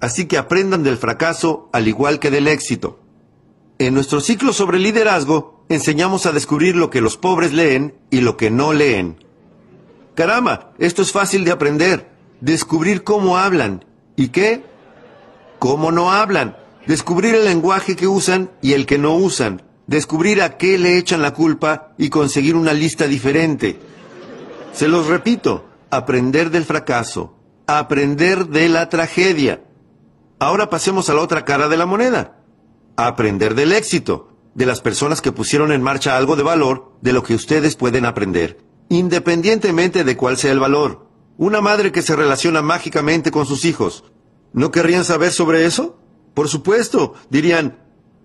Así 0.00 0.26
que 0.26 0.38
aprendan 0.38 0.82
del 0.82 0.96
fracaso 0.96 1.68
al 1.72 1.88
igual 1.88 2.18
que 2.18 2.30
del 2.30 2.48
éxito. 2.48 3.00
En 3.78 3.94
nuestro 3.94 4.20
ciclo 4.20 4.52
sobre 4.52 4.78
liderazgo, 4.78 5.64
enseñamos 5.68 6.26
a 6.26 6.32
descubrir 6.32 6.74
lo 6.76 6.90
que 6.90 7.00
los 7.00 7.16
pobres 7.16 7.52
leen 7.52 7.94
y 8.10 8.20
lo 8.22 8.36
que 8.36 8.50
no 8.50 8.72
leen. 8.72 9.24
Caramba, 10.14 10.72
esto 10.78 11.02
es 11.02 11.12
fácil 11.12 11.44
de 11.44 11.52
aprender. 11.52 12.10
Descubrir 12.40 13.04
cómo 13.04 13.36
hablan. 13.36 13.84
¿Y 14.16 14.28
qué? 14.28 14.64
Cómo 15.58 15.92
no 15.92 16.12
hablan. 16.12 16.56
Descubrir 16.86 17.34
el 17.34 17.44
lenguaje 17.44 17.96
que 17.96 18.08
usan 18.08 18.50
y 18.62 18.72
el 18.72 18.86
que 18.86 18.98
no 18.98 19.14
usan. 19.14 19.62
Descubrir 19.90 20.40
a 20.40 20.56
qué 20.56 20.78
le 20.78 20.98
echan 20.98 21.20
la 21.20 21.34
culpa 21.34 21.94
y 21.98 22.10
conseguir 22.10 22.54
una 22.54 22.72
lista 22.72 23.08
diferente. 23.08 23.76
Se 24.72 24.86
los 24.86 25.08
repito, 25.08 25.64
aprender 25.90 26.52
del 26.52 26.64
fracaso, 26.64 27.34
aprender 27.66 28.46
de 28.46 28.68
la 28.68 28.88
tragedia. 28.88 29.64
Ahora 30.38 30.70
pasemos 30.70 31.10
a 31.10 31.14
la 31.14 31.22
otra 31.22 31.44
cara 31.44 31.68
de 31.68 31.76
la 31.76 31.86
moneda. 31.86 32.38
Aprender 32.94 33.56
del 33.56 33.72
éxito, 33.72 34.28
de 34.54 34.64
las 34.64 34.80
personas 34.80 35.20
que 35.20 35.32
pusieron 35.32 35.72
en 35.72 35.82
marcha 35.82 36.16
algo 36.16 36.36
de 36.36 36.44
valor, 36.44 36.92
de 37.00 37.12
lo 37.12 37.24
que 37.24 37.34
ustedes 37.34 37.74
pueden 37.74 38.04
aprender, 38.04 38.58
independientemente 38.90 40.04
de 40.04 40.16
cuál 40.16 40.36
sea 40.36 40.52
el 40.52 40.60
valor. 40.60 41.08
Una 41.36 41.60
madre 41.60 41.90
que 41.90 42.02
se 42.02 42.14
relaciona 42.14 42.62
mágicamente 42.62 43.32
con 43.32 43.44
sus 43.44 43.64
hijos. 43.64 44.04
¿No 44.52 44.70
querrían 44.70 45.04
saber 45.04 45.32
sobre 45.32 45.66
eso? 45.66 45.98
Por 46.34 46.46
supuesto, 46.46 47.14
dirían, 47.28 47.80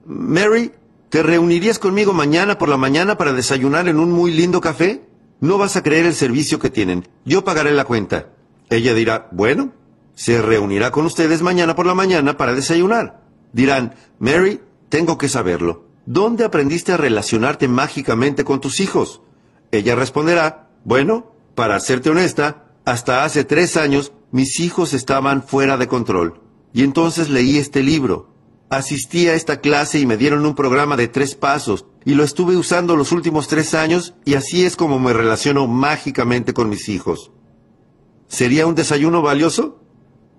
Mary, 0.05 0.71
¿te 1.15 1.23
reunirías 1.23 1.79
conmigo 1.79 2.11
mañana 2.11 2.57
por 2.57 2.67
la 2.67 2.75
mañana 2.75 3.17
para 3.17 3.31
desayunar 3.31 3.87
en 3.87 3.99
un 3.99 4.11
muy 4.11 4.33
lindo 4.33 4.59
café? 4.59 5.01
No 5.39 5.57
vas 5.57 5.77
a 5.77 5.81
creer 5.81 6.05
el 6.05 6.13
servicio 6.13 6.59
que 6.59 6.69
tienen. 6.69 7.07
Yo 7.23 7.45
pagaré 7.45 7.71
la 7.71 7.85
cuenta. 7.85 8.33
Ella 8.69 8.93
dirá, 8.93 9.29
bueno, 9.31 9.71
se 10.13 10.41
reunirá 10.41 10.91
con 10.91 11.05
ustedes 11.05 11.41
mañana 11.41 11.73
por 11.73 11.85
la 11.85 11.93
mañana 11.93 12.35
para 12.35 12.53
desayunar. 12.53 13.21
Dirán, 13.53 13.95
Mary, 14.19 14.59
tengo 14.89 15.17
que 15.17 15.29
saberlo. 15.29 15.85
¿Dónde 16.05 16.43
aprendiste 16.43 16.91
a 16.91 16.97
relacionarte 16.97 17.69
mágicamente 17.69 18.43
con 18.43 18.59
tus 18.59 18.81
hijos? 18.81 19.21
Ella 19.71 19.95
responderá, 19.95 20.67
bueno, 20.83 21.31
para 21.55 21.79
serte 21.79 22.09
honesta, 22.09 22.73
hasta 22.83 23.23
hace 23.23 23.45
tres 23.45 23.77
años 23.77 24.11
mis 24.31 24.59
hijos 24.59 24.93
estaban 24.93 25.43
fuera 25.43 25.77
de 25.77 25.87
control. 25.87 26.41
Y 26.73 26.83
entonces 26.83 27.29
leí 27.29 27.57
este 27.57 27.83
libro. 27.83 28.34
Asistí 28.69 29.27
a 29.27 29.35
esta 29.35 29.61
clase 29.61 29.99
y 29.99 30.05
me 30.05 30.17
dieron 30.17 30.45
un 30.45 30.55
programa 30.55 30.97
de 30.97 31.07
tres 31.07 31.35
pasos 31.35 31.85
y 32.03 32.15
lo 32.15 32.23
estuve 32.23 32.55
usando 32.55 32.95
los 32.95 33.11
últimos 33.11 33.47
tres 33.47 33.73
años 33.73 34.15
y 34.25 34.33
así 34.33 34.65
es 34.65 34.75
como 34.75 34.99
me 34.99 35.13
relaciono 35.13 35.67
mágicamente 35.67 36.53
con 36.53 36.69
mis 36.69 36.89
hijos. 36.89 37.31
¿Sería 38.27 38.65
un 38.65 38.75
desayuno 38.75 39.21
valioso? 39.21 39.81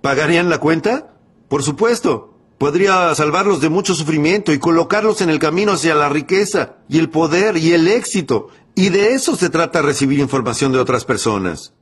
¿Pagarían 0.03 0.51
la 0.51 0.59
cuenta? 0.59 1.17
Por 1.49 1.63
supuesto. 1.63 2.33
Podría 2.59 3.15
salvarlos 3.15 3.61
de 3.61 3.69
mucho 3.69 3.95
sufrimiento 3.95 4.53
y 4.53 4.59
colocarlos 4.59 5.21
en 5.21 5.29
el 5.29 5.39
camino 5.39 5.73
hacia 5.73 5.95
la 5.95 6.09
riqueza 6.09 6.77
y 6.89 6.99
el 6.99 7.11
poder 7.11 7.59
y 7.59 7.75
el 7.75 7.87
éxito. 7.87 8.49
Y 8.75 8.89
de 8.89 9.13
eso 9.13 9.37
se 9.37 9.51
trata 9.51 9.83
recibir 9.83 10.19
información 10.19 10.73
de 10.73 10.79
otras 10.79 11.05
personas. 11.05 11.75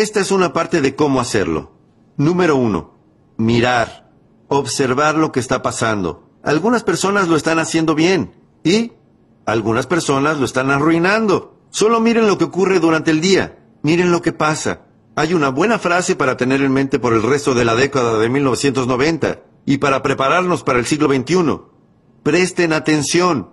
Esta 0.00 0.20
es 0.20 0.30
una 0.30 0.52
parte 0.52 0.80
de 0.80 0.94
cómo 0.94 1.20
hacerlo. 1.20 1.72
Número 2.16 2.54
uno, 2.54 2.94
mirar, 3.36 4.12
observar 4.46 5.16
lo 5.16 5.32
que 5.32 5.40
está 5.40 5.60
pasando. 5.60 6.30
Algunas 6.44 6.84
personas 6.84 7.26
lo 7.26 7.34
están 7.34 7.58
haciendo 7.58 7.96
bien 7.96 8.32
y 8.62 8.92
algunas 9.44 9.88
personas 9.88 10.38
lo 10.38 10.44
están 10.44 10.70
arruinando. 10.70 11.58
Solo 11.70 11.98
miren 12.00 12.28
lo 12.28 12.38
que 12.38 12.44
ocurre 12.44 12.78
durante 12.78 13.10
el 13.10 13.20
día. 13.20 13.58
Miren 13.82 14.12
lo 14.12 14.22
que 14.22 14.32
pasa. 14.32 14.82
Hay 15.16 15.34
una 15.34 15.48
buena 15.48 15.80
frase 15.80 16.14
para 16.14 16.36
tener 16.36 16.62
en 16.62 16.72
mente 16.72 17.00
por 17.00 17.12
el 17.12 17.24
resto 17.24 17.54
de 17.54 17.64
la 17.64 17.74
década 17.74 18.20
de 18.20 18.28
1990 18.28 19.40
y 19.66 19.78
para 19.78 20.00
prepararnos 20.04 20.62
para 20.62 20.78
el 20.78 20.86
siglo 20.86 21.08
XXI. 21.12 21.60
Presten 22.22 22.72
atención. 22.72 23.50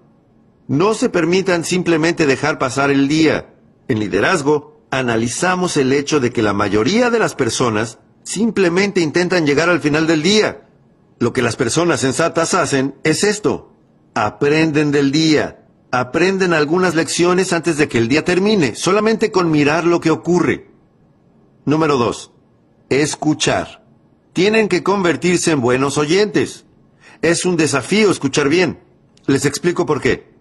No 0.67 0.93
se 0.93 1.09
permitan 1.09 1.63
simplemente 1.63 2.27
dejar 2.27 2.59
pasar 2.59 2.91
el 2.91 3.07
día. 3.07 3.55
En 3.87 3.99
liderazgo, 3.99 4.74
analizamos 4.99 5.77
el 5.77 5.93
hecho 5.93 6.19
de 6.19 6.31
que 6.31 6.41
la 6.41 6.53
mayoría 6.53 7.09
de 7.09 7.19
las 7.19 7.35
personas 7.35 7.99
Simplemente 8.25 9.01
intentan 9.01 9.45
llegar 9.45 9.69
al 9.69 9.79
final 9.79 10.07
del 10.07 10.23
día. 10.23 10.67
Lo 11.19 11.31
que 11.31 11.43
las 11.43 11.55
personas 11.55 11.99
sensatas 11.99 12.55
hacen 12.55 12.95
es 13.03 13.23
esto. 13.23 13.71
Aprenden 14.15 14.91
del 14.91 15.11
día. 15.11 15.67
Aprenden 15.91 16.51
algunas 16.51 16.95
lecciones 16.95 17.53
antes 17.53 17.77
de 17.77 17.87
que 17.87 17.99
el 17.99 18.07
día 18.07 18.25
termine, 18.25 18.73
solamente 18.73 19.31
con 19.31 19.51
mirar 19.51 19.85
lo 19.85 20.01
que 20.01 20.09
ocurre. 20.09 20.71
Número 21.65 21.97
2. 21.97 22.31
Escuchar. 22.89 23.85
Tienen 24.33 24.69
que 24.69 24.81
convertirse 24.81 25.51
en 25.51 25.61
buenos 25.61 25.99
oyentes. 25.99 26.65
Es 27.21 27.45
un 27.45 27.57
desafío 27.57 28.09
escuchar 28.09 28.49
bien. 28.49 28.79
Les 29.27 29.45
explico 29.45 29.85
por 29.85 30.01
qué. 30.01 30.33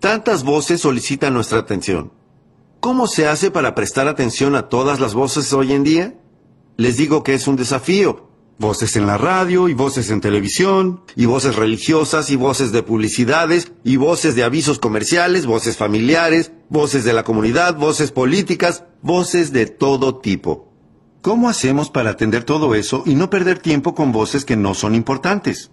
Tantas 0.00 0.42
voces 0.42 0.80
solicitan 0.80 1.34
nuestra 1.34 1.58
atención. 1.58 2.12
¿Cómo 2.86 3.08
se 3.08 3.26
hace 3.26 3.50
para 3.50 3.74
prestar 3.74 4.06
atención 4.06 4.54
a 4.54 4.68
todas 4.68 5.00
las 5.00 5.12
voces 5.12 5.52
hoy 5.52 5.72
en 5.72 5.82
día? 5.82 6.14
Les 6.76 6.96
digo 6.96 7.24
que 7.24 7.34
es 7.34 7.48
un 7.48 7.56
desafío. 7.56 8.28
Voces 8.60 8.94
en 8.94 9.08
la 9.08 9.18
radio 9.18 9.68
y 9.68 9.74
voces 9.74 10.08
en 10.10 10.20
televisión, 10.20 11.02
y 11.16 11.26
voces 11.26 11.56
religiosas 11.56 12.30
y 12.30 12.36
voces 12.36 12.70
de 12.70 12.84
publicidades, 12.84 13.72
y 13.82 13.96
voces 13.96 14.36
de 14.36 14.44
avisos 14.44 14.78
comerciales, 14.78 15.46
voces 15.46 15.76
familiares, 15.76 16.52
voces 16.68 17.02
de 17.02 17.12
la 17.12 17.24
comunidad, 17.24 17.76
voces 17.76 18.12
políticas, 18.12 18.84
voces 19.02 19.52
de 19.52 19.66
todo 19.66 20.18
tipo. 20.18 20.72
¿Cómo 21.22 21.48
hacemos 21.48 21.90
para 21.90 22.10
atender 22.10 22.44
todo 22.44 22.76
eso 22.76 23.02
y 23.04 23.16
no 23.16 23.30
perder 23.30 23.58
tiempo 23.58 23.96
con 23.96 24.12
voces 24.12 24.44
que 24.44 24.54
no 24.54 24.74
son 24.74 24.94
importantes? 24.94 25.72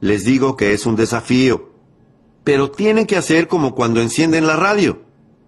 Les 0.00 0.26
digo 0.26 0.58
que 0.58 0.74
es 0.74 0.84
un 0.84 0.94
desafío. 0.94 1.72
Pero 2.44 2.70
tienen 2.70 3.06
que 3.06 3.16
hacer 3.16 3.48
como 3.48 3.74
cuando 3.74 4.02
encienden 4.02 4.46
la 4.46 4.56
radio. 4.56 5.04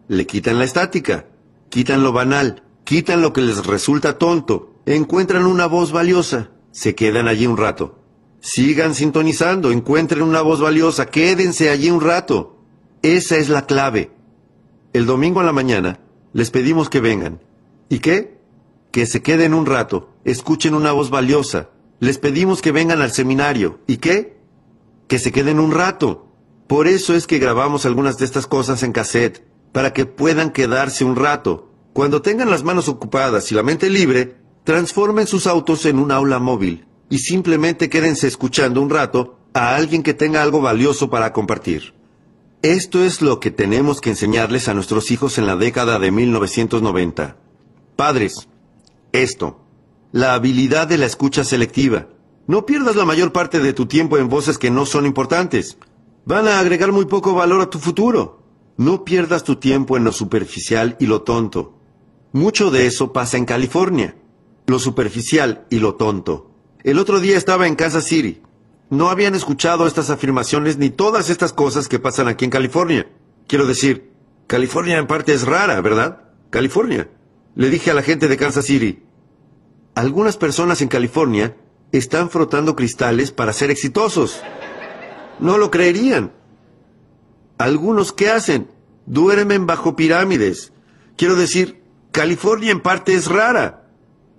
Le 0.09 0.27
quitan 0.27 0.59
la 0.59 0.65
estática, 0.65 1.27
quitan 1.69 2.03
lo 2.03 2.13
banal, 2.13 2.63
quitan 2.85 3.23
lo 3.23 3.33
que 3.33 3.43
les 3.43 3.67
resulta 3.67 4.19
tonto, 4.19 4.75
encuentran 4.87 5.47
una 5.47 5.67
voz 5.67 5.91
valiosa, 5.91 6.51
se 6.71 6.95
quedan 6.95 7.27
allí 7.27 7.47
un 7.47 7.57
rato. 7.57 7.99
Sigan 8.41 8.95
sintonizando, 8.95 9.73
encuentren 9.73 10.23
una 10.23 10.43
voz 10.43 10.61
valiosa, 10.61 11.07
quédense 11.07 11.71
allí 11.71 11.91
un 11.91 12.01
rato. 12.01 12.61
Esa 13.03 13.37
es 13.37 13.49
la 13.49 13.67
clave. 13.67 14.13
El 14.93 15.07
domingo 15.07 15.41
a 15.41 15.45
la 15.45 15.53
mañana 15.53 16.01
les 16.33 16.51
pedimos 16.51 16.89
que 16.89 17.01
vengan. 17.01 17.41
¿Y 17.89 17.99
qué? 17.99 18.39
Que 18.93 19.07
se 19.07 19.23
queden 19.23 19.55
un 19.55 19.67
rato, 19.67 20.11
escuchen 20.25 20.75
una 20.75 20.93
voz 20.93 21.11
valiosa. 21.11 21.71
Les 21.99 22.19
pedimos 22.19 22.63
que 22.63 22.73
vengan 22.73 23.03
al 23.03 23.11
seminario. 23.11 23.81
¿Y 23.87 23.97
qué? 23.97 24.39
Que 25.09 25.19
se 25.19 25.33
queden 25.33 25.59
un 25.59 25.73
rato. 25.73 26.29
Por 26.67 26.87
eso 26.87 27.15
es 27.15 27.27
que 27.27 27.39
grabamos 27.39 27.87
algunas 27.87 28.19
de 28.19 28.25
estas 28.25 28.47
cosas 28.47 28.83
en 28.83 28.93
cassette, 28.93 29.45
para 29.73 29.93
que 29.93 30.07
puedan 30.07 30.51
quedarse 30.51 31.05
un 31.05 31.17
rato. 31.17 31.71
Cuando 31.93 32.23
tengan 32.23 32.51
las 32.51 32.63
manos 32.63 32.89
ocupadas 32.89 33.51
y 33.51 33.55
la 33.55 33.63
mente 33.63 33.91
libre, 33.91 34.37
transformen 34.65 35.27
sus 35.27 35.47
autos 35.47 35.87
en 35.87 35.99
un 35.99 36.11
aula 36.11 36.39
móvil 36.39 36.87
y 37.09 37.19
simplemente 37.19 37.89
quédense 37.89 38.27
escuchando 38.27 38.83
un 38.83 38.91
rato 38.91 39.39
a 39.55 39.77
alguien 39.77 40.03
que 40.03 40.15
tenga 40.15 40.43
algo 40.43 40.61
valioso 40.61 41.09
para 41.09 41.33
compartir. 41.33 41.95
Esto 42.63 43.05
es 43.05 43.23
lo 43.23 43.39
que 43.39 43.51
tenemos 43.51 44.01
que 44.01 44.11
enseñarles 44.11 44.69
a 44.69 44.75
nuestros 44.75 45.11
hijos 45.11 45.39
en 45.39 45.47
la 45.47 45.57
década 45.57 45.99
de 45.99 46.11
1990. 46.11 47.37
Padres, 47.95 48.49
esto, 49.13 49.61
la 50.13 50.35
habilidad 50.35 50.89
de 50.89 50.99
la 50.99 51.07
escucha 51.07 51.45
selectiva. 51.45 52.09
No 52.47 52.67
pierdas 52.67 52.97
la 52.97 53.05
mayor 53.05 53.33
parte 53.33 53.61
de 53.61 53.73
tu 53.73 53.87
tiempo 53.87 54.19
en 54.19 54.29
voces 54.29 54.59
que 54.59 54.71
no 54.71 54.85
son 54.87 55.07
importantes. 55.07 55.79
Van 56.25 56.49
a 56.49 56.59
agregar 56.59 56.93
muy 56.93 57.07
poco 57.07 57.35
valor 57.35 57.61
a 57.61 57.71
tu 57.71 57.79
futuro. 57.79 58.43
No 58.77 59.05
pierdas 59.05 59.45
tu 59.45 59.57
tiempo 59.57 59.97
en 59.97 60.05
lo 60.05 60.13
superficial 60.13 60.97
y 61.01 61.07
lo 61.07 61.23
tonto. 61.23 61.79
Mucho 62.33 62.71
de 62.71 62.87
eso 62.87 63.13
pasa 63.13 63.37
en 63.37 63.45
California 63.45 64.17
lo 64.67 64.79
superficial 64.79 65.67
y 65.71 65.79
lo 65.79 65.95
tonto. 65.95 66.51
El 66.83 66.99
otro 66.99 67.21
día 67.21 67.37
estaba 67.37 67.67
en 67.67 67.77
Kansas 67.77 68.05
City. 68.05 68.43
No 68.91 69.11
habían 69.11 69.35
escuchado 69.35 69.87
estas 69.87 70.11
afirmaciones 70.11 70.77
ni 70.77 70.91
todas 70.91 71.31
estas 71.31 71.53
cosas 71.53 71.89
que 71.89 71.99
pasan 71.99 72.29
aquí 72.29 72.45
en 72.45 72.51
California. 72.51 73.09
Quiero 73.47 73.67
decir, 73.67 74.13
California 74.47 74.99
en 74.99 75.07
parte 75.07 75.33
es 75.33 75.45
rara, 75.45 75.81
¿verdad? 75.81 76.31
California. 76.51 77.09
Le 77.55 77.71
dije 77.71 77.91
a 77.91 77.95
la 77.95 78.03
gente 78.03 78.29
de 78.29 78.37
Kansas 78.37 78.67
City, 78.67 79.03
algunas 79.95 80.37
personas 80.37 80.83
en 80.83 80.89
California 80.89 81.57
están 81.91 82.29
frotando 82.29 82.77
cristales 82.77 83.33
para 83.33 83.53
ser 83.53 83.71
exitosos. 83.71 84.41
No 85.41 85.59
lo 85.59 85.71
creerían. 85.71 86.33
Algunos, 87.59 88.13
¿qué 88.13 88.31
hacen? 88.31 88.71
Duermen 89.07 89.67
bajo 89.67 89.97
pirámides. 89.97 90.73
Quiero 91.17 91.37
decir, 91.37 91.83
California 92.13 92.73
en 92.73 92.81
parte 92.81 93.15
es 93.15 93.27
rara 93.27 93.87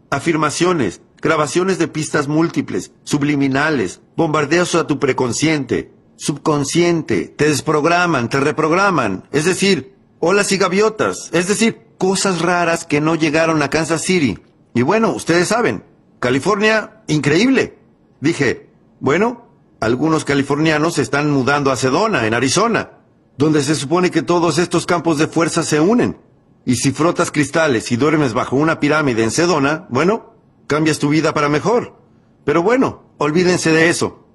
afirmaciones, 0.09 1.01
grabaciones 1.21 1.79
de 1.79 1.87
pistas 1.87 2.27
múltiples, 2.27 2.91
subliminales, 3.03 4.01
bombardeos 4.15 4.75
a 4.75 4.87
tu 4.87 4.99
preconsciente. 4.99 5.91
subconsciente, 6.19 7.27
te 7.27 7.47
desprograman, 7.47 8.27
te 8.27 8.39
reprograman, 8.39 9.25
es 9.31 9.45
decir, 9.45 9.93
olas 10.19 10.51
y 10.51 10.57
gaviotas, 10.57 11.29
es 11.31 11.47
decir, 11.47 11.79
cosas 11.99 12.41
raras 12.41 12.85
que 12.85 12.99
no 12.99 13.13
llegaron 13.13 13.61
a 13.61 13.69
Kansas 13.69 14.01
City. 14.01 14.39
Y 14.73 14.81
bueno, 14.81 15.11
ustedes 15.11 15.49
saben, 15.49 15.83
California, 16.19 17.03
increíble. 17.05 17.77
Dije, 18.19 18.67
bueno, 18.99 19.45
algunos 19.79 20.25
californianos 20.25 20.95
se 20.95 21.03
están 21.03 21.29
mudando 21.29 21.69
a 21.69 21.75
Sedona, 21.75 22.25
en 22.25 22.33
Arizona, 22.33 22.96
donde 23.37 23.63
se 23.63 23.75
supone 23.75 24.11
que 24.11 24.23
todos 24.23 24.57
estos 24.57 24.85
campos 24.85 25.17
de 25.17 25.27
fuerza 25.27 25.63
se 25.63 25.79
unen. 25.79 26.17
Y 26.65 26.75
si 26.75 26.91
frotas 26.91 27.31
cristales 27.31 27.91
y 27.91 27.95
duermes 27.95 28.33
bajo 28.33 28.55
una 28.55 28.79
pirámide 28.79 29.23
en 29.23 29.31
Sedona, 29.31 29.87
bueno, 29.89 30.33
cambias 30.65 30.99
tu 30.99 31.09
vida 31.09 31.33
para 31.33 31.47
mejor. 31.47 31.95
Pero 32.43 32.63
bueno, 32.63 33.03
olvídense 33.17 33.71
de 33.71 33.89
eso. 33.89 34.25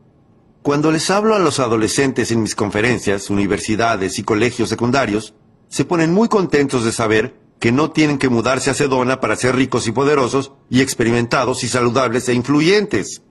Cuando 0.63 0.93
les 0.93 1.11
hablo 1.11 1.35
a 1.35 1.41
los 1.41 1.59
adolescentes 1.59 2.31
en 2.31 2.43
mis 2.43 2.55
conferencias, 2.55 3.31
universidades 3.31 4.19
y 4.19 4.23
colegios 4.23 4.69
secundarios, 4.69 5.35
se 5.69 5.85
ponen 5.85 6.13
muy 6.15 6.29
contentos 6.29 6.85
de 6.85 6.93
saber 6.93 7.37
que 7.59 7.73
no 7.73 7.91
tienen 7.91 8.19
que 8.19 8.29
mudarse 8.29 8.71
a 8.71 8.75
Sedona 8.75 9.21
para 9.21 9.37
ser 9.37 9.57
ricos 9.57 9.87
y 9.89 9.93
poderosos 9.93 10.53
y 10.71 10.81
experimentados 10.81 11.65
y 11.65 11.69
saludables 11.69 12.29
e 12.29 12.35
influyentes. 12.35 13.23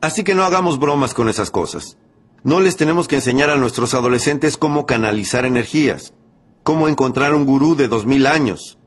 Así 0.00 0.22
que 0.22 0.34
no 0.34 0.44
hagamos 0.44 0.78
bromas 0.78 1.14
con 1.14 1.28
esas 1.28 1.50
cosas. 1.50 1.96
No 2.44 2.60
les 2.60 2.76
tenemos 2.76 3.08
que 3.08 3.16
enseñar 3.16 3.50
a 3.50 3.56
nuestros 3.56 3.94
adolescentes 3.94 4.56
cómo 4.56 4.86
canalizar 4.86 5.44
energías, 5.44 6.14
cómo 6.62 6.88
encontrar 6.88 7.34
un 7.34 7.44
gurú 7.44 7.74
de 7.74 7.88
dos 7.88 8.06
mil 8.06 8.26
años. 8.26 8.78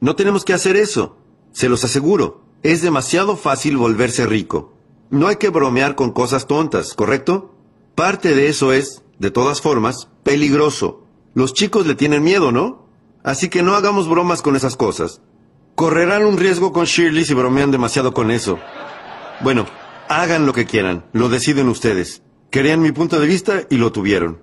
No 0.00 0.16
tenemos 0.16 0.44
que 0.44 0.54
hacer 0.54 0.76
eso, 0.76 1.18
se 1.52 1.68
los 1.68 1.84
aseguro. 1.84 2.42
Es 2.62 2.80
demasiado 2.80 3.36
fácil 3.36 3.76
volverse 3.76 4.24
rico. 4.26 4.72
No 5.10 5.28
hay 5.28 5.36
que 5.36 5.50
bromear 5.50 5.94
con 5.94 6.12
cosas 6.12 6.46
tontas, 6.46 6.94
¿correcto? 6.94 7.54
Parte 7.94 8.34
de 8.34 8.48
eso 8.48 8.72
es, 8.72 9.02
de 9.18 9.30
todas 9.30 9.60
formas, 9.60 10.08
peligroso. 10.22 11.04
Los 11.34 11.52
chicos 11.52 11.86
le 11.86 11.94
tienen 11.94 12.22
miedo, 12.22 12.52
¿no? 12.52 12.86
Así 13.22 13.48
que 13.48 13.62
no 13.62 13.74
hagamos 13.74 14.08
bromas 14.08 14.42
con 14.42 14.56
esas 14.56 14.76
cosas. 14.76 15.20
Correrán 15.74 16.24
un 16.24 16.38
riesgo 16.38 16.72
con 16.72 16.86
Shirley 16.86 17.24
si 17.24 17.34
bromean 17.34 17.70
demasiado 17.70 18.14
con 18.14 18.30
eso. 18.30 18.58
Bueno, 19.40 19.66
hagan 20.08 20.46
lo 20.46 20.52
que 20.52 20.66
quieran, 20.66 21.04
lo 21.12 21.28
deciden 21.28 21.68
ustedes. 21.68 22.22
Querían 22.52 22.82
mi 22.82 22.92
punto 22.92 23.18
de 23.18 23.26
vista 23.26 23.62
y 23.70 23.78
lo 23.78 23.92
tuvieron. 23.92 24.42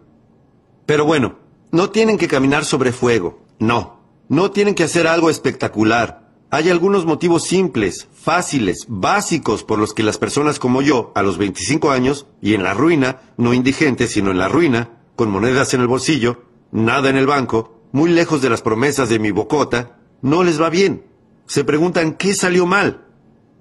Pero 0.87 1.05
bueno, 1.05 1.37
no 1.71 1.91
tienen 1.91 2.17
que 2.17 2.27
caminar 2.27 2.65
sobre 2.65 2.91
fuego, 2.91 3.45
no. 3.59 3.99
No 4.29 4.49
tienen 4.49 4.73
que 4.73 4.83
hacer 4.83 5.05
algo 5.05 5.29
espectacular. 5.29 6.27
Hay 6.49 6.71
algunos 6.71 7.05
motivos 7.05 7.43
simples, 7.43 8.07
fáciles, 8.11 8.87
básicos 8.87 9.63
por 9.63 9.77
los 9.77 9.93
que 9.93 10.01
las 10.01 10.17
personas 10.17 10.57
como 10.57 10.81
yo, 10.81 11.11
a 11.13 11.21
los 11.21 11.37
25 11.37 11.91
años, 11.91 12.25
y 12.41 12.55
en 12.55 12.63
la 12.63 12.73
ruina, 12.73 13.21
no 13.37 13.53
indigente, 13.53 14.07
sino 14.07 14.31
en 14.31 14.39
la 14.39 14.47
ruina, 14.47 14.89
con 15.15 15.29
monedas 15.29 15.75
en 15.75 15.81
el 15.81 15.87
bolsillo, 15.87 16.45
nada 16.71 17.11
en 17.11 17.15
el 17.15 17.27
banco, 17.27 17.79
muy 17.91 18.09
lejos 18.09 18.41
de 18.41 18.49
las 18.49 18.63
promesas 18.63 19.09
de 19.09 19.19
mi 19.19 19.29
bocota, 19.29 19.99
no 20.23 20.43
les 20.43 20.59
va 20.59 20.71
bien. 20.71 21.05
Se 21.45 21.63
preguntan 21.63 22.15
qué 22.15 22.33
salió 22.33 22.65
mal. 22.65 23.05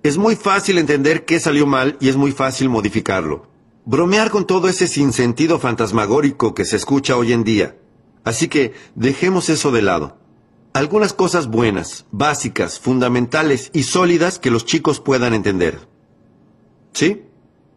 Es 0.02 0.16
muy 0.16 0.36
fácil 0.36 0.78
entender 0.78 1.26
qué 1.26 1.38
salió 1.38 1.66
mal 1.66 1.98
y 2.00 2.08
es 2.08 2.16
muy 2.16 2.32
fácil 2.32 2.70
modificarlo. 2.70 3.57
Bromear 3.88 4.30
con 4.30 4.46
todo 4.46 4.68
ese 4.68 4.86
sinsentido 4.86 5.58
fantasmagórico 5.58 6.52
que 6.52 6.66
se 6.66 6.76
escucha 6.76 7.16
hoy 7.16 7.32
en 7.32 7.42
día. 7.42 7.78
Así 8.22 8.48
que 8.48 8.74
dejemos 8.94 9.48
eso 9.48 9.72
de 9.72 9.80
lado 9.80 10.18
algunas 10.74 11.14
cosas 11.14 11.46
buenas, 11.48 12.04
básicas, 12.10 12.78
fundamentales 12.78 13.70
y 13.72 13.84
sólidas 13.84 14.38
que 14.38 14.50
los 14.50 14.66
chicos 14.66 15.00
puedan 15.00 15.32
entender. 15.32 15.88
¿Sí? 16.92 17.22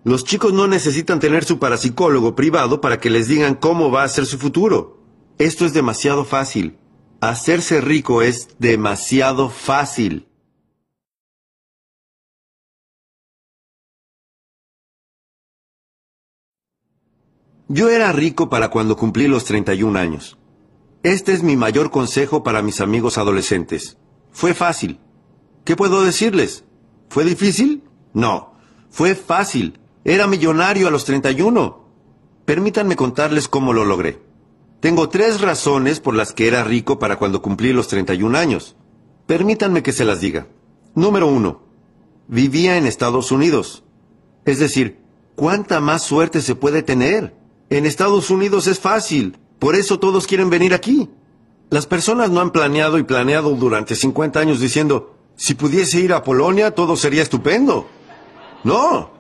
Los 0.04 0.26
chicos 0.26 0.52
no 0.52 0.68
necesitan 0.68 1.22
tener 1.22 1.46
su 1.46 1.60
parapsicólogo 1.60 2.36
privado 2.36 2.82
para 2.82 3.00
que 3.00 3.10
les 3.10 3.30
digan 3.30 3.56
cómo 3.56 3.90
va 3.90 4.04
a 4.04 4.10
ser 4.10 4.26
su 4.26 4.38
futuro. 4.38 5.02
Esto 5.38 5.66
es 5.66 5.74
demasiado 5.74 6.26
fácil. 6.26 6.78
Hacerse 7.22 7.80
rico 7.80 8.22
es 8.22 8.50
demasiado 8.60 9.50
fácil. 9.50 10.28
Yo 17.74 17.90
era 17.90 18.12
rico 18.12 18.50
para 18.50 18.70
cuando 18.70 18.98
cumplí 18.98 19.30
los 19.30 19.46
31 19.46 19.98
años. 19.98 20.38
Este 21.04 21.32
es 21.32 21.42
mi 21.42 21.56
mayor 21.56 21.90
consejo 21.90 22.44
para 22.44 22.62
mis 22.62 22.82
amigos 22.82 23.18
adolescentes. 23.18 23.98
Fue 24.30 24.54
fácil. 24.54 25.00
¿Qué 25.64 25.78
puedo 25.78 26.04
decirles? 26.04 26.66
¿Fue 27.08 27.24
difícil? 27.24 27.82
No. 28.12 28.56
Fue 28.90 29.16
fácil. 29.16 29.80
Era 30.04 30.28
millonario 30.28 30.90
a 30.90 30.92
los 30.92 31.06
31. 31.06 31.88
Permítanme 32.44 32.98
contarles 32.98 33.48
cómo 33.48 33.72
lo 33.72 33.86
logré. 33.86 34.22
Tengo 34.82 35.08
tres 35.08 35.40
razones 35.40 36.02
por 36.02 36.14
las 36.14 36.34
que 36.34 36.50
era 36.50 36.66
rico 36.66 37.00
para 37.00 37.16
cuando 37.16 37.42
cumplí 37.42 37.72
los 37.72 37.88
31 37.88 38.38
años. 38.38 38.76
Permítanme 39.28 39.82
que 39.82 39.94
se 39.94 40.04
las 40.04 40.20
diga. 40.20 40.48
Número 40.94 41.28
uno. 41.28 41.64
Vivía 42.28 42.76
en 42.76 42.86
Estados 42.86 43.32
Unidos. 43.32 43.86
Es 44.44 44.60
decir, 44.60 45.00
¿cuánta 45.36 45.80
más 45.80 46.04
suerte 46.04 46.42
se 46.42 46.56
puede 46.56 46.84
tener? 46.84 47.40
En 47.72 47.86
Estados 47.86 48.30
Unidos 48.30 48.68
es 48.68 48.80
fácil. 48.80 49.38
Por 49.58 49.76
eso 49.76 49.98
todos 49.98 50.28
quieren 50.28 50.50
venir 50.50 50.74
aquí. 50.74 51.10
Las 51.70 51.86
personas 51.86 52.30
no 52.30 52.42
han 52.42 52.52
planeado 52.52 52.98
y 52.98 53.04
planeado 53.04 53.52
durante 53.52 53.96
50 53.96 54.42
años 54.42 54.60
diciendo, 54.60 55.16
si 55.38 55.54
pudiese 55.54 56.02
ir 56.02 56.12
a 56.12 56.22
Polonia 56.22 56.76
todo 56.76 56.98
sería 56.98 57.24
estupendo. 57.24 57.88
No, 58.66 59.12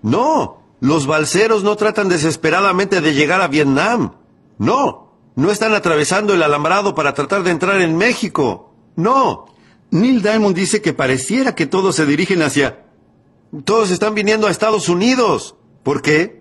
no, 0.00 0.62
los 0.80 1.06
balseros 1.06 1.62
no 1.62 1.76
tratan 1.76 2.08
desesperadamente 2.08 3.02
de 3.02 3.12
llegar 3.12 3.42
a 3.42 3.48
Vietnam. 3.48 4.12
No, 4.56 5.12
no 5.34 5.50
están 5.50 5.74
atravesando 5.74 6.32
el 6.32 6.42
alambrado 6.42 6.94
para 6.94 7.12
tratar 7.12 7.42
de 7.42 7.50
entrar 7.50 7.82
en 7.82 7.98
México. 7.98 8.72
No. 8.96 9.44
Neil 9.90 10.22
Diamond 10.22 10.56
dice 10.56 10.80
que 10.80 10.94
pareciera 10.94 11.54
que 11.54 11.66
todos 11.66 11.96
se 11.96 12.06
dirigen 12.06 12.40
hacia... 12.40 12.86
Todos 13.64 13.90
están 13.90 14.14
viniendo 14.14 14.46
a 14.46 14.50
Estados 14.50 14.88
Unidos. 14.88 15.54
¿Por 15.82 16.00
qué? 16.00 16.39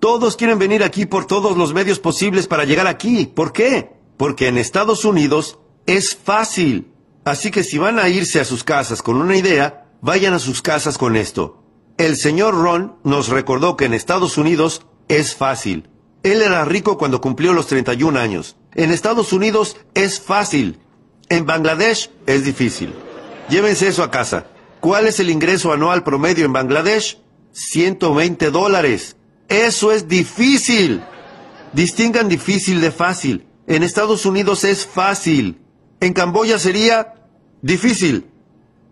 Todos 0.00 0.36
quieren 0.36 0.58
venir 0.58 0.84
aquí 0.84 1.06
por 1.06 1.26
todos 1.26 1.56
los 1.56 1.74
medios 1.74 1.98
posibles 1.98 2.46
para 2.46 2.64
llegar 2.64 2.86
aquí. 2.86 3.26
¿Por 3.26 3.52
qué? 3.52 3.92
Porque 4.16 4.48
en 4.48 4.58
Estados 4.58 5.04
Unidos 5.04 5.58
es 5.86 6.16
fácil. 6.16 6.92
Así 7.24 7.50
que 7.50 7.64
si 7.64 7.78
van 7.78 7.98
a 7.98 8.08
irse 8.08 8.40
a 8.40 8.44
sus 8.44 8.62
casas 8.64 9.02
con 9.02 9.16
una 9.16 9.36
idea, 9.36 9.86
vayan 10.00 10.34
a 10.34 10.38
sus 10.38 10.62
casas 10.62 10.98
con 10.98 11.16
esto. 11.16 11.64
El 11.96 12.16
señor 12.16 12.54
Ron 12.54 12.96
nos 13.02 13.28
recordó 13.28 13.76
que 13.76 13.86
en 13.86 13.94
Estados 13.94 14.38
Unidos 14.38 14.86
es 15.08 15.34
fácil. 15.34 15.88
Él 16.22 16.42
era 16.42 16.64
rico 16.64 16.96
cuando 16.96 17.20
cumplió 17.20 17.52
los 17.52 17.66
31 17.66 18.18
años. 18.18 18.56
En 18.74 18.92
Estados 18.92 19.32
Unidos 19.32 19.76
es 19.94 20.20
fácil. 20.20 20.78
En 21.28 21.44
Bangladesh 21.44 22.10
es 22.26 22.44
difícil. 22.44 22.94
Llévense 23.48 23.88
eso 23.88 24.02
a 24.04 24.10
casa. 24.10 24.46
¿Cuál 24.80 25.08
es 25.08 25.18
el 25.18 25.30
ingreso 25.30 25.72
anual 25.72 26.04
promedio 26.04 26.44
en 26.44 26.52
Bangladesh? 26.52 27.18
120 27.52 28.50
dólares. 28.50 29.16
Eso 29.48 29.92
es 29.92 30.08
difícil. 30.08 31.02
Distingan 31.72 32.28
difícil 32.28 32.80
de 32.80 32.90
fácil. 32.90 33.46
En 33.66 33.82
Estados 33.82 34.26
Unidos 34.26 34.64
es 34.64 34.86
fácil. 34.86 35.60
En 36.00 36.12
Camboya 36.12 36.58
sería 36.58 37.14
difícil. 37.62 38.26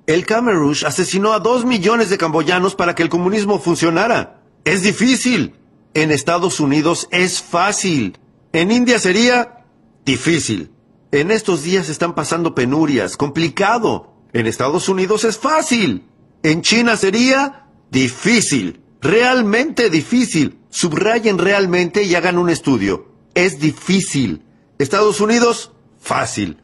El 0.07 0.25
Khmer 0.25 0.57
asesinó 0.87 1.33
a 1.33 1.41
dos 1.41 1.65
millones 1.65 2.11
de 2.11 2.19
camboyanos 2.19 2.75
para 2.75 2.95
que 2.95 3.03
el 3.03 3.09
comunismo 3.09 3.59
funcionara. 3.59 4.43
Es 4.65 4.83
difícil. 4.83 5.55
En 5.95 6.11
Estados 6.11 6.61
Unidos 6.61 7.09
es 7.11 7.43
fácil. 7.43 8.19
En 8.53 8.71
India 8.71 8.99
sería 8.99 9.65
difícil. 10.05 10.71
En 11.11 11.31
estos 11.31 11.63
días 11.63 11.89
están 11.89 12.15
pasando 12.15 12.55
penurias, 12.55 13.17
complicado. 13.17 14.15
En 14.33 14.47
Estados 14.47 14.89
Unidos 14.89 15.25
es 15.25 15.39
fácil. 15.39 16.05
En 16.43 16.63
China 16.63 16.97
sería 16.97 17.67
difícil. 17.91 18.83
Realmente 19.01 19.91
difícil. 19.91 20.59
Subrayen 20.71 21.39
realmente 21.39 22.03
y 22.03 22.15
hagan 22.15 22.39
un 22.39 22.51
estudio. 22.51 23.09
Es 23.35 23.59
difícil. 23.59 24.43
Estados 24.79 25.21
Unidos, 25.21 25.73
fácil. 25.99 26.59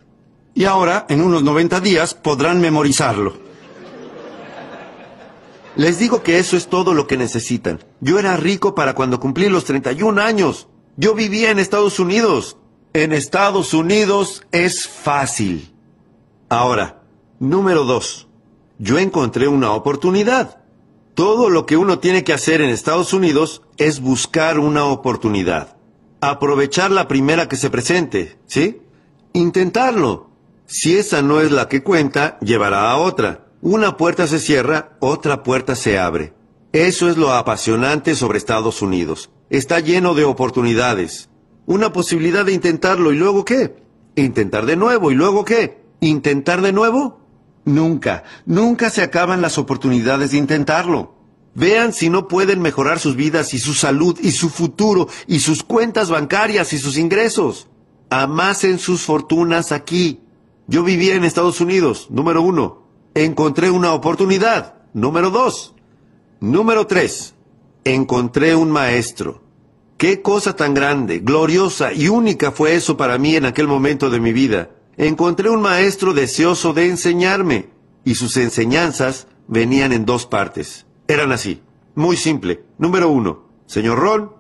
Y 0.54 0.64
ahora, 0.64 1.06
en 1.08 1.22
unos 1.22 1.42
90 1.42 1.80
días, 1.80 2.14
podrán 2.14 2.60
memorizarlo. 2.60 3.34
Les 5.76 5.98
digo 5.98 6.22
que 6.22 6.38
eso 6.38 6.56
es 6.56 6.68
todo 6.68 6.92
lo 6.92 7.06
que 7.06 7.16
necesitan. 7.16 7.82
Yo 8.00 8.18
era 8.18 8.36
rico 8.36 8.74
para 8.74 8.94
cuando 8.94 9.18
cumplí 9.18 9.48
los 9.48 9.64
31 9.64 10.20
años. 10.20 10.68
Yo 10.96 11.14
vivía 11.14 11.50
en 11.50 11.58
Estados 11.58 11.98
Unidos. 11.98 12.58
En 12.92 13.12
Estados 13.12 13.72
Unidos 13.72 14.44
es 14.52 14.86
fácil. 14.86 15.74
Ahora, 16.50 17.02
número 17.38 17.84
dos. 17.84 18.28
Yo 18.78 18.98
encontré 18.98 19.48
una 19.48 19.72
oportunidad. 19.72 20.61
Todo 21.14 21.50
lo 21.50 21.66
que 21.66 21.76
uno 21.76 21.98
tiene 21.98 22.24
que 22.24 22.32
hacer 22.32 22.62
en 22.62 22.70
Estados 22.70 23.12
Unidos 23.12 23.62
es 23.76 24.00
buscar 24.00 24.58
una 24.58 24.86
oportunidad. 24.86 25.76
Aprovechar 26.20 26.90
la 26.90 27.06
primera 27.06 27.48
que 27.48 27.56
se 27.56 27.68
presente, 27.68 28.38
¿sí? 28.46 28.80
Intentarlo. 29.34 30.30
Si 30.66 30.96
esa 30.96 31.20
no 31.20 31.40
es 31.40 31.50
la 31.50 31.68
que 31.68 31.82
cuenta, 31.82 32.38
llevará 32.40 32.90
a 32.90 32.96
otra. 32.96 33.46
Una 33.60 33.98
puerta 33.98 34.26
se 34.26 34.38
cierra, 34.38 34.96
otra 35.00 35.42
puerta 35.42 35.76
se 35.76 35.98
abre. 35.98 36.32
Eso 36.72 37.10
es 37.10 37.18
lo 37.18 37.32
apasionante 37.32 38.14
sobre 38.14 38.38
Estados 38.38 38.80
Unidos. 38.80 39.30
está 39.50 39.80
lleno 39.80 40.14
de 40.14 40.24
oportunidades. 40.24 41.28
Una 41.66 41.92
posibilidad 41.92 42.46
de 42.46 42.54
intentarlo 42.54 43.12
y 43.12 43.16
luego 43.16 43.44
qué? 43.44 43.76
Intentar 44.16 44.64
de 44.64 44.76
nuevo 44.76 45.10
y 45.10 45.14
luego 45.14 45.44
qué? 45.44 45.82
¿Intentar 46.00 46.62
de 46.62 46.72
nuevo? 46.72 47.20
Nunca, 47.64 48.24
nunca 48.44 48.90
se 48.90 49.02
acaban 49.02 49.40
las 49.40 49.58
oportunidades 49.58 50.32
de 50.32 50.38
intentarlo. 50.38 51.14
Vean 51.54 51.92
si 51.92 52.08
no 52.08 52.28
pueden 52.28 52.60
mejorar 52.60 52.98
sus 52.98 53.14
vidas 53.14 53.54
y 53.54 53.58
su 53.58 53.74
salud 53.74 54.18
y 54.20 54.32
su 54.32 54.48
futuro 54.48 55.08
y 55.26 55.40
sus 55.40 55.62
cuentas 55.62 56.10
bancarias 56.10 56.72
y 56.72 56.78
sus 56.78 56.96
ingresos. 56.96 57.68
Amasen 58.10 58.78
sus 58.78 59.02
fortunas 59.02 59.70
aquí. 59.70 60.20
Yo 60.66 60.82
vivía 60.82 61.14
en 61.14 61.24
Estados 61.24 61.60
Unidos, 61.60 62.08
número 62.10 62.42
uno. 62.42 62.82
Encontré 63.14 63.70
una 63.70 63.92
oportunidad, 63.92 64.74
número 64.94 65.30
dos. 65.30 65.74
Número 66.40 66.86
tres. 66.86 67.34
Encontré 67.84 68.54
un 68.56 68.70
maestro. 68.70 69.42
Qué 69.98 70.22
cosa 70.22 70.56
tan 70.56 70.74
grande, 70.74 71.20
gloriosa 71.20 71.92
y 71.92 72.08
única 72.08 72.50
fue 72.50 72.74
eso 72.74 72.96
para 72.96 73.18
mí 73.18 73.36
en 73.36 73.44
aquel 73.44 73.68
momento 73.68 74.10
de 74.10 74.18
mi 74.18 74.32
vida. 74.32 74.70
Encontré 74.96 75.48
un 75.48 75.62
maestro 75.62 76.12
deseoso 76.12 76.72
de 76.72 76.88
enseñarme, 76.88 77.70
y 78.04 78.14
sus 78.14 78.36
enseñanzas 78.36 79.26
venían 79.48 79.92
en 79.92 80.04
dos 80.04 80.26
partes. 80.26 80.86
Eran 81.08 81.32
así. 81.32 81.62
Muy 81.94 82.16
simple. 82.16 82.64
Número 82.78 83.08
uno. 83.08 83.48
Señor 83.66 83.98
Ron, 83.98 84.32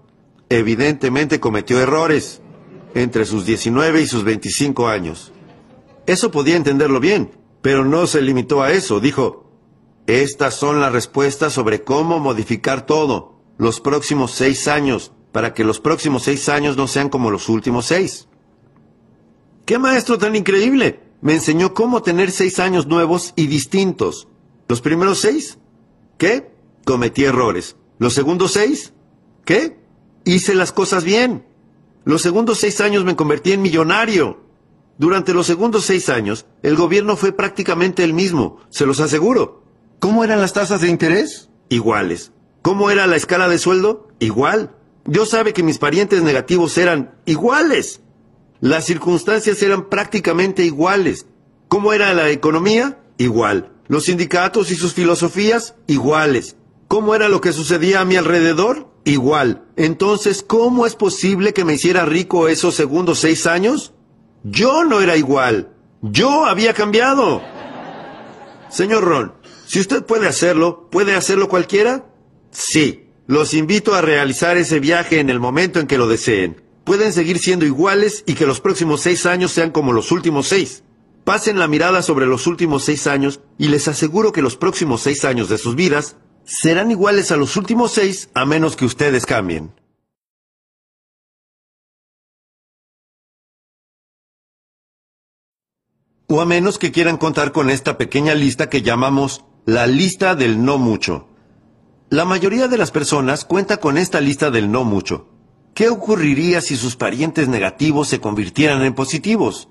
evidentemente 0.48 1.40
cometió 1.40 1.80
errores 1.80 2.42
entre 2.94 3.24
sus 3.24 3.46
19 3.46 4.02
y 4.02 4.06
sus 4.06 4.24
25 4.24 4.88
años. 4.88 5.32
Eso 6.06 6.30
podía 6.30 6.56
entenderlo 6.56 7.00
bien, 7.00 7.30
pero 7.62 7.84
no 7.84 8.06
se 8.06 8.20
limitó 8.20 8.62
a 8.62 8.72
eso. 8.72 9.00
Dijo, 9.00 9.50
estas 10.06 10.54
son 10.54 10.80
las 10.80 10.92
respuestas 10.92 11.52
sobre 11.52 11.84
cómo 11.84 12.18
modificar 12.18 12.86
todo 12.86 13.40
los 13.56 13.80
próximos 13.80 14.32
seis 14.32 14.68
años 14.68 15.12
para 15.30 15.54
que 15.54 15.64
los 15.64 15.80
próximos 15.80 16.24
seis 16.24 16.48
años 16.48 16.76
no 16.76 16.88
sean 16.88 17.08
como 17.08 17.30
los 17.30 17.48
últimos 17.48 17.86
seis. 17.86 18.28
¡Qué 19.72 19.78
maestro 19.78 20.18
tan 20.18 20.36
increíble! 20.36 21.00
Me 21.22 21.32
enseñó 21.32 21.72
cómo 21.72 22.02
tener 22.02 22.30
seis 22.30 22.58
años 22.58 22.86
nuevos 22.86 23.32
y 23.36 23.46
distintos. 23.46 24.28
Los 24.68 24.82
primeros 24.82 25.20
seis, 25.20 25.56
¿qué? 26.18 26.52
Cometí 26.84 27.24
errores. 27.24 27.76
Los 27.98 28.12
segundos 28.12 28.52
seis, 28.52 28.92
¿qué? 29.46 29.78
Hice 30.26 30.54
las 30.54 30.72
cosas 30.72 31.04
bien. 31.04 31.46
Los 32.04 32.20
segundos 32.20 32.58
seis 32.58 32.82
años 32.82 33.06
me 33.06 33.16
convertí 33.16 33.52
en 33.52 33.62
millonario. 33.62 34.42
Durante 34.98 35.32
los 35.32 35.46
segundos 35.46 35.86
seis 35.86 36.10
años, 36.10 36.44
el 36.62 36.76
gobierno 36.76 37.16
fue 37.16 37.32
prácticamente 37.32 38.04
el 38.04 38.12
mismo, 38.12 38.58
se 38.68 38.84
los 38.84 39.00
aseguro. 39.00 39.62
¿Cómo 40.00 40.22
eran 40.22 40.42
las 40.42 40.52
tasas 40.52 40.82
de 40.82 40.90
interés? 40.90 41.48
Iguales. 41.70 42.32
¿Cómo 42.60 42.90
era 42.90 43.06
la 43.06 43.16
escala 43.16 43.48
de 43.48 43.56
sueldo? 43.56 44.08
Igual. 44.18 44.76
Yo 45.06 45.24
sabe 45.24 45.54
que 45.54 45.62
mis 45.62 45.78
parientes 45.78 46.22
negativos 46.22 46.76
eran 46.76 47.14
iguales. 47.24 48.01
Las 48.62 48.84
circunstancias 48.84 49.60
eran 49.64 49.88
prácticamente 49.88 50.64
iguales. 50.64 51.26
¿Cómo 51.66 51.92
era 51.92 52.14
la 52.14 52.30
economía? 52.30 53.00
Igual. 53.18 53.72
Los 53.88 54.04
sindicatos 54.04 54.70
y 54.70 54.76
sus 54.76 54.94
filosofías? 54.94 55.74
Iguales. 55.88 56.54
¿Cómo 56.86 57.16
era 57.16 57.28
lo 57.28 57.40
que 57.40 57.52
sucedía 57.52 58.00
a 58.00 58.04
mi 58.04 58.14
alrededor? 58.14 58.86
Igual. 59.02 59.64
Entonces, 59.74 60.44
¿cómo 60.46 60.86
es 60.86 60.94
posible 60.94 61.52
que 61.52 61.64
me 61.64 61.74
hiciera 61.74 62.04
rico 62.04 62.46
esos 62.46 62.76
segundos 62.76 63.18
seis 63.18 63.48
años? 63.48 63.94
Yo 64.44 64.84
no 64.84 65.00
era 65.00 65.16
igual. 65.16 65.72
Yo 66.00 66.46
había 66.46 66.72
cambiado. 66.72 67.42
Señor 68.68 69.02
Ron, 69.02 69.32
si 69.66 69.80
usted 69.80 70.04
puede 70.04 70.28
hacerlo, 70.28 70.88
¿puede 70.88 71.16
hacerlo 71.16 71.48
cualquiera? 71.48 72.06
Sí. 72.52 73.08
Los 73.26 73.54
invito 73.54 73.96
a 73.96 74.02
realizar 74.02 74.56
ese 74.56 74.78
viaje 74.78 75.18
en 75.18 75.30
el 75.30 75.40
momento 75.40 75.80
en 75.80 75.88
que 75.88 75.98
lo 75.98 76.06
deseen. 76.06 76.61
Pueden 76.84 77.12
seguir 77.12 77.38
siendo 77.38 77.64
iguales 77.64 78.24
y 78.26 78.34
que 78.34 78.46
los 78.46 78.60
próximos 78.60 79.00
seis 79.00 79.24
años 79.26 79.52
sean 79.52 79.70
como 79.70 79.92
los 79.92 80.10
últimos 80.10 80.48
seis. 80.48 80.82
Pasen 81.24 81.58
la 81.58 81.68
mirada 81.68 82.02
sobre 82.02 82.26
los 82.26 82.48
últimos 82.48 82.84
seis 82.84 83.06
años 83.06 83.40
y 83.56 83.68
les 83.68 83.86
aseguro 83.86 84.32
que 84.32 84.42
los 84.42 84.56
próximos 84.56 85.02
seis 85.02 85.24
años 85.24 85.48
de 85.48 85.58
sus 85.58 85.76
vidas 85.76 86.16
serán 86.44 86.90
iguales 86.90 87.30
a 87.30 87.36
los 87.36 87.56
últimos 87.56 87.92
seis 87.92 88.30
a 88.34 88.44
menos 88.44 88.74
que 88.74 88.84
ustedes 88.84 89.26
cambien. 89.26 89.72
O 96.26 96.40
a 96.40 96.46
menos 96.46 96.78
que 96.78 96.90
quieran 96.90 97.18
contar 97.18 97.52
con 97.52 97.70
esta 97.70 97.98
pequeña 97.98 98.34
lista 98.34 98.68
que 98.68 98.82
llamamos 98.82 99.44
la 99.66 99.86
lista 99.86 100.34
del 100.34 100.64
no 100.64 100.78
mucho. 100.78 101.28
La 102.10 102.24
mayoría 102.24 102.66
de 102.66 102.78
las 102.78 102.90
personas 102.90 103.44
cuenta 103.44 103.76
con 103.76 103.96
esta 103.98 104.20
lista 104.20 104.50
del 104.50 104.72
no 104.72 104.82
mucho. 104.82 105.31
¿Qué 105.74 105.88
ocurriría 105.88 106.60
si 106.60 106.76
sus 106.76 106.96
parientes 106.96 107.48
negativos 107.48 108.08
se 108.08 108.20
convirtieran 108.20 108.82
en 108.82 108.94
positivos? 108.94 109.68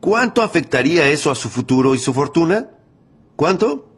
¿Cuánto 0.00 0.42
afectaría 0.42 1.08
eso 1.08 1.30
a 1.30 1.34
su 1.34 1.50
futuro 1.50 1.94
y 1.94 1.98
su 1.98 2.14
fortuna? 2.14 2.70
¿Cuánto? 3.36 3.88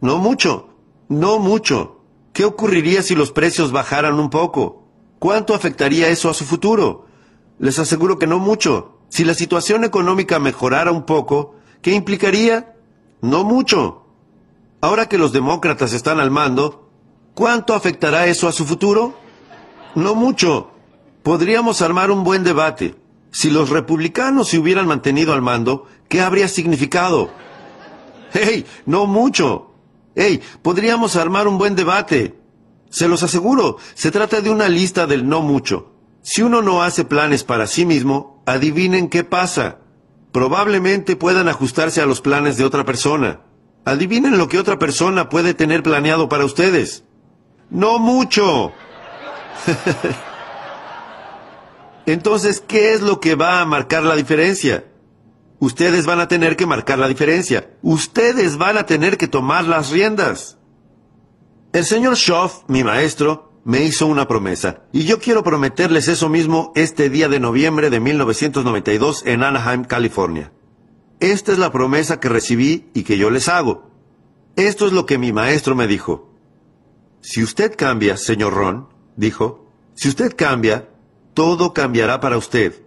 No 0.00 0.16
mucho. 0.16 0.70
No 1.08 1.38
mucho. 1.38 2.00
¿Qué 2.32 2.46
ocurriría 2.46 3.02
si 3.02 3.14
los 3.14 3.30
precios 3.30 3.72
bajaran 3.72 4.18
un 4.18 4.30
poco? 4.30 4.88
¿Cuánto 5.18 5.54
afectaría 5.54 6.08
eso 6.08 6.30
a 6.30 6.34
su 6.34 6.44
futuro? 6.44 7.04
Les 7.58 7.78
aseguro 7.78 8.18
que 8.18 8.26
no 8.26 8.38
mucho. 8.38 9.00
Si 9.10 9.24
la 9.24 9.34
situación 9.34 9.84
económica 9.84 10.38
mejorara 10.38 10.92
un 10.92 11.04
poco, 11.04 11.56
¿qué 11.82 11.92
implicaría? 11.92 12.74
No 13.20 13.44
mucho. 13.44 14.06
Ahora 14.80 15.10
que 15.10 15.18
los 15.18 15.32
demócratas 15.32 15.92
están 15.92 16.20
al 16.20 16.30
mando, 16.30 16.88
¿cuánto 17.34 17.74
afectará 17.74 18.26
eso 18.26 18.48
a 18.48 18.52
su 18.52 18.64
futuro? 18.64 19.14
No 19.94 20.14
mucho. 20.14 20.70
Podríamos 21.22 21.82
armar 21.82 22.10
un 22.10 22.24
buen 22.24 22.44
debate. 22.44 22.94
Si 23.32 23.50
los 23.50 23.70
republicanos 23.70 24.48
se 24.48 24.58
hubieran 24.58 24.86
mantenido 24.86 25.32
al 25.32 25.42
mando, 25.42 25.86
¿qué 26.08 26.20
habría 26.20 26.48
significado? 26.48 27.30
¡Hey! 28.32 28.66
No 28.86 29.06
mucho. 29.06 29.72
¡Hey! 30.14 30.40
Podríamos 30.62 31.16
armar 31.16 31.46
un 31.46 31.58
buen 31.58 31.76
debate. 31.76 32.38
Se 32.88 33.06
los 33.08 33.22
aseguro, 33.22 33.76
se 33.94 34.10
trata 34.10 34.40
de 34.40 34.50
una 34.50 34.68
lista 34.68 35.06
del 35.06 35.28
no 35.28 35.42
mucho. 35.42 35.92
Si 36.22 36.42
uno 36.42 36.60
no 36.60 36.82
hace 36.82 37.04
planes 37.04 37.44
para 37.44 37.66
sí 37.66 37.86
mismo, 37.86 38.42
adivinen 38.46 39.08
qué 39.08 39.24
pasa. 39.24 39.78
Probablemente 40.32 41.16
puedan 41.16 41.48
ajustarse 41.48 42.00
a 42.00 42.06
los 42.06 42.20
planes 42.20 42.56
de 42.56 42.64
otra 42.64 42.84
persona. 42.84 43.40
Adivinen 43.84 44.38
lo 44.38 44.48
que 44.48 44.58
otra 44.58 44.78
persona 44.78 45.28
puede 45.28 45.54
tener 45.54 45.82
planeado 45.82 46.28
para 46.28 46.44
ustedes. 46.44 47.04
No 47.70 47.98
mucho. 47.98 48.72
Entonces, 52.06 52.62
¿qué 52.66 52.94
es 52.94 53.02
lo 53.02 53.20
que 53.20 53.34
va 53.34 53.60
a 53.60 53.66
marcar 53.66 54.02
la 54.02 54.16
diferencia? 54.16 54.86
Ustedes 55.58 56.06
van 56.06 56.20
a 56.20 56.28
tener 56.28 56.56
que 56.56 56.66
marcar 56.66 56.98
la 56.98 57.08
diferencia. 57.08 57.70
Ustedes 57.82 58.56
van 58.56 58.78
a 58.78 58.86
tener 58.86 59.18
que 59.18 59.28
tomar 59.28 59.64
las 59.64 59.90
riendas. 59.90 60.58
El 61.72 61.84
señor 61.84 62.16
Schoff, 62.16 62.62
mi 62.66 62.82
maestro, 62.82 63.52
me 63.64 63.84
hizo 63.84 64.06
una 64.06 64.26
promesa, 64.26 64.84
y 64.90 65.04
yo 65.04 65.18
quiero 65.18 65.44
prometerles 65.44 66.08
eso 66.08 66.28
mismo 66.28 66.72
este 66.74 67.10
día 67.10 67.28
de 67.28 67.40
noviembre 67.40 67.90
de 67.90 68.00
1992 68.00 69.22
en 69.26 69.44
Anaheim, 69.44 69.84
California. 69.84 70.50
Esta 71.20 71.52
es 71.52 71.58
la 71.58 71.70
promesa 71.70 72.18
que 72.18 72.30
recibí 72.30 72.90
y 72.94 73.02
que 73.02 73.18
yo 73.18 73.30
les 73.30 73.48
hago. 73.48 73.90
Esto 74.56 74.86
es 74.86 74.92
lo 74.92 75.04
que 75.04 75.18
mi 75.18 75.32
maestro 75.32 75.74
me 75.74 75.86
dijo. 75.86 76.32
Si 77.20 77.42
usted 77.42 77.76
cambia, 77.76 78.16
señor 78.16 78.54
Ron, 78.54 78.88
dijo, 79.20 79.66
si 79.94 80.08
usted 80.08 80.34
cambia, 80.34 80.88
todo 81.34 81.72
cambiará 81.74 82.20
para 82.20 82.38
usted. 82.38 82.82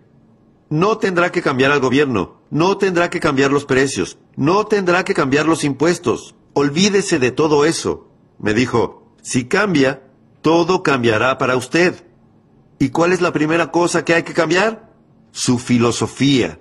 No 0.70 0.98
tendrá 0.98 1.32
que 1.32 1.44
cambiar 1.44 1.72
al 1.72 1.80
gobierno, 1.80 2.42
no 2.50 2.78
tendrá 2.78 3.10
que 3.10 3.20
cambiar 3.20 3.52
los 3.52 3.66
precios, 3.66 4.18
no 4.36 4.66
tendrá 4.66 5.06
que 5.06 5.14
cambiar 5.14 5.46
los 5.46 5.64
impuestos. 5.64 6.36
Olvídese 6.54 7.20
de 7.20 7.32
todo 7.32 7.66
eso. 7.66 8.10
Me 8.40 8.54
dijo, 8.54 9.14
si 9.22 9.46
cambia, 9.46 10.02
todo 10.42 10.82
cambiará 10.82 11.38
para 11.38 11.56
usted. 11.56 12.08
¿Y 12.80 12.90
cuál 12.90 13.14
es 13.14 13.22
la 13.22 13.32
primera 13.32 13.72
cosa 13.72 14.04
que 14.04 14.16
hay 14.16 14.24
que 14.24 14.34
cambiar? 14.34 14.92
Su 15.32 15.60
filosofía. 15.60 16.60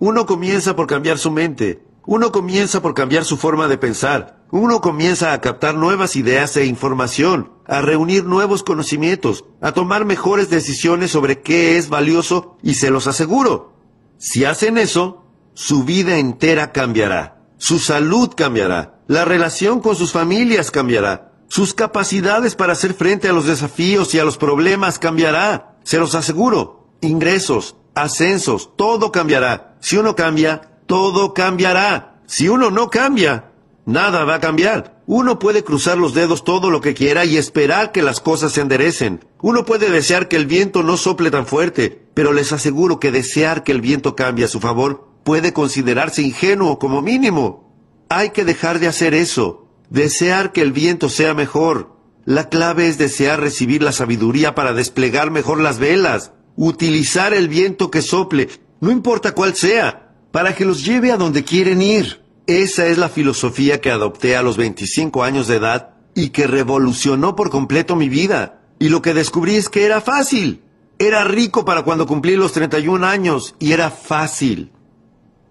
Uno 0.00 0.26
comienza 0.26 0.74
por 0.74 0.88
cambiar 0.88 1.18
su 1.18 1.30
mente, 1.30 1.84
uno 2.04 2.32
comienza 2.32 2.82
por 2.82 2.92
cambiar 2.92 3.24
su 3.24 3.36
forma 3.36 3.68
de 3.68 3.78
pensar, 3.78 4.41
uno 4.52 4.82
comienza 4.82 5.32
a 5.32 5.40
captar 5.40 5.74
nuevas 5.74 6.14
ideas 6.14 6.58
e 6.58 6.66
información, 6.66 7.52
a 7.66 7.80
reunir 7.80 8.24
nuevos 8.24 8.62
conocimientos, 8.62 9.46
a 9.62 9.72
tomar 9.72 10.04
mejores 10.04 10.50
decisiones 10.50 11.10
sobre 11.10 11.40
qué 11.40 11.78
es 11.78 11.88
valioso 11.88 12.58
y 12.62 12.74
se 12.74 12.90
los 12.90 13.06
aseguro. 13.06 13.72
Si 14.18 14.44
hacen 14.44 14.76
eso, 14.76 15.24
su 15.54 15.84
vida 15.84 16.18
entera 16.18 16.70
cambiará, 16.70 17.46
su 17.56 17.78
salud 17.78 18.34
cambiará, 18.36 19.00
la 19.06 19.24
relación 19.24 19.80
con 19.80 19.96
sus 19.96 20.12
familias 20.12 20.70
cambiará, 20.70 21.32
sus 21.48 21.72
capacidades 21.72 22.54
para 22.54 22.74
hacer 22.74 22.92
frente 22.92 23.30
a 23.30 23.32
los 23.32 23.46
desafíos 23.46 24.14
y 24.14 24.18
a 24.18 24.24
los 24.24 24.36
problemas 24.36 24.98
cambiará, 24.98 25.78
se 25.82 25.96
los 25.96 26.14
aseguro, 26.14 26.90
ingresos, 27.00 27.76
ascensos, 27.94 28.76
todo 28.76 29.12
cambiará. 29.12 29.76
Si 29.80 29.96
uno 29.96 30.14
cambia, 30.14 30.60
todo 30.86 31.32
cambiará. 31.32 32.20
Si 32.26 32.48
uno 32.48 32.70
no 32.70 32.90
cambia, 32.90 33.51
Nada 33.84 34.24
va 34.24 34.36
a 34.36 34.40
cambiar. 34.40 35.02
Uno 35.06 35.40
puede 35.40 35.64
cruzar 35.64 35.98
los 35.98 36.14
dedos 36.14 36.44
todo 36.44 36.70
lo 36.70 36.80
que 36.80 36.94
quiera 36.94 37.24
y 37.24 37.36
esperar 37.36 37.90
que 37.90 38.02
las 38.02 38.20
cosas 38.20 38.52
se 38.52 38.60
enderecen. 38.60 39.24
Uno 39.40 39.64
puede 39.64 39.90
desear 39.90 40.28
que 40.28 40.36
el 40.36 40.46
viento 40.46 40.84
no 40.84 40.96
sople 40.96 41.30
tan 41.32 41.46
fuerte, 41.46 42.06
pero 42.14 42.32
les 42.32 42.52
aseguro 42.52 43.00
que 43.00 43.10
desear 43.10 43.64
que 43.64 43.72
el 43.72 43.80
viento 43.80 44.14
cambie 44.14 44.44
a 44.44 44.48
su 44.48 44.60
favor 44.60 45.08
puede 45.24 45.52
considerarse 45.52 46.22
ingenuo 46.22 46.78
como 46.78 47.02
mínimo. 47.02 47.74
Hay 48.08 48.30
que 48.30 48.44
dejar 48.44 48.78
de 48.78 48.86
hacer 48.86 49.14
eso. 49.14 49.66
Desear 49.90 50.52
que 50.52 50.62
el 50.62 50.72
viento 50.72 51.08
sea 51.08 51.34
mejor. 51.34 51.96
La 52.24 52.48
clave 52.48 52.86
es 52.86 52.98
desear 52.98 53.40
recibir 53.40 53.82
la 53.82 53.92
sabiduría 53.92 54.54
para 54.54 54.72
desplegar 54.72 55.32
mejor 55.32 55.60
las 55.60 55.78
velas. 55.78 56.32
Utilizar 56.54 57.34
el 57.34 57.48
viento 57.48 57.90
que 57.90 58.02
sople, 58.02 58.48
no 58.80 58.90
importa 58.90 59.32
cuál 59.32 59.56
sea, 59.56 60.14
para 60.30 60.54
que 60.54 60.64
los 60.64 60.84
lleve 60.84 61.10
a 61.10 61.16
donde 61.16 61.44
quieren 61.44 61.82
ir. 61.82 62.21
Esa 62.46 62.86
es 62.86 62.98
la 62.98 63.08
filosofía 63.08 63.80
que 63.80 63.90
adopté 63.90 64.36
a 64.36 64.42
los 64.42 64.56
25 64.56 65.22
años 65.22 65.46
de 65.46 65.56
edad 65.56 65.94
y 66.14 66.30
que 66.30 66.46
revolucionó 66.46 67.36
por 67.36 67.50
completo 67.50 67.94
mi 67.94 68.08
vida. 68.08 68.60
Y 68.78 68.88
lo 68.88 69.00
que 69.00 69.14
descubrí 69.14 69.54
es 69.54 69.68
que 69.68 69.84
era 69.84 70.00
fácil. 70.00 70.62
Era 70.98 71.24
rico 71.24 71.64
para 71.64 71.82
cuando 71.82 72.06
cumplí 72.06 72.36
los 72.36 72.52
31 72.52 73.06
años 73.06 73.54
y 73.58 73.72
era 73.72 73.90
fácil. 73.90 74.72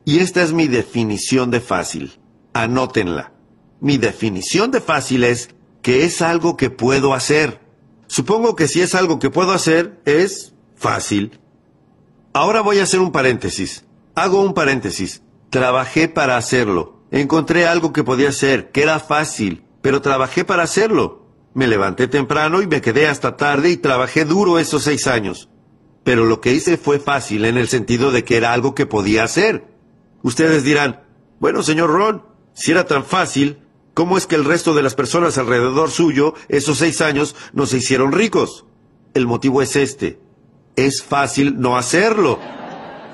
Y 0.03 0.19
esta 0.19 0.41
es 0.41 0.51
mi 0.51 0.67
definición 0.67 1.49
de 1.49 1.61
fácil. 1.61 2.19
Anótenla. 2.53 3.33
Mi 3.79 3.97
definición 3.97 4.71
de 4.71 4.81
fácil 4.81 5.23
es 5.23 5.49
que 5.81 6.03
es 6.03 6.21
algo 6.21 6.57
que 6.57 6.69
puedo 6.69 7.13
hacer. 7.13 7.61
Supongo 8.07 8.55
que 8.55 8.67
si 8.67 8.81
es 8.81 8.95
algo 8.95 9.19
que 9.19 9.29
puedo 9.29 9.53
hacer, 9.53 10.01
es 10.05 10.53
fácil. 10.75 11.39
Ahora 12.33 12.61
voy 12.61 12.79
a 12.79 12.83
hacer 12.83 12.99
un 12.99 13.11
paréntesis. 13.11 13.85
Hago 14.15 14.41
un 14.41 14.53
paréntesis. 14.53 15.21
Trabajé 15.51 16.07
para 16.07 16.37
hacerlo. 16.37 17.03
Encontré 17.11 17.67
algo 17.67 17.91
que 17.91 18.05
podía 18.05 18.29
hacer, 18.29 18.71
que 18.71 18.83
era 18.83 19.01
fácil, 19.01 19.65
pero 19.81 20.01
trabajé 20.01 20.45
para 20.45 20.63
hacerlo. 20.63 21.25
Me 21.53 21.67
levanté 21.67 22.07
temprano 22.07 22.61
y 22.61 22.67
me 22.67 22.79
quedé 22.79 23.07
hasta 23.07 23.35
tarde 23.35 23.69
y 23.69 23.75
trabajé 23.75 24.23
duro 24.23 24.59
esos 24.59 24.83
seis 24.83 25.07
años. 25.07 25.49
Pero 26.05 26.23
lo 26.23 26.39
que 26.39 26.53
hice 26.53 26.77
fue 26.77 26.99
fácil 26.99 27.43
en 27.43 27.57
el 27.57 27.67
sentido 27.67 28.11
de 28.11 28.23
que 28.23 28.37
era 28.37 28.53
algo 28.53 28.73
que 28.73 28.85
podía 28.85 29.25
hacer. 29.25 29.67
Ustedes 30.23 30.63
dirán, 30.63 31.03
bueno, 31.41 31.63
señor 31.63 31.89
Ron, 31.89 32.23
si 32.53 32.71
era 32.71 32.85
tan 32.85 33.03
fácil, 33.03 33.59
¿cómo 33.93 34.17
es 34.17 34.27
que 34.27 34.35
el 34.35 34.45
resto 34.45 34.73
de 34.73 34.83
las 34.83 34.95
personas 34.95 35.37
alrededor 35.37 35.91
suyo, 35.91 36.33
esos 36.47 36.77
seis 36.77 37.01
años, 37.01 37.35
no 37.51 37.65
se 37.65 37.79
hicieron 37.79 38.13
ricos? 38.13 38.63
El 39.13 39.27
motivo 39.27 39.61
es 39.61 39.75
este. 39.75 40.17
Es 40.77 41.03
fácil 41.03 41.59
no 41.59 41.75
hacerlo. 41.75 42.39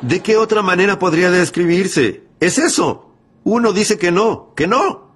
¿De 0.03 0.21
qué 0.21 0.37
otra 0.37 0.61
manera 0.61 0.99
podría 0.99 1.31
describirse? 1.31 2.26
Es 2.39 2.57
eso. 2.57 3.11
Uno 3.43 3.73
dice 3.73 3.97
que 3.97 4.11
no, 4.11 4.53
que 4.55 4.67
no. 4.67 5.11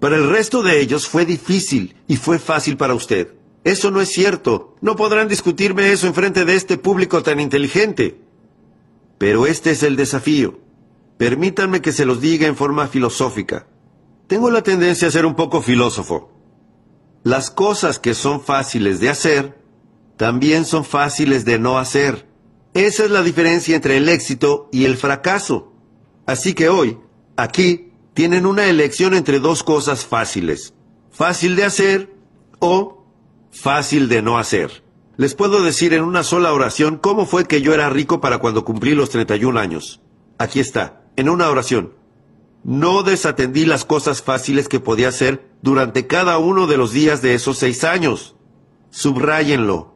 Para 0.00 0.16
el 0.16 0.28
resto 0.28 0.62
de 0.62 0.80
ellos 0.80 1.08
fue 1.08 1.24
difícil 1.24 1.96
y 2.06 2.16
fue 2.16 2.38
fácil 2.38 2.76
para 2.76 2.94
usted. 2.94 3.34
Eso 3.64 3.90
no 3.90 4.00
es 4.00 4.10
cierto. 4.10 4.76
No 4.80 4.96
podrán 4.96 5.28
discutirme 5.28 5.90
eso 5.90 6.06
en 6.06 6.14
frente 6.14 6.44
de 6.44 6.54
este 6.54 6.78
público 6.78 7.22
tan 7.22 7.40
inteligente. 7.40 8.20
Pero 9.18 9.46
este 9.46 9.70
es 9.72 9.82
el 9.82 9.96
desafío. 9.96 10.60
Permítanme 11.18 11.80
que 11.80 11.92
se 11.92 12.04
los 12.04 12.20
diga 12.20 12.46
en 12.46 12.56
forma 12.56 12.88
filosófica. 12.88 13.66
Tengo 14.26 14.50
la 14.50 14.62
tendencia 14.62 15.08
a 15.08 15.10
ser 15.10 15.24
un 15.24 15.34
poco 15.34 15.62
filósofo. 15.62 16.30
Las 17.22 17.50
cosas 17.50 17.98
que 17.98 18.14
son 18.14 18.40
fáciles 18.40 19.00
de 19.00 19.08
hacer, 19.08 19.58
también 20.16 20.64
son 20.64 20.84
fáciles 20.84 21.44
de 21.44 21.58
no 21.58 21.78
hacer. 21.78 22.26
Esa 22.74 23.04
es 23.04 23.10
la 23.10 23.22
diferencia 23.22 23.74
entre 23.74 23.96
el 23.96 24.08
éxito 24.08 24.68
y 24.70 24.84
el 24.84 24.96
fracaso. 24.96 25.72
Así 26.26 26.54
que 26.54 26.68
hoy, 26.68 26.98
aquí, 27.36 27.92
tienen 28.14 28.46
una 28.46 28.66
elección 28.66 29.14
entre 29.14 29.40
dos 29.40 29.62
cosas 29.62 30.04
fáciles. 30.04 30.74
Fácil 31.10 31.54
de 31.56 31.64
hacer 31.64 32.14
o 32.58 33.04
fácil 33.50 34.08
de 34.08 34.22
no 34.22 34.38
hacer. 34.38 34.84
Les 35.16 35.34
puedo 35.34 35.62
decir 35.62 35.94
en 35.94 36.02
una 36.02 36.22
sola 36.22 36.52
oración 36.52 36.98
cómo 36.98 37.24
fue 37.24 37.46
que 37.46 37.62
yo 37.62 37.72
era 37.72 37.88
rico 37.88 38.20
para 38.20 38.38
cuando 38.38 38.64
cumplí 38.64 38.94
los 38.94 39.10
31 39.10 39.58
años. 39.58 40.02
Aquí 40.38 40.60
está, 40.60 41.06
en 41.16 41.30
una 41.30 41.48
oración. 41.48 41.94
No 42.64 43.02
desatendí 43.02 43.64
las 43.64 43.84
cosas 43.84 44.22
fáciles 44.22 44.68
que 44.68 44.80
podía 44.80 45.08
hacer 45.08 45.48
durante 45.62 46.06
cada 46.06 46.36
uno 46.38 46.66
de 46.66 46.76
los 46.76 46.92
días 46.92 47.22
de 47.22 47.34
esos 47.34 47.58
seis 47.58 47.84
años. 47.84 48.34
Subráyenlo. 48.90 49.94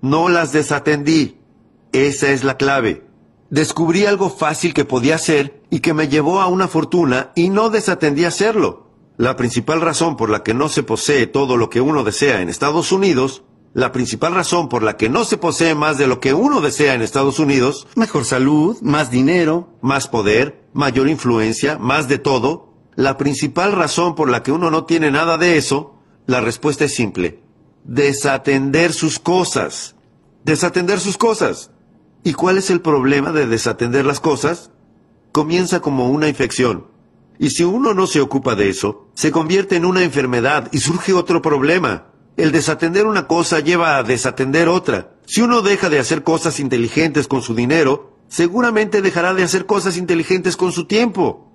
No 0.00 0.28
las 0.28 0.52
desatendí. 0.52 1.38
Esa 1.92 2.30
es 2.30 2.42
la 2.42 2.56
clave. 2.56 3.05
Descubrí 3.50 4.06
algo 4.06 4.28
fácil 4.28 4.74
que 4.74 4.84
podía 4.84 5.14
hacer 5.14 5.62
y 5.70 5.80
que 5.80 5.94
me 5.94 6.08
llevó 6.08 6.40
a 6.40 6.46
una 6.46 6.66
fortuna 6.66 7.32
y 7.36 7.48
no 7.48 7.70
desatendí 7.70 8.24
a 8.24 8.28
hacerlo. 8.28 8.86
La 9.16 9.36
principal 9.36 9.80
razón 9.80 10.16
por 10.16 10.30
la 10.30 10.42
que 10.42 10.52
no 10.52 10.68
se 10.68 10.82
posee 10.82 11.26
todo 11.26 11.56
lo 11.56 11.70
que 11.70 11.80
uno 11.80 12.04
desea 12.04 12.42
en 12.42 12.48
Estados 12.48 12.92
Unidos, 12.92 13.44
la 13.72 13.92
principal 13.92 14.34
razón 14.34 14.68
por 14.68 14.82
la 14.82 14.96
que 14.96 15.08
no 15.08 15.24
se 15.24 15.36
posee 15.36 15.74
más 15.74 15.96
de 15.96 16.06
lo 16.06 16.18
que 16.18 16.34
uno 16.34 16.60
desea 16.60 16.94
en 16.94 17.02
Estados 17.02 17.38
Unidos, 17.38 17.86
mejor 17.94 18.24
salud, 18.24 18.78
más 18.82 19.10
dinero, 19.10 19.68
más 19.80 20.08
poder, 20.08 20.66
mayor 20.72 21.08
influencia, 21.08 21.78
más 21.78 22.08
de 22.08 22.18
todo, 22.18 22.72
la 22.94 23.16
principal 23.16 23.72
razón 23.72 24.14
por 24.14 24.28
la 24.28 24.42
que 24.42 24.52
uno 24.52 24.70
no 24.70 24.84
tiene 24.84 25.10
nada 25.10 25.38
de 25.38 25.56
eso, 25.56 25.94
la 26.26 26.40
respuesta 26.40 26.84
es 26.84 26.94
simple. 26.94 27.42
Desatender 27.84 28.92
sus 28.92 29.18
cosas. 29.18 29.94
Desatender 30.44 30.98
sus 30.98 31.16
cosas. 31.16 31.70
¿Y 32.26 32.32
cuál 32.32 32.58
es 32.58 32.70
el 32.70 32.80
problema 32.80 33.30
de 33.30 33.46
desatender 33.46 34.04
las 34.04 34.18
cosas? 34.18 34.72
Comienza 35.30 35.78
como 35.78 36.10
una 36.10 36.26
infección. 36.26 36.88
Y 37.38 37.50
si 37.50 37.62
uno 37.62 37.94
no 37.94 38.08
se 38.08 38.20
ocupa 38.20 38.56
de 38.56 38.68
eso, 38.68 39.06
se 39.14 39.30
convierte 39.30 39.76
en 39.76 39.84
una 39.84 40.02
enfermedad 40.02 40.68
y 40.72 40.78
surge 40.78 41.12
otro 41.12 41.40
problema. 41.40 42.08
El 42.36 42.50
desatender 42.50 43.06
una 43.06 43.28
cosa 43.28 43.60
lleva 43.60 43.96
a 43.96 44.02
desatender 44.02 44.68
otra. 44.68 45.14
Si 45.24 45.40
uno 45.40 45.62
deja 45.62 45.88
de 45.88 46.00
hacer 46.00 46.24
cosas 46.24 46.58
inteligentes 46.58 47.28
con 47.28 47.42
su 47.42 47.54
dinero, 47.54 48.16
seguramente 48.26 49.02
dejará 49.02 49.32
de 49.32 49.44
hacer 49.44 49.64
cosas 49.64 49.96
inteligentes 49.96 50.56
con 50.56 50.72
su 50.72 50.86
tiempo. 50.86 51.52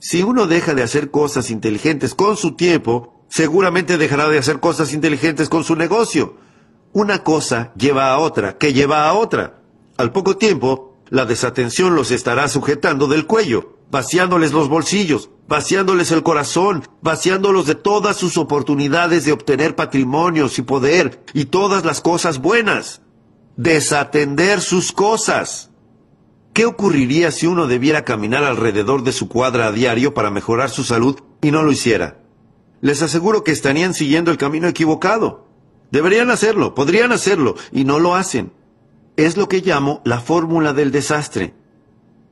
Si 0.00 0.24
uno 0.24 0.48
deja 0.48 0.74
de 0.74 0.82
hacer 0.82 1.12
cosas 1.12 1.48
inteligentes 1.48 2.16
con 2.16 2.36
su 2.36 2.56
tiempo, 2.56 3.24
seguramente 3.28 3.98
dejará 3.98 4.28
de 4.28 4.38
hacer 4.38 4.58
cosas 4.58 4.92
inteligentes 4.94 5.48
con 5.48 5.62
su 5.62 5.76
negocio. 5.76 6.34
Una 6.92 7.22
cosa 7.22 7.72
lleva 7.76 8.10
a 8.10 8.18
otra, 8.18 8.58
que 8.58 8.72
lleva 8.72 9.08
a 9.08 9.12
otra. 9.12 9.57
Al 9.98 10.12
poco 10.12 10.36
tiempo, 10.36 10.94
la 11.08 11.24
desatención 11.24 11.96
los 11.96 12.12
estará 12.12 12.46
sujetando 12.46 13.08
del 13.08 13.26
cuello, 13.26 13.78
vaciándoles 13.90 14.52
los 14.52 14.68
bolsillos, 14.68 15.30
vaciándoles 15.48 16.12
el 16.12 16.22
corazón, 16.22 16.84
vaciándolos 17.02 17.66
de 17.66 17.74
todas 17.74 18.16
sus 18.16 18.38
oportunidades 18.38 19.24
de 19.24 19.32
obtener 19.32 19.74
patrimonios 19.74 20.56
y 20.60 20.62
poder 20.62 21.24
y 21.34 21.46
todas 21.46 21.84
las 21.84 22.00
cosas 22.00 22.38
buenas. 22.38 23.02
Desatender 23.56 24.60
sus 24.60 24.92
cosas. 24.92 25.70
¿Qué 26.52 26.64
ocurriría 26.64 27.32
si 27.32 27.48
uno 27.48 27.66
debiera 27.66 28.04
caminar 28.04 28.44
alrededor 28.44 29.02
de 29.02 29.10
su 29.10 29.28
cuadra 29.28 29.66
a 29.66 29.72
diario 29.72 30.14
para 30.14 30.30
mejorar 30.30 30.70
su 30.70 30.84
salud 30.84 31.18
y 31.42 31.50
no 31.50 31.64
lo 31.64 31.72
hiciera? 31.72 32.20
Les 32.80 33.02
aseguro 33.02 33.42
que 33.42 33.50
estarían 33.50 33.94
siguiendo 33.94 34.30
el 34.30 34.38
camino 34.38 34.68
equivocado. 34.68 35.48
Deberían 35.90 36.30
hacerlo, 36.30 36.76
podrían 36.76 37.10
hacerlo, 37.10 37.56
y 37.72 37.82
no 37.82 37.98
lo 37.98 38.14
hacen 38.14 38.52
es 39.18 39.36
lo 39.36 39.48
que 39.48 39.60
llamo 39.60 40.00
la 40.04 40.20
fórmula 40.20 40.72
del 40.72 40.92
desastre. 40.92 41.52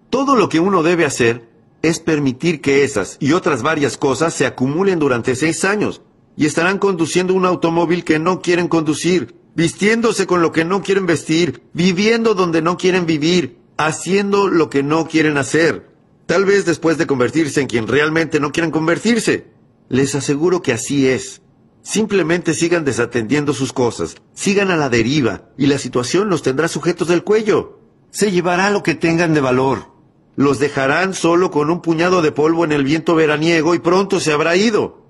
Todo 0.09 0.37
lo 0.37 0.49
que 0.49 0.61
uno 0.61 0.85
debe 0.85 1.05
hacer 1.05 1.49
es 1.83 1.99
permitir 1.99 2.61
que 2.61 2.85
esas 2.85 3.17
y 3.19 3.33
otras 3.33 3.63
varias 3.63 3.97
cosas 3.97 4.33
se 4.35 4.47
acumulen 4.47 5.01
durante 5.01 5.35
seis 5.35 5.65
años 5.65 6.01
y 6.37 6.47
estarán 6.47 6.79
conduciendo 6.79 7.35
un 7.35 7.45
automóvil 7.45 8.05
que 8.05 8.21
no 8.21 8.41
quieren 8.41 8.69
conducir, 8.69 9.35
vistiéndose 9.57 10.29
con 10.29 10.43
lo 10.43 10.53
que 10.53 10.65
no 10.65 10.81
quieren 10.81 11.07
vestir, 11.07 11.61
viviendo 11.73 12.35
donde 12.35 12.63
no 12.63 12.77
quieren 12.77 13.05
vivir, 13.05 13.59
haciendo 13.77 14.47
lo 14.47 14.71
que 14.71 14.85
no 14.85 15.09
quieren 15.09 15.39
hacer. 15.39 15.89
Tal 16.27 16.45
vez 16.45 16.67
después 16.67 16.99
de 16.99 17.09
convertirse 17.09 17.61
en 17.61 17.67
quien 17.67 17.89
realmente 17.89 18.39
no 18.39 18.53
quieren 18.53 18.71
convertirse. 18.71 19.49
Les 19.89 20.15
aseguro 20.15 20.63
que 20.63 20.73
así 20.73 21.09
es. 21.09 21.43
Simplemente 21.87 22.53
sigan 22.53 22.85
desatendiendo 22.85 23.55
sus 23.55 23.73
cosas, 23.73 24.17
sigan 24.35 24.73
a 24.73 24.77
la 24.77 24.89
deriva, 24.89 25.43
y 25.57 25.67
la 25.67 25.79
situación 25.79 26.29
los 26.29 26.43
tendrá 26.43 26.67
sujetos 26.67 27.07
del 27.07 27.23
cuello. 27.23 27.79
Se 28.11 28.33
llevará 28.33 28.71
lo 28.71 28.83
que 28.83 28.97
tengan 28.97 29.35
de 29.35 29.41
valor. 29.41 29.93
Los 30.35 30.59
dejarán 30.59 31.15
solo 31.15 31.53
con 31.53 31.71
un 31.71 31.83
puñado 31.83 32.23
de 32.23 32.33
polvo 32.33 32.65
en 32.65 32.73
el 32.73 32.83
viento 32.83 33.15
veraniego 33.15 33.73
y 33.73 33.79
pronto 33.79 34.19
se 34.19 34.33
habrá 34.33 34.57
ido. 34.57 35.07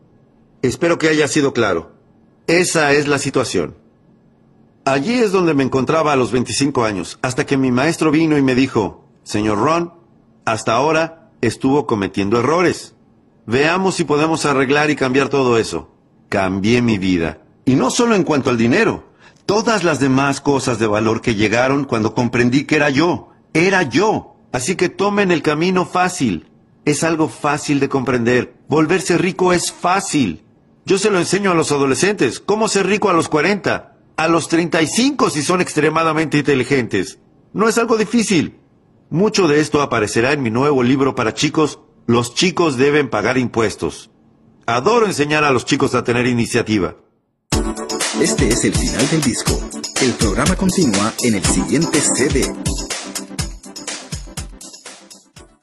Espero 0.60 0.98
que 0.98 1.08
haya 1.08 1.28
sido 1.28 1.54
claro. 1.54 1.92
Esa 2.46 2.92
es 2.92 3.08
la 3.08 3.16
situación. 3.16 3.74
Allí 4.84 5.14
es 5.14 5.32
donde 5.32 5.54
me 5.54 5.64
encontraba 5.64 6.12
a 6.12 6.16
los 6.16 6.30
25 6.30 6.84
años, 6.84 7.18
hasta 7.22 7.46
que 7.46 7.56
mi 7.56 7.72
maestro 7.72 8.10
vino 8.10 8.36
y 8.36 8.42
me 8.42 8.54
dijo, 8.54 9.08
Señor 9.22 9.60
Ron, 9.60 9.94
hasta 10.44 10.74
ahora 10.74 11.30
estuvo 11.40 11.86
cometiendo 11.86 12.38
errores. 12.38 12.94
Veamos 13.46 13.94
si 13.94 14.04
podemos 14.04 14.44
arreglar 14.44 14.90
y 14.90 14.96
cambiar 14.96 15.30
todo 15.30 15.56
eso 15.56 15.95
cambié 16.28 16.82
mi 16.82 16.98
vida. 16.98 17.38
Y 17.64 17.74
no 17.74 17.90
solo 17.90 18.14
en 18.14 18.24
cuanto 18.24 18.50
al 18.50 18.58
dinero, 18.58 19.04
todas 19.44 19.84
las 19.84 20.00
demás 20.00 20.40
cosas 20.40 20.78
de 20.78 20.86
valor 20.86 21.20
que 21.20 21.34
llegaron 21.34 21.84
cuando 21.84 22.14
comprendí 22.14 22.64
que 22.64 22.76
era 22.76 22.90
yo, 22.90 23.30
era 23.52 23.82
yo. 23.82 24.36
Así 24.52 24.76
que 24.76 24.88
tomen 24.88 25.32
el 25.32 25.42
camino 25.42 25.84
fácil. 25.84 26.48
Es 26.84 27.04
algo 27.04 27.28
fácil 27.28 27.80
de 27.80 27.88
comprender. 27.88 28.54
Volverse 28.68 29.18
rico 29.18 29.52
es 29.52 29.72
fácil. 29.72 30.44
Yo 30.84 30.98
se 30.98 31.10
lo 31.10 31.18
enseño 31.18 31.50
a 31.50 31.54
los 31.54 31.72
adolescentes. 31.72 32.38
¿Cómo 32.38 32.68
ser 32.68 32.86
rico 32.86 33.10
a 33.10 33.12
los 33.12 33.28
40? 33.28 33.96
A 34.16 34.28
los 34.28 34.48
35 34.48 35.30
si 35.30 35.42
son 35.42 35.60
extremadamente 35.60 36.38
inteligentes. 36.38 37.18
No 37.52 37.68
es 37.68 37.76
algo 37.76 37.96
difícil. 37.96 38.60
Mucho 39.10 39.48
de 39.48 39.60
esto 39.60 39.82
aparecerá 39.82 40.32
en 40.32 40.42
mi 40.42 40.50
nuevo 40.50 40.82
libro 40.82 41.14
para 41.14 41.34
chicos, 41.34 41.80
Los 42.06 42.34
chicos 42.34 42.76
deben 42.76 43.10
pagar 43.10 43.36
impuestos. 43.36 44.10
Adoro 44.68 45.06
enseñar 45.06 45.44
a 45.44 45.52
los 45.52 45.64
chicos 45.64 45.94
a 45.94 46.02
tener 46.02 46.26
iniciativa. 46.26 46.96
Este 48.20 48.48
es 48.48 48.64
el 48.64 48.74
final 48.74 49.08
del 49.10 49.20
disco. 49.22 49.60
El 50.02 50.12
programa 50.14 50.56
continúa 50.56 51.12
en 51.22 51.36
el 51.36 51.44
siguiente 51.44 52.00
CD. 52.00 52.52